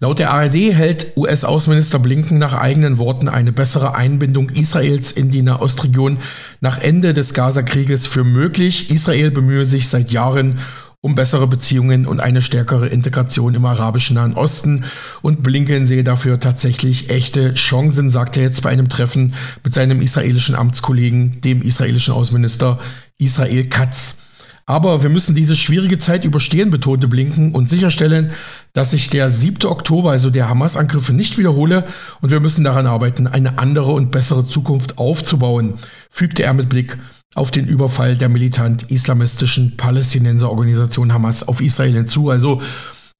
Laut 0.00 0.18
der 0.18 0.32
ARD 0.32 0.54
hält 0.54 1.16
US-Außenminister 1.16 1.98
Blinken 1.98 2.38
nach 2.38 2.54
eigenen 2.54 2.98
Worten 2.98 3.28
eine 3.28 3.52
bessere 3.52 3.94
Einbindung 3.94 4.50
Israels 4.50 5.12
in 5.12 5.30
die 5.30 5.42
Nahostregion 5.42 6.18
nach 6.60 6.78
Ende 6.78 7.14
des 7.14 7.34
Gaza-Krieges 7.34 8.06
für 8.06 8.24
möglich. 8.24 8.90
Israel 8.90 9.30
bemühe 9.30 9.64
sich 9.64 9.88
seit 9.88 10.10
Jahren 10.10 10.58
um 11.04 11.14
bessere 11.14 11.46
Beziehungen 11.46 12.06
und 12.06 12.20
eine 12.20 12.40
stärkere 12.40 12.88
Integration 12.88 13.54
im 13.54 13.66
arabischen 13.66 14.14
Nahen 14.14 14.32
Osten. 14.32 14.84
Und 15.20 15.42
Blinken 15.42 15.86
sehe 15.86 16.02
dafür 16.02 16.40
tatsächlich 16.40 17.10
echte 17.10 17.52
Chancen, 17.52 18.10
sagt 18.10 18.38
er 18.38 18.44
jetzt 18.44 18.62
bei 18.62 18.70
einem 18.70 18.88
Treffen 18.88 19.34
mit 19.62 19.74
seinem 19.74 20.00
israelischen 20.00 20.54
Amtskollegen, 20.54 21.42
dem 21.42 21.60
israelischen 21.60 22.14
Außenminister 22.14 22.78
Israel 23.18 23.68
Katz. 23.68 24.23
Aber 24.66 25.02
wir 25.02 25.10
müssen 25.10 25.34
diese 25.34 25.56
schwierige 25.56 25.98
Zeit 25.98 26.24
überstehen, 26.24 26.70
betonte 26.70 27.06
Blinken, 27.06 27.52
und 27.52 27.68
sicherstellen, 27.68 28.32
dass 28.72 28.92
sich 28.92 29.10
der 29.10 29.28
7. 29.28 29.66
Oktober, 29.66 30.10
also 30.10 30.30
der 30.30 30.48
Hamas-Angriffe, 30.48 31.12
nicht 31.12 31.36
wiederhole. 31.36 31.84
Und 32.22 32.30
wir 32.30 32.40
müssen 32.40 32.64
daran 32.64 32.86
arbeiten, 32.86 33.26
eine 33.26 33.58
andere 33.58 33.92
und 33.92 34.10
bessere 34.10 34.46
Zukunft 34.46 34.96
aufzubauen, 34.96 35.74
fügte 36.10 36.44
er 36.44 36.54
mit 36.54 36.70
Blick 36.70 36.96
auf 37.34 37.50
den 37.50 37.66
Überfall 37.66 38.16
der 38.16 38.28
militant-islamistischen 38.30 39.76
Palästinenserorganisation 39.76 41.12
Hamas 41.12 41.46
auf 41.46 41.60
Israel 41.60 41.92
hinzu. 41.92 42.30
Also 42.30 42.62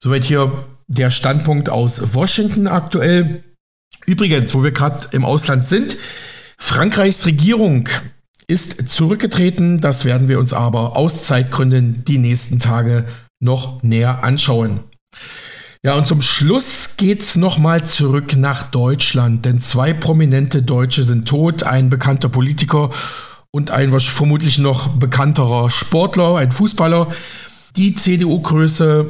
soweit 0.02 0.24
hier 0.24 0.50
der 0.86 1.10
Standpunkt 1.10 1.68
aus 1.68 2.14
Washington 2.14 2.68
aktuell. 2.68 3.44
Übrigens, 4.06 4.54
wo 4.54 4.62
wir 4.62 4.70
gerade 4.70 5.08
im 5.12 5.24
Ausland 5.24 5.66
sind, 5.66 5.96
Frankreichs 6.58 7.26
Regierung 7.26 7.88
ist 8.46 8.88
zurückgetreten. 8.88 9.80
Das 9.80 10.04
werden 10.04 10.28
wir 10.28 10.38
uns 10.38 10.52
aber 10.52 10.96
aus 10.96 11.24
Zeitgründen 11.24 12.04
die 12.04 12.18
nächsten 12.18 12.58
Tage 12.58 13.04
noch 13.40 13.82
näher 13.82 14.24
anschauen. 14.24 14.80
Ja, 15.84 15.96
und 15.96 16.06
zum 16.06 16.22
Schluss 16.22 16.96
geht's 16.96 17.36
nochmal 17.36 17.84
zurück 17.84 18.36
nach 18.36 18.62
Deutschland, 18.62 19.44
denn 19.44 19.60
zwei 19.60 19.92
prominente 19.92 20.62
Deutsche 20.62 21.04
sind 21.04 21.28
tot, 21.28 21.62
ein 21.62 21.90
bekannter 21.90 22.30
Politiker 22.30 22.88
und 23.50 23.70
ein 23.70 23.92
vermutlich 24.00 24.58
noch 24.58 24.88
bekannterer 24.96 25.68
Sportler, 25.68 26.36
ein 26.36 26.52
Fußballer. 26.52 27.08
Die 27.76 27.94
CDU-Größe 27.94 29.06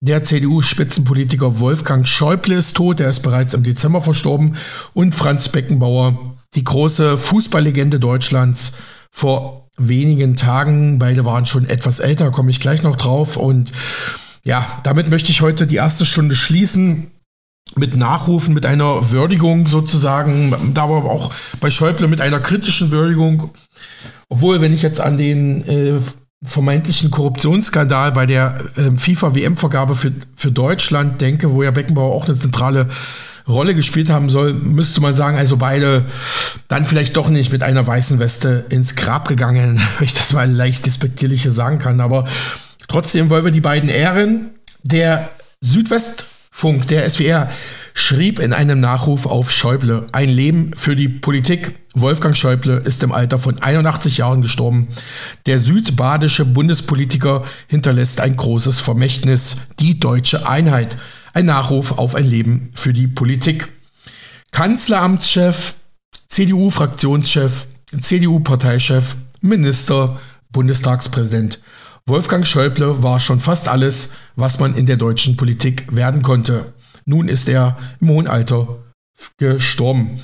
der 0.00 0.22
CDU-Spitzenpolitiker 0.22 1.60
Wolfgang 1.60 2.06
Schäuble 2.06 2.56
ist 2.56 2.76
tot, 2.76 3.00
er 3.00 3.08
ist 3.08 3.20
bereits 3.20 3.54
im 3.54 3.64
Dezember 3.64 4.02
verstorben. 4.02 4.56
Und 4.92 5.14
Franz 5.14 5.48
Beckenbauer, 5.48 6.27
die 6.54 6.64
große 6.64 7.18
Fußballlegende 7.18 8.00
Deutschlands, 8.00 8.74
vor 9.10 9.68
wenigen 9.76 10.36
Tagen. 10.36 10.98
Beide 10.98 11.24
waren 11.24 11.46
schon 11.46 11.68
etwas 11.68 12.00
älter, 12.00 12.30
komme 12.30 12.50
ich 12.50 12.60
gleich 12.60 12.82
noch 12.82 12.96
drauf. 12.96 13.36
Und 13.36 13.72
ja, 14.44 14.66
damit 14.82 15.08
möchte 15.08 15.30
ich 15.30 15.40
heute 15.40 15.66
die 15.66 15.76
erste 15.76 16.04
Stunde 16.04 16.36
schließen 16.36 17.10
mit 17.76 17.96
Nachrufen, 17.96 18.54
mit 18.54 18.64
einer 18.64 19.10
Würdigung 19.12 19.66
sozusagen, 19.66 20.72
da 20.74 20.84
aber 20.84 21.04
auch 21.04 21.32
bei 21.60 21.70
Schäuble 21.70 22.08
mit 22.08 22.20
einer 22.20 22.40
kritischen 22.40 22.90
Würdigung. 22.90 23.50
Obwohl, 24.28 24.60
wenn 24.60 24.72
ich 24.72 24.82
jetzt 24.82 25.00
an 25.00 25.18
den 25.18 25.64
äh, 25.68 26.00
vermeintlichen 26.42 27.10
Korruptionsskandal 27.10 28.12
bei 28.12 28.26
der 28.26 28.64
äh, 28.76 28.96
FIFA-WM-Vergabe 28.96 29.94
für, 29.94 30.12
für 30.34 30.52
Deutschland 30.52 31.20
denke, 31.20 31.52
wo 31.52 31.62
ja 31.62 31.70
Beckenbauer 31.70 32.14
auch 32.14 32.26
eine 32.26 32.38
zentrale 32.38 32.86
Rolle 33.48 33.74
gespielt 33.74 34.10
haben 34.10 34.28
soll, 34.28 34.52
müsste 34.52 35.00
man 35.00 35.14
sagen, 35.14 35.38
also 35.38 35.56
beide 35.56 36.04
dann 36.68 36.84
vielleicht 36.84 37.16
doch 37.16 37.30
nicht 37.30 37.50
mit 37.50 37.62
einer 37.62 37.86
weißen 37.86 38.18
Weste 38.18 38.66
ins 38.68 38.94
Grab 38.94 39.26
gegangen, 39.26 39.80
wenn 39.98 40.04
ich 40.04 40.14
das 40.14 40.32
mal 40.32 40.50
leicht 40.50 40.86
despektierlich 40.86 41.46
sagen 41.48 41.78
kann. 41.78 42.00
Aber 42.00 42.24
trotzdem 42.86 43.30
wollen 43.30 43.44
wir 43.44 43.52
die 43.52 43.60
beiden 43.60 43.88
ehren. 43.88 44.50
Der 44.82 45.30
Südwest 45.60 46.24
Funk, 46.50 46.88
der 46.88 47.08
SWR, 47.08 47.48
schrieb 47.94 48.40
in 48.40 48.52
einem 48.52 48.80
Nachruf 48.80 49.26
auf 49.26 49.52
Schäuble, 49.52 50.06
ein 50.10 50.28
Leben 50.28 50.72
für 50.76 50.96
die 50.96 51.08
Politik. 51.08 51.78
Wolfgang 51.94 52.36
Schäuble 52.36 52.82
ist 52.84 53.02
im 53.04 53.12
Alter 53.12 53.38
von 53.38 53.60
81 53.60 54.18
Jahren 54.18 54.42
gestorben. 54.42 54.88
Der 55.46 55.60
südbadische 55.60 56.44
Bundespolitiker 56.44 57.44
hinterlässt 57.68 58.20
ein 58.20 58.36
großes 58.36 58.80
Vermächtnis, 58.80 59.58
die 59.78 60.00
deutsche 60.00 60.48
Einheit. 60.48 60.96
Ein 61.38 61.46
Nachruf 61.46 61.98
auf 61.98 62.16
ein 62.16 62.24
Leben 62.24 62.70
für 62.74 62.92
die 62.92 63.06
Politik. 63.06 63.68
Kanzleramtschef, 64.50 65.74
CDU-Fraktionschef, 66.26 67.68
CDU-Parteichef, 67.96 69.14
Minister, 69.40 70.18
Bundestagspräsident. 70.50 71.62
Wolfgang 72.06 72.44
Schäuble 72.44 73.04
war 73.04 73.20
schon 73.20 73.38
fast 73.38 73.68
alles, 73.68 74.14
was 74.34 74.58
man 74.58 74.74
in 74.74 74.86
der 74.86 74.96
deutschen 74.96 75.36
Politik 75.36 75.94
werden 75.94 76.22
konnte. 76.22 76.72
Nun 77.04 77.28
ist 77.28 77.48
er 77.48 77.78
im 78.00 78.08
hohen 78.08 78.26
Alter 78.26 78.78
gestorben. 79.36 80.20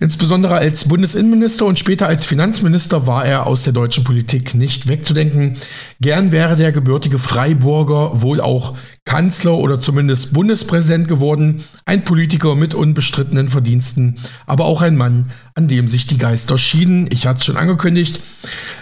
Insbesondere 0.00 0.54
als 0.54 0.88
Bundesinnenminister 0.88 1.66
und 1.66 1.78
später 1.78 2.06
als 2.06 2.24
Finanzminister 2.24 3.06
war 3.06 3.26
er 3.26 3.46
aus 3.46 3.64
der 3.64 3.72
deutschen 3.72 4.04
Politik 4.04 4.54
nicht 4.54 4.86
wegzudenken. 4.86 5.58
Gern 6.00 6.32
wäre 6.32 6.56
der 6.56 6.72
gebürtige 6.72 7.18
Freiburger 7.18 8.22
wohl 8.22 8.40
auch 8.40 8.76
Kanzler 9.04 9.58
oder 9.58 9.80
zumindest 9.80 10.32
Bundespräsident 10.32 11.08
geworden, 11.08 11.62
ein 11.84 12.04
Politiker 12.04 12.54
mit 12.54 12.72
unbestrittenen 12.72 13.48
Verdiensten, 13.48 14.16
aber 14.46 14.64
auch 14.64 14.80
ein 14.80 14.96
Mann, 14.96 15.30
an 15.54 15.68
dem 15.68 15.88
sich 15.88 16.06
die 16.06 16.16
Geister 16.16 16.56
schieden. 16.56 17.06
Ich 17.12 17.26
hatte 17.26 17.38
es 17.38 17.44
schon 17.44 17.58
angekündigt. 17.58 18.20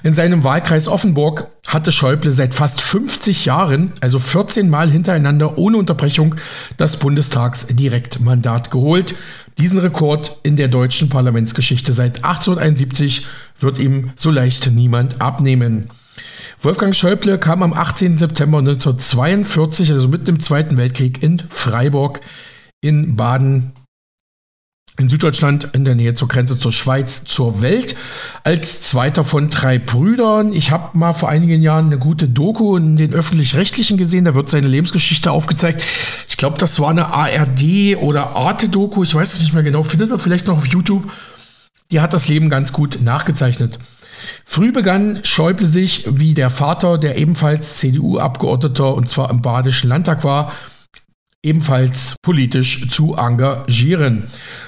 In 0.05 0.15
seinem 0.15 0.45
Wahlkreis 0.45 0.87
Offenburg 0.87 1.49
hatte 1.67 1.91
Schäuble 1.91 2.31
seit 2.31 2.55
fast 2.55 2.81
50 2.81 3.47
Jahren, 3.47 3.93
also 4.01 4.21
14 4.21 4.71
Mal 4.71 4.91
hintereinander 4.91 5.59
ohne 5.59 5.77
Unterbrechung, 5.77 6.37
das 6.77 6.99
Bundestagsdirektmandat 6.99 8.71
geholt. 8.71 9.17
Diesen 9.59 9.81
Rekord 9.81 10.39
in 10.45 10.57
der 10.57 10.69
deutschen 10.69 11.09
Parlamentsgeschichte 11.09 11.93
seit 11.93 12.25
1871 12.25 13.27
wird 13.59 13.79
ihm 13.79 14.13
so 14.15 14.31
leicht 14.31 14.71
niemand 14.71 15.21
abnehmen. 15.21 15.89
Wolfgang 16.65 16.95
Schäuble 16.95 17.39
kam 17.39 17.65
am 17.65 17.73
18. 17.73 18.19
September 18.19 18.59
1942, 18.59 19.91
also 19.91 20.07
mitten 20.07 20.29
im 20.29 20.39
Zweiten 20.39 20.77
Weltkrieg, 20.77 21.21
in 21.21 21.43
Freiburg 21.49 22.21
in 22.81 23.17
Baden 23.17 23.73
in 24.99 25.09
Süddeutschland 25.09 25.71
in 25.73 25.85
der 25.85 25.97
Nähe 25.97 26.15
zur 26.15 26.29
Grenze 26.29 26.59
zur 26.59 26.71
Schweiz 26.71 27.25
zur 27.25 27.63
Welt 27.63 27.97
als 28.45 28.83
zweiter 28.83 29.25
von 29.25 29.49
drei 29.49 29.81
Brüdern. 29.81 30.53
Ich 30.53 30.71
habe 30.71 30.97
mal 30.97 31.15
vor 31.15 31.31
einigen 31.31 31.63
Jahren 31.63 31.87
eine 31.87 31.99
gute 31.99 32.29
Doku 32.29 32.77
in 32.77 32.97
den 32.97 33.13
öffentlich-rechtlichen 33.13 33.97
gesehen, 33.97 34.25
da 34.25 34.37
wird 34.37 34.49
seine 34.49 34.69
Lebensgeschichte 34.69 35.33
aufgezeigt. 35.33 35.83
Ich 36.29 36.37
glaube, 36.37 36.59
das 36.59 36.79
war 36.79 36.91
eine 36.91 37.13
ARD 37.13 37.97
oder 38.01 38.37
Arte-Doku, 38.37 39.03
ich 39.03 39.15
weiß 39.15 39.35
es 39.35 39.41
nicht 39.41 39.55
mehr 39.55 39.65
genau, 39.65 39.83
findet 39.83 40.11
man 40.11 40.21
vielleicht 40.21 40.47
noch 40.47 40.59
auf 40.59 40.67
YouTube. 40.67 41.11
Die 41.91 42.01
hat 42.01 42.13
das 42.13 42.29
Leben 42.29 42.51
ganz 42.51 42.73
gut 42.73 43.01
nachgezeichnet. 43.03 43.81
Früh 44.45 44.73
begann 44.73 45.21
Schäuble 45.25 45.67
sich, 45.67 46.05
wie 46.09 46.35
der 46.35 46.51
Vater, 46.51 46.99
der 46.99 47.17
ebenfalls 47.17 47.79
CDU-Abgeordneter 47.79 48.95
und 48.95 49.09
zwar 49.09 49.31
im 49.31 49.43
Badischen 49.43 49.89
Landtag 49.89 50.25
war, 50.25 50.53
ebenfalls 51.43 52.15
politisch 52.23 52.89
zu 52.89 53.17
engagieren. 53.17 54.25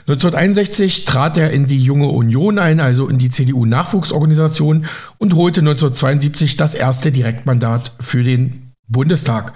1961 0.09 1.05
trat 1.05 1.37
er 1.37 1.51
in 1.51 1.67
die 1.67 1.83
Junge 1.83 2.09
Union 2.09 2.59
ein, 2.59 2.81
also 2.81 3.09
in 3.09 3.19
die 3.19 3.31
CDU-Nachwuchsorganisation 3.31 4.87
und 5.19 5.35
holte 5.35 5.61
1972 5.61 6.57
das 6.57 6.75
erste 6.75 7.13
Direktmandat 7.13 7.93
für 8.01 8.25
den 8.25 8.73
Bundestag. 8.89 9.53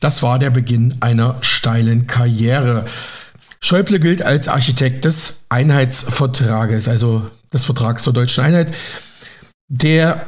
Das 0.00 0.22
war 0.22 0.38
der 0.38 0.50
Beginn 0.50 0.94
einer 1.00 1.38
steilen 1.40 2.06
Karriere. 2.06 2.84
Schäuble 3.60 3.98
gilt 3.98 4.22
als 4.22 4.46
Architekt 4.46 5.04
des 5.04 5.46
Einheitsvertrages, 5.48 6.88
also 6.88 7.28
des 7.52 7.64
Vertrags 7.64 8.02
zur 8.04 8.12
deutschen 8.12 8.44
Einheit. 8.44 8.72
Der 9.70 10.26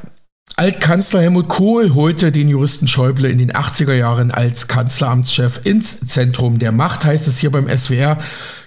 Altkanzler 0.56 1.22
Helmut 1.22 1.48
Kohl 1.48 1.94
holte 1.94 2.30
den 2.30 2.50
Juristen 2.50 2.86
Schäuble 2.86 3.30
in 3.30 3.38
den 3.38 3.52
80er 3.52 3.94
Jahren 3.94 4.30
als 4.30 4.68
Kanzleramtschef 4.68 5.62
ins 5.64 6.06
Zentrum 6.06 6.58
der 6.58 6.72
Macht, 6.72 7.06
heißt 7.06 7.26
es 7.26 7.38
hier 7.38 7.50
beim 7.50 7.66
SWR. 7.74 8.18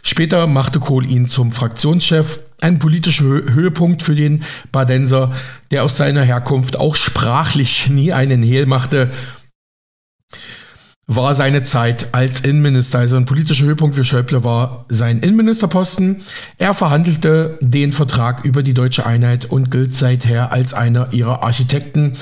Später 0.01 0.47
machte 0.47 0.80
Kohl 0.80 1.05
ihn 1.05 1.28
zum 1.28 1.51
Fraktionschef. 1.51 2.39
Ein 2.59 2.80
politischer 2.80 3.24
Höhepunkt 3.24 4.01
für 4.01 4.15
den 4.15 4.43
Badenser, 4.71 5.32
der 5.69 5.84
aus 5.84 5.97
seiner 5.97 6.24
Herkunft 6.24 6.80
auch 6.80 6.95
sprachlich 6.95 7.89
nie 7.89 8.11
einen 8.11 8.41
Hehl 8.41 8.65
machte 8.65 9.11
war 11.08 11.36
seine 11.36 11.64
Zeit 11.64 12.14
als 12.14 12.41
Innenminister. 12.41 12.99
Also 12.99 13.18
ein 13.18 13.26
politischer 13.26 13.66
Höhepunkt 13.66 13.95
für 13.95 14.06
Schäuble 14.06 14.43
war 14.43 14.86
sein 14.89 15.20
Innenministerposten. 15.20 16.22
Er 16.58 16.74
verhandelte 16.74 17.58
den 17.62 17.91
Vertrag 17.91 18.45
über 18.45 18.64
die 18.64 18.74
deutsche 18.74 19.06
Einheit 19.06 19.45
und 19.45 19.70
gilt 19.70 19.95
seither 19.95 20.51
als 20.51 20.74
einer 20.74 21.12
ihrer 21.12 21.43
Architekten. 21.43 22.14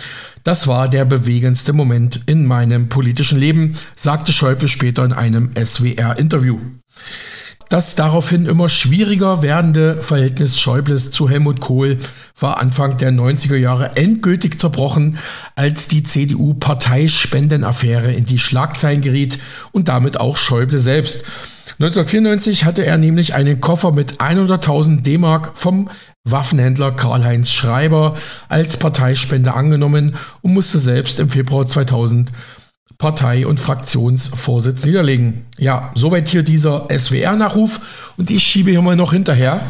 Das 0.44 0.66
war 0.68 0.90
der 0.90 1.06
bewegendste 1.06 1.74
Moment 1.74 2.22
in 2.26 2.46
meinem 2.48 2.90
politischen 2.90 3.40
Leben, 3.40 3.76
sagte 3.96 4.34
Schäuble 4.34 4.68
später 4.68 5.06
in 5.06 5.14
einem 5.14 5.52
SWR-Interview. 5.56 6.58
Das 7.72 7.96
daraufhin 7.96 8.46
immer 8.48 8.68
schwieriger 8.68 9.42
werdende 9.42 10.02
Verhältnis 10.02 10.60
Schäubles 10.60 11.12
zu 11.12 11.30
Helmut 11.30 11.62
Kohl 11.62 12.00
war 12.38 12.60
Anfang 12.60 12.98
der 12.98 13.14
90er 13.14 13.56
Jahre 13.56 13.96
endgültig 13.96 14.60
zerbrochen, 14.60 15.18
als 15.56 15.88
die 15.88 16.04
CDU-Parteispendenaffäre 16.04 18.12
in 18.12 18.26
die 18.26 18.40
Schlagzeilen 18.40 19.00
geriet 19.00 19.40
und 19.72 19.88
damit 19.88 20.20
auch 20.20 20.36
Schäuble 20.36 20.80
selbst. 20.80 21.24
1994 21.80 22.66
hatte 22.66 22.86
er 22.86 22.98
nämlich 22.98 23.36
einen 23.36 23.62
Koffer 23.62 23.94
mit 23.94 24.18
100.000 24.18 25.04
D-Mark 25.04 25.52
vom 25.54 25.90
Waffenhändler 26.26 26.92
Karl-Heinz 26.92 27.52
Schreiber 27.52 28.18
als 28.50 28.76
Parteispende 28.76 29.54
angenommen 29.54 30.18
und 30.42 30.52
musste 30.52 30.78
selbst 30.78 31.22
im 31.22 31.30
Februar 31.30 31.68
2000 31.68 32.34
Partei- 33.02 33.48
und 33.48 33.60
Fraktionsvorsitz 33.60 34.86
niederlegen. 34.86 35.46
Ja, 35.58 35.92
soweit 35.96 36.30
hier 36.30 36.44
dieser 36.44 36.88
SWR-Nachruf 36.96 37.82
und 38.18 38.30
ich 38.30 38.44
schiebe 38.44 38.70
hier 38.70 38.84
mal 38.84 38.96
noch 38.96 39.12
hinterher. 39.12 39.62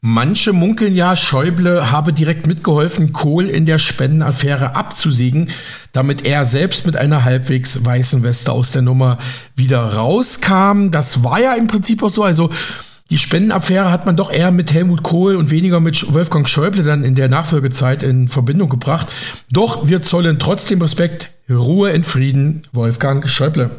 Manche 0.00 0.52
munkeln 0.52 0.96
ja, 0.96 1.14
Schäuble 1.14 1.92
habe 1.92 2.12
direkt 2.12 2.48
mitgeholfen, 2.48 3.12
Kohl 3.12 3.46
in 3.46 3.64
der 3.64 3.78
Spendenaffäre 3.78 4.74
abzusägen, 4.74 5.50
damit 5.92 6.26
er 6.26 6.44
selbst 6.44 6.84
mit 6.84 6.96
einer 6.96 7.24
halbwegs 7.24 7.84
weißen 7.84 8.24
Weste 8.24 8.50
aus 8.50 8.72
der 8.72 8.82
Nummer 8.82 9.18
wieder 9.54 9.94
rauskam. 9.94 10.90
Das 10.90 11.22
war 11.22 11.40
ja 11.40 11.54
im 11.54 11.68
Prinzip 11.68 12.02
auch 12.02 12.10
so. 12.10 12.24
Also 12.24 12.50
die 13.10 13.18
Spendenaffäre 13.18 13.92
hat 13.92 14.04
man 14.04 14.16
doch 14.16 14.32
eher 14.32 14.50
mit 14.50 14.72
Helmut 14.72 15.04
Kohl 15.04 15.36
und 15.36 15.50
weniger 15.50 15.78
mit 15.78 16.12
Wolfgang 16.12 16.48
Schäuble 16.48 16.82
dann 16.82 17.04
in 17.04 17.14
der 17.14 17.28
Nachfolgezeit 17.28 18.02
in 18.02 18.28
Verbindung 18.28 18.68
gebracht. 18.68 19.06
Doch 19.52 19.86
wir 19.86 20.02
zollen 20.02 20.40
trotzdem 20.40 20.82
Respekt, 20.82 21.30
Ruhe 21.48 21.90
in 21.90 22.02
Frieden, 22.02 22.62
Wolfgang 22.72 23.28
Schäuble. 23.28 23.70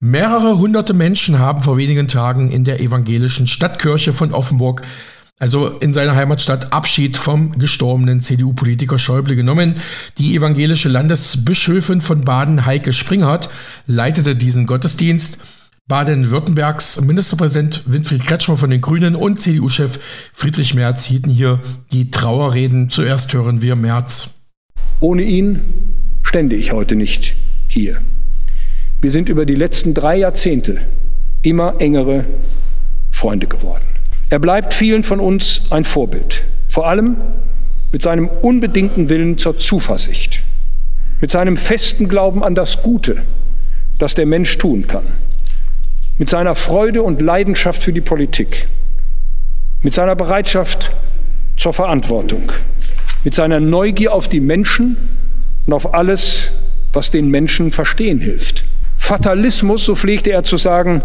Mehrere 0.00 0.58
hunderte 0.58 0.94
Menschen 0.94 1.38
haben 1.38 1.62
vor 1.62 1.76
wenigen 1.76 2.08
Tagen 2.08 2.52
in 2.52 2.64
der 2.64 2.80
evangelischen 2.80 3.46
Stadtkirche 3.46 4.12
von 4.12 4.32
Offenburg, 4.32 4.82
also 5.40 5.68
in 5.68 5.94
seiner 5.94 6.14
Heimatstadt, 6.14 6.72
Abschied 6.72 7.16
vom 7.16 7.52
gestorbenen 7.52 8.22
CDU-Politiker 8.22 8.98
Schäuble 8.98 9.34
genommen. 9.34 9.74
Die 10.18 10.36
evangelische 10.36 10.88
Landesbischöfin 10.88 12.00
von 12.00 12.20
Baden, 12.20 12.66
Heike 12.66 12.92
Springhardt, 12.92 13.48
leitete 13.86 14.36
diesen 14.36 14.66
Gottesdienst. 14.66 15.38
Baden-Württembergs 15.88 17.00
Ministerpräsident 17.00 17.84
Winfried 17.86 18.22
Kretschmer 18.22 18.58
von 18.58 18.68
den 18.68 18.82
Grünen 18.82 19.16
und 19.16 19.40
CDU-Chef 19.40 19.98
Friedrich 20.34 20.74
Merz 20.74 21.06
hielten 21.06 21.30
hier 21.30 21.60
die 21.92 22.10
Trauerreden. 22.10 22.90
Zuerst 22.90 23.32
hören 23.32 23.62
wir 23.62 23.74
Merz. 23.74 24.34
Ohne 25.00 25.22
ihn 25.22 25.62
stände 26.22 26.56
ich 26.56 26.72
heute 26.72 26.94
nicht 26.94 27.34
hier. 27.68 28.02
Wir 29.00 29.10
sind 29.10 29.30
über 29.30 29.46
die 29.46 29.54
letzten 29.54 29.94
drei 29.94 30.18
Jahrzehnte 30.18 30.82
immer 31.40 31.76
engere 31.80 32.26
Freunde 33.10 33.46
geworden. 33.46 33.84
Er 34.28 34.40
bleibt 34.40 34.74
vielen 34.74 35.04
von 35.04 35.20
uns 35.20 35.72
ein 35.72 35.84
Vorbild, 35.84 36.42
vor 36.68 36.86
allem 36.86 37.16
mit 37.92 38.02
seinem 38.02 38.28
unbedingten 38.28 39.08
Willen 39.08 39.38
zur 39.38 39.58
Zuversicht, 39.58 40.42
mit 41.22 41.30
seinem 41.30 41.56
festen 41.56 42.08
Glauben 42.10 42.44
an 42.44 42.54
das 42.54 42.82
Gute, 42.82 43.22
das 43.98 44.14
der 44.14 44.26
Mensch 44.26 44.58
tun 44.58 44.86
kann, 44.86 45.04
mit 46.18 46.28
seiner 46.28 46.54
Freude 46.54 47.02
und 47.02 47.22
Leidenschaft 47.22 47.82
für 47.82 47.92
die 47.92 48.00
Politik, 48.00 48.66
mit 49.82 49.94
seiner 49.94 50.16
Bereitschaft 50.16 50.90
zur 51.56 51.72
Verantwortung, 51.72 52.52
mit 53.24 53.34
seiner 53.34 53.60
Neugier 53.60 54.12
auf 54.12 54.28
die 54.28 54.40
Menschen 54.40 54.96
und 55.66 55.72
auf 55.72 55.94
alles, 55.94 56.50
was 56.92 57.10
den 57.10 57.30
Menschen 57.30 57.70
verstehen 57.70 58.20
hilft. 58.20 58.64
Fatalismus, 58.96 59.84
so 59.84 59.94
pflegte 59.94 60.32
er 60.32 60.42
zu 60.42 60.56
sagen, 60.56 61.02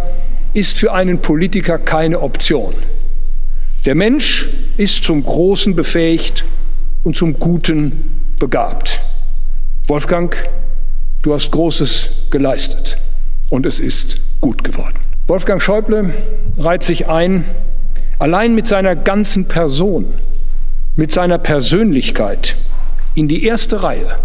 ist 0.53 0.77
für 0.77 0.93
einen 0.93 1.19
Politiker 1.19 1.77
keine 1.77 2.19
Option. 2.19 2.73
Der 3.85 3.95
Mensch 3.95 4.47
ist 4.77 5.03
zum 5.03 5.23
Großen 5.23 5.75
befähigt 5.75 6.43
und 7.03 7.15
zum 7.15 7.39
Guten 7.39 8.21
begabt. 8.39 8.99
Wolfgang, 9.87 10.35
du 11.21 11.33
hast 11.33 11.51
Großes 11.51 12.27
geleistet 12.31 12.97
und 13.49 13.65
es 13.65 13.79
ist 13.79 14.32
gut 14.43 14.63
geworden. 14.63 14.99
Wolfgang 15.25 15.61
Schäuble 15.61 16.13
reiht 16.59 16.83
sich 16.83 17.07
ein, 17.07 17.45
allein 18.19 18.53
mit 18.53 18.67
seiner 18.67 18.95
ganzen 18.95 19.47
Person, 19.47 20.13
mit 20.95 21.11
seiner 21.11 21.37
Persönlichkeit 21.37 22.55
in 23.15 23.27
die 23.27 23.43
erste 23.43 23.81
Reihe 23.83 24.17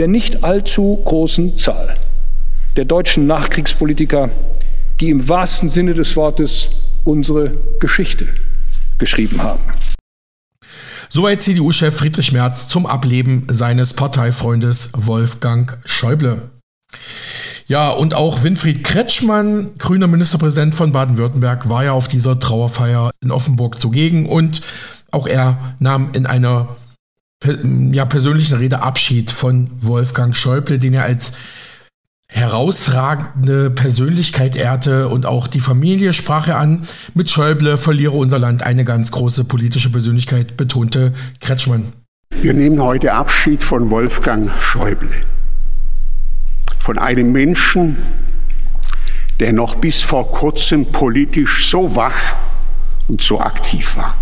der 0.00 0.08
nicht 0.08 0.42
allzu 0.44 1.02
großen 1.04 1.58
Zahl 1.58 1.94
der 2.76 2.86
deutschen 2.86 3.26
Nachkriegspolitiker, 3.26 4.30
die 4.98 5.10
im 5.10 5.28
wahrsten 5.28 5.68
Sinne 5.68 5.92
des 5.92 6.16
Wortes 6.16 6.70
unsere 7.04 7.52
Geschichte 7.80 8.26
geschrieben 8.98 9.42
haben. 9.42 9.60
Soweit 11.10 11.42
CDU-Chef 11.42 11.94
Friedrich 11.94 12.32
Merz 12.32 12.66
zum 12.68 12.86
Ableben 12.86 13.46
seines 13.50 13.92
Parteifreundes 13.92 14.92
Wolfgang 14.94 15.78
Schäuble. 15.84 16.48
Ja, 17.70 17.90
und 17.90 18.16
auch 18.16 18.42
Winfried 18.42 18.82
Kretschmann, 18.82 19.78
grüner 19.78 20.08
Ministerpräsident 20.08 20.74
von 20.74 20.90
Baden-Württemberg, 20.90 21.68
war 21.68 21.84
ja 21.84 21.92
auf 21.92 22.08
dieser 22.08 22.40
Trauerfeier 22.40 23.12
in 23.20 23.30
Offenburg 23.30 23.80
zugegen 23.80 24.26
und 24.26 24.60
auch 25.12 25.28
er 25.28 25.76
nahm 25.78 26.08
in 26.12 26.26
einer 26.26 26.66
ja, 27.92 28.06
persönlichen 28.06 28.56
Rede 28.56 28.82
Abschied 28.82 29.30
von 29.30 29.70
Wolfgang 29.80 30.36
Schäuble, 30.36 30.80
den 30.80 30.94
er 30.94 31.04
als 31.04 31.34
herausragende 32.26 33.70
Persönlichkeit 33.70 34.56
ehrte 34.56 35.06
und 35.06 35.24
auch 35.24 35.46
die 35.46 35.60
Familie 35.60 36.12
sprach 36.12 36.48
er 36.48 36.58
an. 36.58 36.88
Mit 37.14 37.30
Schäuble 37.30 37.76
verliere 37.76 38.16
unser 38.16 38.40
Land 38.40 38.64
eine 38.64 38.84
ganz 38.84 39.12
große 39.12 39.44
politische 39.44 39.92
Persönlichkeit, 39.92 40.56
betonte 40.56 41.14
Kretschmann. 41.38 41.92
Wir 42.30 42.52
nehmen 42.52 42.82
heute 42.82 43.12
Abschied 43.12 43.62
von 43.62 43.90
Wolfgang 43.90 44.50
Schäuble. 44.58 45.10
Von 46.90 46.98
einem 46.98 47.30
Menschen, 47.30 47.98
der 49.38 49.52
noch 49.52 49.76
bis 49.76 50.02
vor 50.02 50.32
kurzem 50.32 50.90
politisch 50.90 51.68
so 51.70 51.94
wach 51.94 52.34
und 53.06 53.22
so 53.22 53.40
aktiv 53.40 53.96
war. 53.96 54.16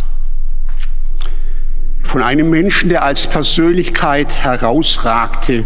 Von 2.02 2.20
einem 2.20 2.50
Menschen, 2.50 2.90
der 2.90 3.04
als 3.04 3.26
Persönlichkeit 3.26 4.44
herausragte 4.44 5.64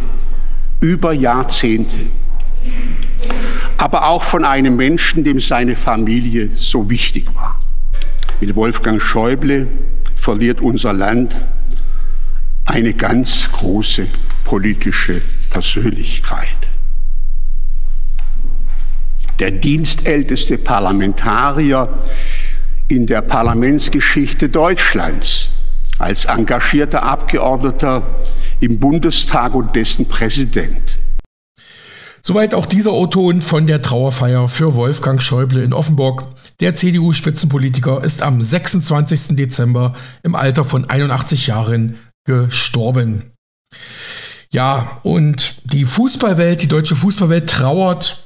über 0.79 1.13
Jahrzehnte 1.13 1.99
aber 3.79 4.07
auch 4.07 4.23
von 4.23 4.45
einem 4.45 4.77
Menschen, 4.77 5.25
dem 5.25 5.41
seine 5.41 5.75
Familie 5.75 6.51
so 6.55 6.89
wichtig 6.89 7.27
war. 7.35 7.59
Mit 8.41 8.55
Wolfgang 8.55 9.03
Schäuble 9.03 9.67
verliert 10.15 10.61
unser 10.61 10.93
Land 10.93 11.35
eine 12.65 12.95
ganz 12.95 13.51
große 13.51 14.07
politische 14.45 15.21
Persönlichkeit. 15.51 16.62
Der 19.43 19.51
dienstälteste 19.51 20.57
Parlamentarier 20.57 21.89
in 22.87 23.09
der 23.09 23.23
Parlamentsgeschichte 23.23 24.49
Deutschlands 24.49 25.49
als 25.99 26.27
engagierter 26.27 27.03
Abgeordneter 27.03 28.07
im 28.61 28.79
Bundestag 28.79 29.57
und 29.57 29.75
dessen 29.75 30.07
Präsident. 30.07 30.97
Soweit 32.21 32.55
auch 32.55 32.67
dieser 32.67 32.93
O-Ton 32.93 33.43
von 33.43 33.67
der 33.67 33.83
Trauerfeier 33.83 34.49
für 34.49 34.77
Wolfgang 34.77 35.21
Schäuble 35.21 35.65
in 35.65 35.73
Offenburg. 35.73 36.23
Der 36.61 36.77
CDU-Spitzenpolitiker 36.77 38.05
ist 38.05 38.23
am 38.23 38.41
26. 38.41 39.35
Dezember 39.35 39.97
im 40.23 40.37
Alter 40.37 40.65
von 40.65 40.89
81 40.89 41.49
Jahren 41.49 41.99
gestorben. 42.25 43.33
Ja, 44.53 45.01
und 45.03 45.57
die 45.65 45.85
Fußballwelt, 45.85 46.63
die 46.63 46.69
deutsche 46.69 46.95
Fußballwelt 46.95 47.51
trauert 47.51 48.23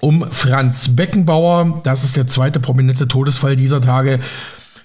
um 0.00 0.26
Franz 0.30 0.96
Beckenbauer. 0.96 1.80
Das 1.84 2.04
ist 2.04 2.16
der 2.16 2.26
zweite 2.26 2.60
prominente 2.60 3.08
Todesfall 3.08 3.56
dieser 3.56 3.80
Tage. 3.80 4.20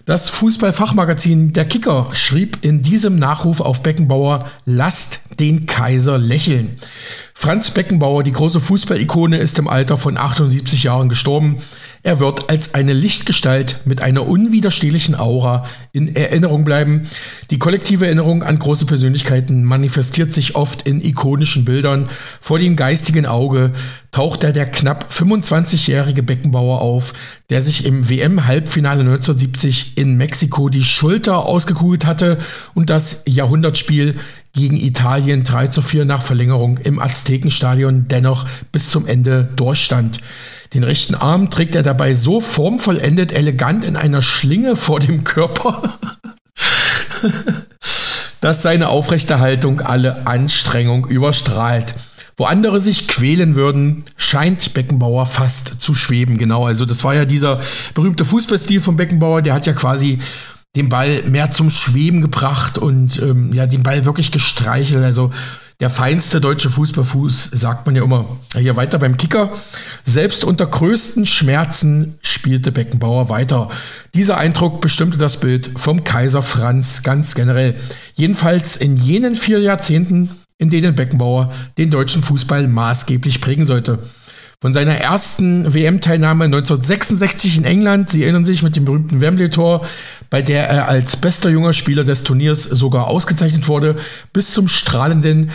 Das 0.06 0.30
Fußballfachmagazin 0.30 1.54
Der 1.54 1.66
Kicker 1.66 2.10
schrieb 2.14 2.60
in 2.62 2.84
diesem 2.84 3.18
Nachruf 3.18 3.60
auf 3.60 3.82
Beckenbauer, 3.82 4.52
lasst 4.66 5.22
den 5.40 5.66
Kaiser 5.66 6.20
lächeln. 6.20 6.78
Franz 7.34 7.72
Beckenbauer, 7.72 8.24
die 8.24 8.32
große 8.32 8.60
Fußballikone, 8.60 9.38
ist 9.38 9.58
im 9.58 9.68
Alter 9.68 9.98
von 9.98 10.18
78 10.18 10.84
Jahren 10.84 11.10
gestorben. 11.10 11.58
Er 12.06 12.20
wird 12.20 12.52
als 12.52 12.76
eine 12.76 12.94
Lichtgestalt 12.94 13.82
mit 13.86 14.04
einer 14.04 14.28
unwiderstehlichen 14.28 15.16
Aura 15.16 15.66
in 15.92 16.16
Erinnerung 16.16 16.64
bleiben. 16.64 17.10
Die 17.50 17.58
kollektive 17.58 18.06
Erinnerung 18.06 18.44
an 18.44 18.60
große 18.60 18.86
Persönlichkeiten 18.86 19.64
manifestiert 19.64 20.32
sich 20.32 20.56
oft 20.56 20.84
in 20.84 21.04
ikonischen 21.04 21.66
Bildern. 21.66 22.08
Vor 22.40 22.60
dem 22.60 22.76
geistigen 22.76 23.26
Auge 23.26 23.72
taucht 24.12 24.44
da 24.44 24.52
der 24.52 24.68
knapp 24.68 25.08
25-jährige 25.12 26.22
Beckenbauer 26.22 26.80
auf, 26.80 27.16
der 27.50 27.64
sich 27.64 27.88
im 27.88 28.08
WM-Halbfinale 28.08 29.00
1970 29.00 29.98
in 29.98 30.16
Mexiko 30.16 30.70
die 30.70 30.84
Schulter 30.84 31.44
ausgekugelt 31.48 32.06
hatte 32.06 32.38
und 32.76 32.92
das 32.92 33.24
Jahrhundertspiel 33.26 34.14
gegen 34.56 34.78
Italien 34.78 35.44
3 35.44 35.68
zu 35.68 35.82
4 35.82 36.06
nach 36.06 36.22
Verlängerung 36.22 36.78
im 36.78 37.00
Aztekenstadion 37.00 38.08
dennoch 38.08 38.46
bis 38.72 38.90
zum 38.90 39.06
Ende 39.06 39.44
durchstand. 39.56 40.22
Den 40.74 40.84
rechten 40.84 41.16
Arm 41.16 41.50
trägt 41.50 41.76
er 41.76 41.84
dabei 41.84 42.16
so 42.16 42.42
formvollendet 42.42 43.32
elegant 43.32 43.84
in 43.84 43.96
einer 43.96 44.22
Schlinge 44.22 44.76
vor 44.76 45.00
dem 45.00 45.24
Körper, 45.24 45.98
dass 48.42 48.62
seine 48.62 48.90
Aufrechterhaltung 48.90 49.82
alle 49.82 50.26
Anstrengung 50.26 51.08
überstrahlt. 51.08 51.96
Wo 52.38 52.44
andere 52.44 52.82
sich 52.82 53.08
quälen 53.08 53.56
würden, 53.56 54.04
scheint 54.18 54.74
Beckenbauer 54.74 55.26
fast 55.26 55.82
zu 55.82 55.94
schweben. 55.94 56.38
Genau, 56.38 56.66
also 56.66 56.84
das 56.86 57.04
war 57.06 57.16
ja 57.16 57.24
dieser 57.24 57.62
berühmte 57.94 58.26
Fußballstil 58.26 58.82
von 58.82 58.98
Beckenbauer, 58.98 59.42
der 59.42 59.54
hat 59.54 59.68
ja 59.68 59.74
quasi 59.74 60.20
den 60.76 60.90
Ball 60.90 61.24
mehr 61.24 61.52
zum 61.52 61.70
Schweben 61.70 62.22
gebracht 62.22 62.78
und 62.78 63.22
ähm, 63.22 63.54
ja, 63.54 63.66
den 63.66 63.84
Ball 63.84 64.06
wirklich 64.06 64.32
gestreichelt. 64.32 65.04
Also 65.04 65.32
der 65.82 65.90
feinste 65.90 66.40
deutsche 66.40 66.70
Fußballfuß, 66.70 67.52
sagt 67.54 67.86
man 67.86 67.98
ja 67.98 68.04
immer. 68.04 68.38
Hier 68.58 68.78
weiter 68.78 68.98
beim 68.98 69.18
Kicker. 69.18 69.52
Selbst 70.06 70.46
unter 70.46 70.66
größten 70.66 71.26
Schmerzen 71.26 72.18
spielte 72.22 72.72
Beckenbauer 72.72 73.28
weiter. 73.28 73.70
Dieser 74.14 74.38
Eindruck 74.38 74.80
bestimmte 74.80 75.18
das 75.18 75.38
Bild 75.40 75.72
vom 75.76 76.06
Kaiser 76.06 76.44
Franz 76.44 77.04
ganz 77.04 77.36
generell. 77.36 77.76
Jedenfalls 78.14 78.78
in 78.78 78.96
jenen 78.96 79.36
vier 79.36 79.60
Jahrzehnten, 79.60 80.30
in 80.58 80.70
denen 80.70 80.96
Beckenbauer 80.96 81.52
den 81.78 81.92
deutschen 81.92 82.24
Fußball 82.24 82.68
maßgeblich 82.70 83.42
prägen 83.42 83.68
sollte. 83.68 84.00
Von 84.62 84.74
seiner 84.74 84.96
ersten 84.96 85.74
WM-Teilnahme 85.74 86.46
1966 86.46 87.58
in 87.58 87.66
England, 87.66 88.10
Sie 88.10 88.24
erinnern 88.24 88.46
sich 88.46 88.64
mit 88.64 88.76
dem 88.76 88.86
berühmten 88.86 89.20
Wembley-Tor, 89.20 89.86
bei 90.30 90.42
der 90.42 90.70
er 90.70 90.88
als 90.88 91.18
bester 91.18 91.50
junger 91.50 91.74
Spieler 91.74 92.04
des 92.04 92.24
Turniers 92.24 92.64
sogar 92.64 93.08
ausgezeichnet 93.08 93.68
wurde, 93.68 93.98
bis 94.34 94.52
zum 94.52 94.68
strahlenden 94.68 95.52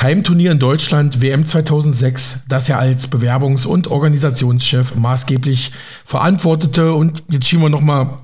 Heimturnier 0.00 0.52
in 0.52 0.58
Deutschland 0.58 1.22
WM 1.22 1.46
2006, 1.46 2.44
das 2.48 2.68
er 2.68 2.78
als 2.78 3.10
Bewerbungs- 3.10 3.66
und 3.66 3.88
Organisationschef 3.88 4.94
maßgeblich 4.94 5.72
verantwortete. 6.04 6.92
Und 6.92 7.24
jetzt 7.28 7.48
schieben 7.48 7.62
wir 7.62 7.70
nochmal 7.70 8.18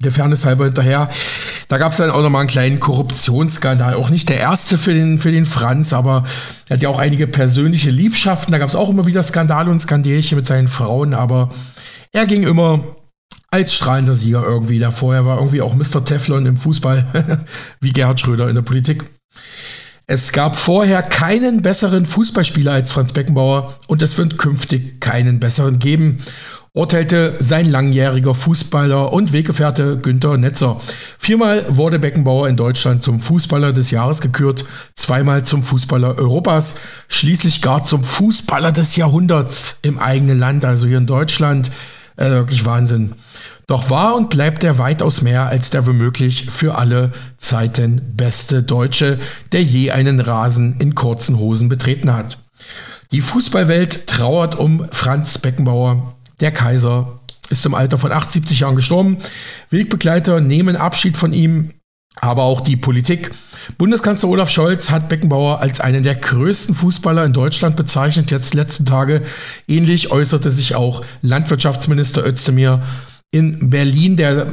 der 0.00 0.12
Fairness 0.12 0.44
halber 0.44 0.66
hinterher. 0.66 1.10
Da 1.66 1.76
gab 1.76 1.90
es 1.90 1.98
dann 1.98 2.10
auch 2.10 2.22
nochmal 2.22 2.42
einen 2.42 2.48
kleinen 2.48 2.78
Korruptionsskandal. 2.78 3.94
Auch 3.94 4.10
nicht 4.10 4.28
der 4.28 4.38
erste 4.38 4.78
für 4.78 4.94
den, 4.94 5.18
für 5.18 5.32
den 5.32 5.44
Franz, 5.44 5.92
aber 5.92 6.24
er 6.68 6.76
hat 6.76 6.82
ja 6.82 6.88
auch 6.88 7.00
einige 7.00 7.26
persönliche 7.26 7.90
Liebschaften. 7.90 8.52
Da 8.52 8.58
gab 8.58 8.68
es 8.68 8.76
auch 8.76 8.90
immer 8.90 9.06
wieder 9.06 9.24
Skandale 9.24 9.72
und 9.72 9.80
Skandälchen 9.80 10.36
mit 10.36 10.46
seinen 10.46 10.68
Frauen, 10.68 11.14
aber 11.14 11.50
er 12.12 12.26
ging 12.26 12.44
immer 12.44 12.80
als 13.50 13.74
strahlender 13.74 14.14
Sieger 14.14 14.44
irgendwie 14.44 14.78
davor. 14.78 15.16
Er 15.16 15.26
war 15.26 15.38
irgendwie 15.38 15.62
auch 15.62 15.74
Mr. 15.74 16.04
Teflon 16.04 16.46
im 16.46 16.56
Fußball, 16.56 17.44
wie 17.80 17.92
Gerhard 17.92 18.20
Schröder 18.20 18.48
in 18.48 18.54
der 18.54 18.62
Politik. 18.62 19.04
Es 20.06 20.30
gab 20.30 20.54
vorher 20.54 21.02
keinen 21.02 21.60
besseren 21.60 22.06
Fußballspieler 22.06 22.72
als 22.72 22.92
Franz 22.92 23.12
Beckenbauer 23.12 23.74
und 23.88 24.00
es 24.00 24.16
wird 24.16 24.38
künftig 24.38 25.00
keinen 25.00 25.40
besseren 25.40 25.80
geben 25.80 26.20
urteilte 26.78 27.34
sein 27.40 27.68
langjähriger 27.70 28.34
Fußballer 28.34 29.12
und 29.12 29.32
Weggefährte 29.32 29.98
Günther 29.98 30.38
Netzer. 30.38 30.80
Viermal 31.18 31.66
wurde 31.68 31.98
Beckenbauer 31.98 32.48
in 32.48 32.56
Deutschland 32.56 33.02
zum 33.02 33.20
Fußballer 33.20 33.72
des 33.72 33.90
Jahres 33.90 34.20
gekürt, 34.20 34.64
zweimal 34.94 35.42
zum 35.44 35.62
Fußballer 35.62 36.16
Europas, 36.16 36.76
schließlich 37.08 37.62
gar 37.62 37.82
zum 37.82 38.04
Fußballer 38.04 38.70
des 38.70 38.94
Jahrhunderts 38.96 39.80
im 39.82 39.98
eigenen 39.98 40.38
Land, 40.38 40.64
also 40.64 40.86
hier 40.86 40.98
in 40.98 41.06
Deutschland. 41.06 41.70
Äh, 42.16 42.30
wirklich 42.30 42.64
Wahnsinn. 42.64 43.12
Doch 43.68 43.90
war 43.90 44.16
und 44.16 44.30
bleibt 44.30 44.64
er 44.64 44.78
weitaus 44.78 45.22
mehr 45.22 45.46
als 45.46 45.70
der 45.70 45.86
womöglich 45.86 46.46
für 46.50 46.76
alle 46.76 47.12
Zeiten 47.38 48.14
beste 48.16 48.62
Deutsche, 48.62 49.18
der 49.52 49.62
je 49.62 49.90
einen 49.90 50.20
Rasen 50.20 50.80
in 50.80 50.94
kurzen 50.94 51.38
Hosen 51.38 51.68
betreten 51.68 52.12
hat. 52.12 52.38
Die 53.12 53.20
Fußballwelt 53.20 54.06
trauert 54.06 54.54
um 54.54 54.86
Franz 54.90 55.38
Beckenbauer, 55.38 56.14
der 56.40 56.52
Kaiser 56.52 57.20
ist 57.50 57.64
im 57.66 57.74
Alter 57.74 57.98
von 57.98 58.12
78 58.12 58.60
Jahren 58.60 58.76
gestorben. 58.76 59.18
Wegbegleiter 59.70 60.40
nehmen 60.40 60.76
Abschied 60.76 61.16
von 61.16 61.32
ihm, 61.32 61.72
aber 62.16 62.42
auch 62.42 62.60
die 62.60 62.76
Politik. 62.76 63.30
Bundeskanzler 63.76 64.28
Olaf 64.28 64.50
Scholz 64.50 64.90
hat 64.90 65.08
Beckenbauer 65.08 65.60
als 65.60 65.80
einen 65.80 66.02
der 66.02 66.14
größten 66.14 66.74
Fußballer 66.74 67.24
in 67.24 67.32
Deutschland 67.32 67.76
bezeichnet, 67.76 68.30
jetzt 68.30 68.54
letzten 68.54 68.86
Tage. 68.86 69.22
Ähnlich 69.66 70.10
äußerte 70.10 70.50
sich 70.50 70.74
auch 70.74 71.04
Landwirtschaftsminister 71.22 72.26
Özdemir 72.26 72.82
in 73.30 73.70
Berlin. 73.70 74.16
Der 74.16 74.46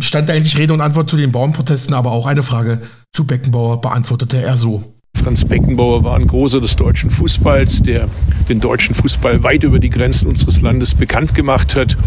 stand 0.00 0.30
eigentlich 0.30 0.58
Rede 0.58 0.74
und 0.74 0.80
Antwort 0.80 1.10
zu 1.10 1.16
den 1.16 1.32
Bauernprotesten, 1.32 1.94
aber 1.94 2.12
auch 2.12 2.26
eine 2.26 2.42
Frage 2.42 2.80
zu 3.12 3.24
Beckenbauer 3.24 3.80
beantwortete 3.80 4.42
er 4.42 4.56
so. 4.56 4.99
Franz 5.20 5.44
Beckenbauer 5.44 6.02
war 6.02 6.16
ein 6.16 6.26
großer 6.26 6.62
des 6.62 6.76
deutschen 6.76 7.10
Fußballs, 7.10 7.82
der 7.82 8.08
den 8.48 8.58
deutschen 8.58 8.94
Fußball 8.94 9.42
weit 9.42 9.64
über 9.64 9.78
die 9.78 9.90
Grenzen 9.90 10.26
unseres 10.26 10.62
Landes 10.62 10.94
bekannt 10.94 11.34
gemacht 11.34 11.76
hat. 11.76 11.98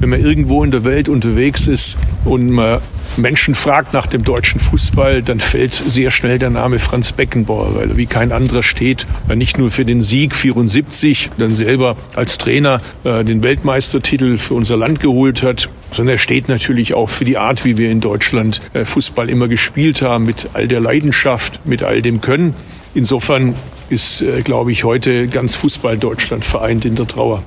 Wenn 0.00 0.08
man 0.08 0.20
irgendwo 0.20 0.64
in 0.64 0.70
der 0.70 0.82
Welt 0.82 1.10
unterwegs 1.10 1.66
ist 1.66 1.98
und 2.24 2.50
man 2.50 2.80
Menschen 3.16 3.54
fragt 3.54 3.92
nach 3.92 4.06
dem 4.06 4.24
deutschen 4.24 4.60
Fußball, 4.60 5.22
dann 5.22 5.40
fällt 5.40 5.74
sehr 5.74 6.10
schnell 6.10 6.38
der 6.38 6.50
Name 6.50 6.78
Franz 6.78 7.12
Beckenbauer, 7.12 7.74
weil 7.74 7.90
er 7.90 7.96
wie 7.96 8.06
kein 8.06 8.32
anderer 8.32 8.62
steht, 8.62 9.06
nicht 9.34 9.58
nur 9.58 9.70
für 9.70 9.84
den 9.84 10.02
Sieg 10.02 10.34
74, 10.34 11.30
dann 11.38 11.50
selber 11.50 11.96
als 12.14 12.38
Trainer 12.38 12.80
äh, 13.04 13.24
den 13.24 13.42
Weltmeistertitel 13.42 14.38
für 14.38 14.54
unser 14.54 14.76
Land 14.76 15.00
geholt 15.00 15.42
hat, 15.42 15.68
sondern 15.92 16.14
er 16.14 16.18
steht 16.18 16.48
natürlich 16.48 16.94
auch 16.94 17.10
für 17.10 17.24
die 17.24 17.38
Art, 17.38 17.64
wie 17.64 17.76
wir 17.76 17.90
in 17.90 18.00
Deutschland 18.00 18.60
äh, 18.72 18.84
Fußball 18.84 19.28
immer 19.28 19.48
gespielt 19.48 20.02
haben, 20.02 20.24
mit 20.24 20.50
all 20.54 20.68
der 20.68 20.80
Leidenschaft, 20.80 21.66
mit 21.66 21.82
all 21.82 22.02
dem 22.02 22.20
Können. 22.20 22.54
Insofern 22.94 23.54
ist, 23.90 24.22
äh, 24.22 24.42
glaube 24.42 24.72
ich, 24.72 24.84
heute 24.84 25.28
ganz 25.28 25.54
Fußball 25.54 25.98
Deutschland 25.98 26.44
vereint 26.44 26.84
in 26.84 26.94
der 26.94 27.06
Trauer. 27.06 27.42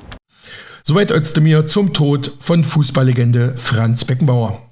Soweit 0.84 1.10
Özdemir 1.10 1.66
zum 1.66 1.94
Tod 1.94 2.34
von 2.40 2.64
Fußballlegende 2.64 3.56
Franz 3.58 4.06
Beckenbauer. 4.06 4.65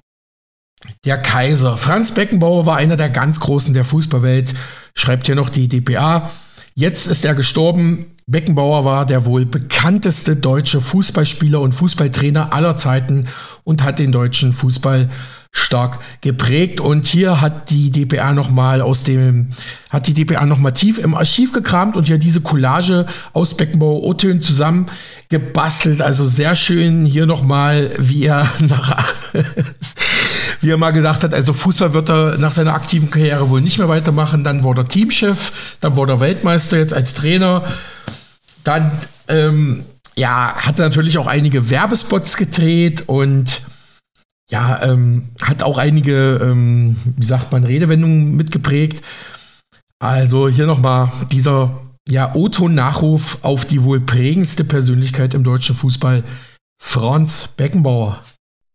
Der 1.04 1.18
Kaiser. 1.18 1.76
Franz 1.76 2.12
Beckenbauer 2.12 2.66
war 2.66 2.76
einer 2.76 2.96
der 2.96 3.10
ganz 3.10 3.40
Großen 3.40 3.74
der 3.74 3.84
Fußballwelt, 3.84 4.54
schreibt 4.94 5.26
hier 5.26 5.34
noch 5.34 5.48
die 5.48 5.68
DPA. 5.68 6.30
Jetzt 6.74 7.06
ist 7.06 7.24
er 7.24 7.34
gestorben. 7.34 8.06
Beckenbauer 8.26 8.84
war 8.84 9.04
der 9.04 9.26
wohl 9.26 9.44
bekannteste 9.44 10.34
deutsche 10.34 10.80
Fußballspieler 10.80 11.60
und 11.60 11.72
Fußballtrainer 11.72 12.52
aller 12.52 12.76
Zeiten 12.76 13.28
und 13.64 13.82
hat 13.82 13.98
den 13.98 14.12
deutschen 14.12 14.52
Fußball 14.54 15.10
stark 15.52 16.00
geprägt. 16.20 16.80
Und 16.80 17.06
hier 17.06 17.40
hat 17.40 17.70
die 17.70 17.90
DPA 17.90 18.32
nochmal 18.32 18.80
aus 18.80 19.04
dem, 19.04 19.50
hat 19.90 20.06
die 20.06 20.14
DPA 20.14 20.46
nochmal 20.46 20.72
tief 20.72 20.98
im 20.98 21.14
Archiv 21.14 21.52
gekramt 21.52 21.96
und 21.96 22.06
hier 22.06 22.18
diese 22.18 22.40
Collage 22.40 23.06
aus 23.32 23.56
Beckenbauer 23.56 24.02
O-Tönen 24.02 24.42
zusammen 24.42 24.86
gebastelt. 25.28 26.02
Also 26.02 26.24
sehr 26.24 26.56
schön 26.56 27.04
hier 27.06 27.26
nochmal, 27.26 27.90
wie 27.98 28.24
er 28.24 28.50
nach, 28.60 29.14
wie 30.64 30.70
er 30.70 30.78
mal 30.78 30.92
gesagt 30.92 31.22
hat, 31.22 31.34
also 31.34 31.52
Fußball 31.52 31.94
wird 31.94 32.08
er 32.08 32.38
nach 32.38 32.52
seiner 32.52 32.74
aktiven 32.74 33.10
Karriere 33.10 33.50
wohl 33.50 33.60
nicht 33.60 33.78
mehr 33.78 33.88
weitermachen. 33.88 34.44
Dann 34.44 34.62
wurde 34.62 34.82
er 34.82 34.88
Teamchef, 34.88 35.76
dann 35.80 35.94
wurde 35.96 36.14
er 36.14 36.20
Weltmeister 36.20 36.78
jetzt 36.78 36.94
als 36.94 37.14
Trainer. 37.14 37.64
Dann 38.64 38.90
ähm, 39.28 39.84
ja, 40.16 40.54
hat 40.56 40.78
er 40.78 40.86
natürlich 40.86 41.18
auch 41.18 41.26
einige 41.26 41.70
Werbespots 41.70 42.36
gedreht 42.36 43.04
und 43.06 43.62
ja, 44.50 44.82
ähm, 44.82 45.30
hat 45.42 45.62
auch 45.62 45.78
einige, 45.78 46.36
ähm, 46.42 46.96
wie 47.16 47.24
sagt 47.24 47.52
man, 47.52 47.64
Redewendungen 47.64 48.36
mitgeprägt. 48.36 49.02
Also 49.98 50.48
hier 50.48 50.66
nochmal 50.66 51.10
dieser 51.32 51.80
ja, 52.08 52.34
O-Ton-Nachruf 52.34 53.38
auf 53.42 53.64
die 53.64 53.82
wohl 53.82 54.00
prägendste 54.00 54.64
Persönlichkeit 54.64 55.34
im 55.34 55.44
deutschen 55.44 55.74
Fußball, 55.74 56.22
Franz 56.82 57.48
Beckenbauer. 57.48 58.18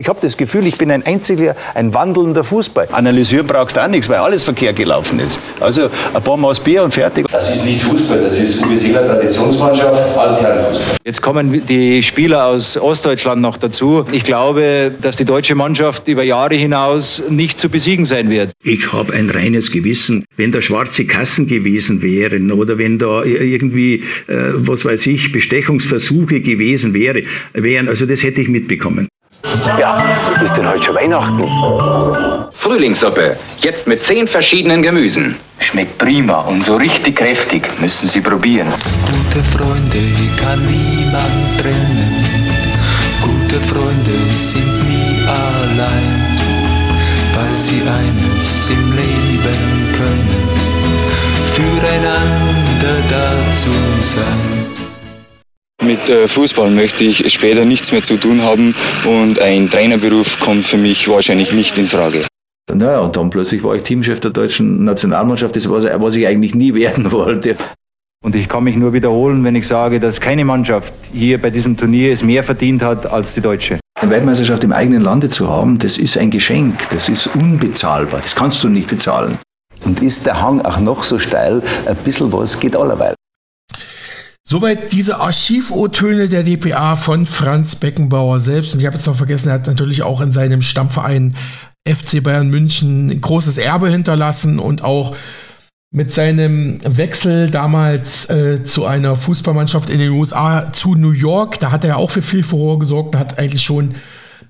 Ich 0.01 0.07
habe 0.07 0.21
das 0.21 0.37
Gefühl, 0.37 0.65
ich 0.65 0.77
bin 0.77 0.91
ein 0.91 1.05
einziger, 1.05 1.57
ein 1.75 1.93
wandelnder 1.93 2.45
Fußball. 2.45 2.87
Analysieren 2.93 3.45
brauchst 3.45 3.75
du 3.75 3.83
auch 3.83 3.89
nichts, 3.89 4.07
weil 4.07 4.19
alles 4.19 4.45
verkehrt 4.45 4.77
gelaufen 4.77 5.19
ist. 5.19 5.41
Also 5.59 5.89
ein 6.13 6.23
paar 6.23 6.37
Maß 6.37 6.61
Bier 6.61 6.83
und 6.83 6.93
fertig. 6.93 7.27
Das 7.29 7.53
ist 7.53 7.65
nicht 7.65 7.81
Fußball, 7.81 8.21
das 8.21 8.39
ist 8.39 8.65
Uwe 8.65 8.93
Traditionsmannschaft, 8.93 10.17
Altherrenfußball. 10.17 10.95
Jetzt 11.03 11.21
kommen 11.21 11.65
die 11.65 12.01
Spieler 12.01 12.45
aus 12.45 12.77
Ostdeutschland 12.77 13.41
noch 13.41 13.57
dazu. 13.57 14.05
Ich 14.13 14.23
glaube, 14.23 14.89
dass 15.01 15.17
die 15.17 15.25
deutsche 15.25 15.55
Mannschaft 15.55 16.07
über 16.07 16.23
Jahre 16.23 16.55
hinaus 16.55 17.21
nicht 17.27 17.59
zu 17.59 17.67
besiegen 17.67 18.05
sein 18.05 18.29
wird. 18.29 18.51
Ich 18.63 18.93
habe 18.93 19.11
ein 19.11 19.29
reines 19.29 19.69
Gewissen. 19.69 20.23
Wenn 20.37 20.53
da 20.53 20.61
schwarze 20.61 21.07
Kassen 21.07 21.45
gewesen 21.45 22.01
wären 22.01 22.53
oder 22.53 22.77
wenn 22.77 22.99
da 22.99 23.25
irgendwie, 23.25 24.05
äh, 24.27 24.53
was 24.55 24.85
weiß 24.85 25.07
ich, 25.07 25.33
Bestechungsversuche 25.33 26.39
gewesen 26.39 26.93
wäre, 26.93 27.23
wären, 27.51 27.89
also 27.89 28.05
das 28.05 28.23
hätte 28.23 28.39
ich 28.39 28.47
mitbekommen. 28.47 29.09
Ja, 29.79 30.03
ist 30.43 30.57
denn 30.57 30.67
heute 30.67 30.83
schon 30.83 30.95
Weihnachten? 30.95 31.43
Frühlingssuppe, 32.53 33.37
jetzt 33.59 33.87
mit 33.87 34.03
zehn 34.03 34.27
verschiedenen 34.27 34.81
Gemüsen. 34.81 35.37
Schmeckt 35.59 35.97
prima 35.97 36.39
und 36.41 36.63
so 36.63 36.75
richtig 36.75 37.17
kräftig. 37.17 37.69
Müssen 37.79 38.07
Sie 38.07 38.21
probieren. 38.21 38.73
Gute 39.05 39.43
Freunde 39.45 40.01
kann 40.41 40.65
niemand 40.65 41.59
trennen. 41.59 42.25
Gute 43.21 43.59
Freunde 43.61 44.33
sind 44.33 44.87
nie 44.87 45.25
allein, 45.27 46.37
weil 47.35 47.59
sie 47.59 47.81
eines 47.81 48.69
im 48.69 48.91
Leben 48.95 49.93
können, 49.97 50.49
füreinander 51.53 53.03
da 53.09 53.51
zu 53.51 53.69
sein. 54.01 54.88
Mit 55.81 56.09
äh, 56.09 56.27
Fußball 56.27 56.69
möchte 56.71 57.05
ich 57.05 57.31
später 57.31 57.63
nichts 57.63 57.91
mehr 57.91 58.03
zu 58.03 58.17
tun 58.17 58.41
haben 58.41 58.75
und 59.05 59.39
ein 59.39 59.69
Trainerberuf 59.69 60.39
kommt 60.39 60.65
für 60.65 60.77
mich 60.77 61.07
wahrscheinlich 61.07 61.53
nicht 61.53 61.77
in 61.77 61.85
Frage. 61.85 62.25
Naja, 62.71 62.99
und 62.99 63.15
dann 63.15 63.29
plötzlich 63.29 63.63
war 63.63 63.75
ich 63.75 63.83
Teamchef 63.83 64.19
der 64.19 64.31
deutschen 64.31 64.83
Nationalmannschaft, 64.83 65.55
das 65.55 65.69
was, 65.69 65.85
was 65.85 66.15
ich 66.15 66.27
eigentlich 66.27 66.53
nie 66.53 66.73
werden 66.75 67.11
wollte. 67.11 67.55
Und 68.21 68.35
ich 68.35 68.49
kann 68.49 68.65
mich 68.65 68.75
nur 68.75 68.91
wiederholen, 68.91 69.43
wenn 69.45 69.55
ich 69.55 69.65
sage, 69.65 70.01
dass 70.01 70.19
keine 70.19 70.43
Mannschaft 70.43 70.93
hier 71.13 71.41
bei 71.41 71.49
diesem 71.49 71.77
Turnier 71.77 72.11
es 72.11 72.21
mehr 72.21 72.43
verdient 72.43 72.81
hat 72.81 73.05
als 73.05 73.33
die 73.33 73.39
deutsche. 73.41 73.79
Eine 73.99 74.11
Weltmeisterschaft 74.11 74.63
im 74.65 74.73
eigenen 74.73 75.01
Lande 75.01 75.29
zu 75.29 75.47
haben, 75.47 75.79
das 75.79 75.97
ist 75.97 76.17
ein 76.17 76.29
Geschenk, 76.29 76.89
das 76.89 77.07
ist 77.07 77.27
unbezahlbar, 77.27 78.19
das 78.21 78.35
kannst 78.35 78.61
du 78.63 78.67
nicht 78.67 78.89
bezahlen. 78.89 79.37
Und 79.85 80.03
ist 80.03 80.25
der 80.25 80.41
Hang 80.41 80.61
auch 80.61 80.79
noch 80.79 81.03
so 81.03 81.17
steil, 81.17 81.63
ein 81.85 81.95
bisschen 81.97 82.31
was 82.33 82.59
geht 82.59 82.75
allerweil. 82.75 83.15
Soweit 84.47 84.91
diese 84.91 85.19
Archiv-O-Töne 85.19 86.27
der 86.27 86.43
DPA 86.43 86.95
von 86.95 87.25
Franz 87.25 87.75
Beckenbauer 87.75 88.39
selbst. 88.39 88.73
Und 88.73 88.79
ich 88.79 88.85
habe 88.85 88.95
jetzt 88.95 89.05
noch 89.05 89.15
vergessen, 89.15 89.49
er 89.49 89.55
hat 89.55 89.67
natürlich 89.67 90.01
auch 90.01 90.21
in 90.21 90.31
seinem 90.31 90.61
Stammverein 90.61 91.35
FC 91.87 92.23
Bayern 92.23 92.49
München 92.49 93.09
ein 93.09 93.21
großes 93.21 93.57
Erbe 93.57 93.89
hinterlassen 93.89 94.59
und 94.59 94.83
auch 94.83 95.15
mit 95.91 96.11
seinem 96.11 96.79
Wechsel 96.83 97.49
damals 97.49 98.29
äh, 98.29 98.63
zu 98.63 98.85
einer 98.85 99.15
Fußballmannschaft 99.15 99.89
in 99.89 99.99
den 99.99 100.11
USA 100.11 100.71
zu 100.71 100.93
New 100.93 101.11
York, 101.11 101.59
da 101.59 101.71
hat 101.71 101.83
er 101.83 101.91
ja 101.91 101.95
auch 101.95 102.11
für 102.11 102.21
viel 102.21 102.43
Furore 102.43 102.77
gesorgt, 102.77 103.15
da 103.15 103.19
hat 103.19 103.39
eigentlich 103.39 103.63
schon 103.63 103.95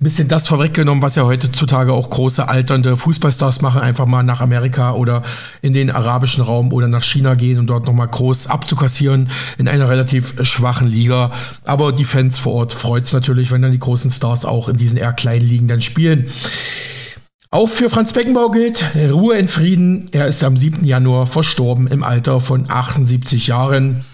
bisschen 0.04 0.28
das 0.28 0.48
vorweggenommen, 0.48 1.02
was 1.02 1.14
ja 1.16 1.24
heutzutage 1.24 1.92
auch 1.92 2.08
große 2.08 2.48
alternde 2.48 2.96
Fußballstars 2.96 3.60
machen, 3.60 3.82
einfach 3.82 4.06
mal 4.06 4.22
nach 4.22 4.40
Amerika 4.40 4.94
oder 4.94 5.22
in 5.60 5.74
den 5.74 5.90
arabischen 5.90 6.42
Raum 6.42 6.72
oder 6.72 6.88
nach 6.88 7.02
China 7.02 7.34
gehen 7.34 7.58
und 7.58 7.66
dort 7.66 7.86
nochmal 7.86 8.08
groß 8.08 8.46
abzukassieren 8.46 9.28
in 9.58 9.68
einer 9.68 9.90
relativ 9.90 10.34
schwachen 10.46 10.88
Liga. 10.88 11.30
Aber 11.64 11.92
die 11.92 12.04
Fans 12.04 12.38
vor 12.38 12.54
Ort 12.54 12.72
freut 12.72 13.04
es 13.04 13.12
natürlich, 13.12 13.50
wenn 13.50 13.60
dann 13.60 13.72
die 13.72 13.78
großen 13.78 14.10
Stars 14.10 14.46
auch 14.46 14.70
in 14.70 14.78
diesen 14.78 14.96
eher 14.96 15.12
kleinen 15.12 15.46
Ligen 15.46 15.68
dann 15.68 15.82
spielen. 15.82 16.30
Auch 17.50 17.68
für 17.68 17.90
Franz 17.90 18.12
Beckenbauer 18.12 18.52
gilt 18.52 18.84
Ruhe 18.94 19.36
in 19.36 19.48
Frieden. 19.48 20.06
Er 20.12 20.28
ist 20.28 20.42
am 20.44 20.56
7. 20.56 20.84
Januar 20.84 21.26
verstorben 21.26 21.88
im 21.88 22.04
Alter 22.04 22.40
von 22.40 22.70
78 22.70 23.48
Jahren. 23.48 24.04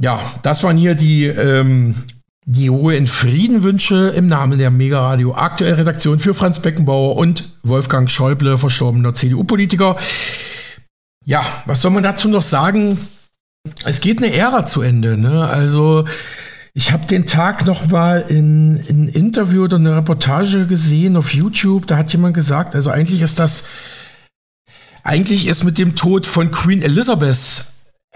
Ja, 0.00 0.20
das 0.42 0.62
waren 0.62 0.76
hier 0.76 0.94
die, 0.94 1.24
ähm, 1.24 1.94
die 2.50 2.68
Ruhe 2.68 2.96
in 2.96 3.06
Frieden 3.06 3.62
Wünsche 3.62 4.08
im 4.08 4.26
Namen 4.26 4.58
der 4.58 4.70
Mega 4.70 5.06
Radio 5.06 5.34
aktuell 5.34 5.74
Redaktion 5.74 6.18
für 6.18 6.32
Franz 6.32 6.60
Beckenbauer 6.60 7.16
und 7.16 7.50
Wolfgang 7.62 8.10
Schäuble, 8.10 8.56
verstorbener 8.56 9.12
CDU-Politiker. 9.12 9.96
Ja, 11.26 11.44
was 11.66 11.82
soll 11.82 11.90
man 11.90 12.02
dazu 12.02 12.26
noch 12.26 12.40
sagen? 12.40 13.06
Es 13.84 14.00
geht 14.00 14.22
eine 14.22 14.32
Ära 14.32 14.64
zu 14.64 14.80
Ende. 14.80 15.18
Ne? 15.18 15.46
Also 15.46 16.06
ich 16.72 16.90
habe 16.90 17.04
den 17.04 17.26
Tag 17.26 17.66
noch 17.66 17.90
mal 17.90 18.24
in, 18.28 18.78
in 18.78 19.08
Interview 19.08 19.64
oder 19.64 19.76
eine 19.76 19.94
Reportage 19.94 20.66
gesehen 20.66 21.18
auf 21.18 21.34
YouTube. 21.34 21.86
Da 21.86 21.98
hat 21.98 22.10
jemand 22.14 22.32
gesagt, 22.32 22.74
also 22.74 22.88
eigentlich 22.88 23.20
ist 23.20 23.38
das, 23.38 23.68
eigentlich 25.02 25.48
ist 25.48 25.64
mit 25.64 25.76
dem 25.76 25.96
Tod 25.96 26.26
von 26.26 26.50
Queen 26.50 26.80
Elizabeth 26.80 27.66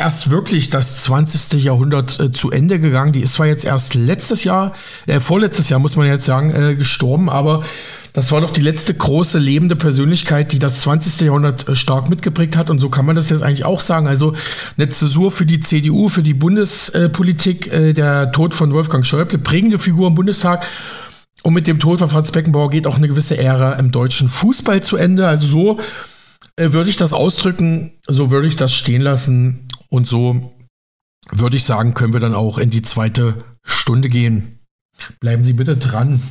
erst 0.02 0.30
wirklich 0.30 0.68
das 0.68 1.02
20. 1.04 1.62
Jahrhundert 1.62 2.18
äh, 2.18 2.32
zu 2.32 2.50
Ende 2.50 2.80
gegangen. 2.80 3.12
Die 3.12 3.20
ist 3.20 3.34
zwar 3.34 3.46
jetzt 3.46 3.64
erst 3.64 3.94
letztes 3.94 4.42
Jahr, 4.42 4.72
äh, 5.06 5.20
vorletztes 5.20 5.68
Jahr 5.68 5.78
muss 5.78 5.94
man 5.94 6.06
jetzt 6.06 6.24
sagen, 6.24 6.50
äh, 6.50 6.74
gestorben, 6.74 7.30
aber 7.30 7.62
das 8.12 8.32
war 8.32 8.40
doch 8.40 8.50
die 8.50 8.60
letzte 8.60 8.94
große 8.94 9.38
lebende 9.38 9.76
Persönlichkeit, 9.76 10.52
die 10.52 10.58
das 10.58 10.80
20. 10.80 11.20
Jahrhundert 11.20 11.68
äh, 11.68 11.76
stark 11.76 12.10
mitgeprägt 12.10 12.56
hat. 12.56 12.68
Und 12.68 12.80
so 12.80 12.88
kann 12.88 13.06
man 13.06 13.14
das 13.14 13.30
jetzt 13.30 13.42
eigentlich 13.42 13.64
auch 13.64 13.80
sagen. 13.80 14.08
Also 14.08 14.34
eine 14.76 14.88
Zäsur 14.88 15.30
für 15.30 15.46
die 15.46 15.60
CDU, 15.60 16.08
für 16.08 16.22
die 16.22 16.34
Bundespolitik, 16.34 17.72
äh, 17.72 17.92
der 17.92 18.32
Tod 18.32 18.54
von 18.54 18.72
Wolfgang 18.72 19.06
Schäuble, 19.06 19.38
prägende 19.38 19.78
Figur 19.78 20.08
im 20.08 20.16
Bundestag. 20.16 20.66
Und 21.44 21.54
mit 21.54 21.68
dem 21.68 21.78
Tod 21.78 22.00
von 22.00 22.10
Franz 22.10 22.32
Beckenbauer 22.32 22.70
geht 22.70 22.88
auch 22.88 22.96
eine 22.96 23.08
gewisse 23.08 23.38
Ära 23.38 23.74
im 23.74 23.92
deutschen 23.92 24.28
Fußball 24.28 24.82
zu 24.82 24.96
Ende. 24.96 25.28
Also 25.28 25.46
so 25.46 25.80
äh, 26.56 26.72
würde 26.72 26.90
ich 26.90 26.96
das 26.96 27.12
ausdrücken, 27.12 27.92
so 28.08 28.30
würde 28.32 28.48
ich 28.48 28.56
das 28.56 28.74
stehen 28.74 29.02
lassen. 29.02 29.68
Und 29.92 30.08
so 30.08 30.54
würde 31.30 31.56
ich 31.56 31.64
sagen, 31.64 31.92
können 31.92 32.14
wir 32.14 32.20
dann 32.20 32.34
auch 32.34 32.56
in 32.56 32.70
die 32.70 32.80
zweite 32.80 33.44
Stunde 33.62 34.08
gehen. 34.08 34.60
Bleiben 35.20 35.44
Sie 35.44 35.52
bitte 35.52 35.76
dran. 35.76 36.22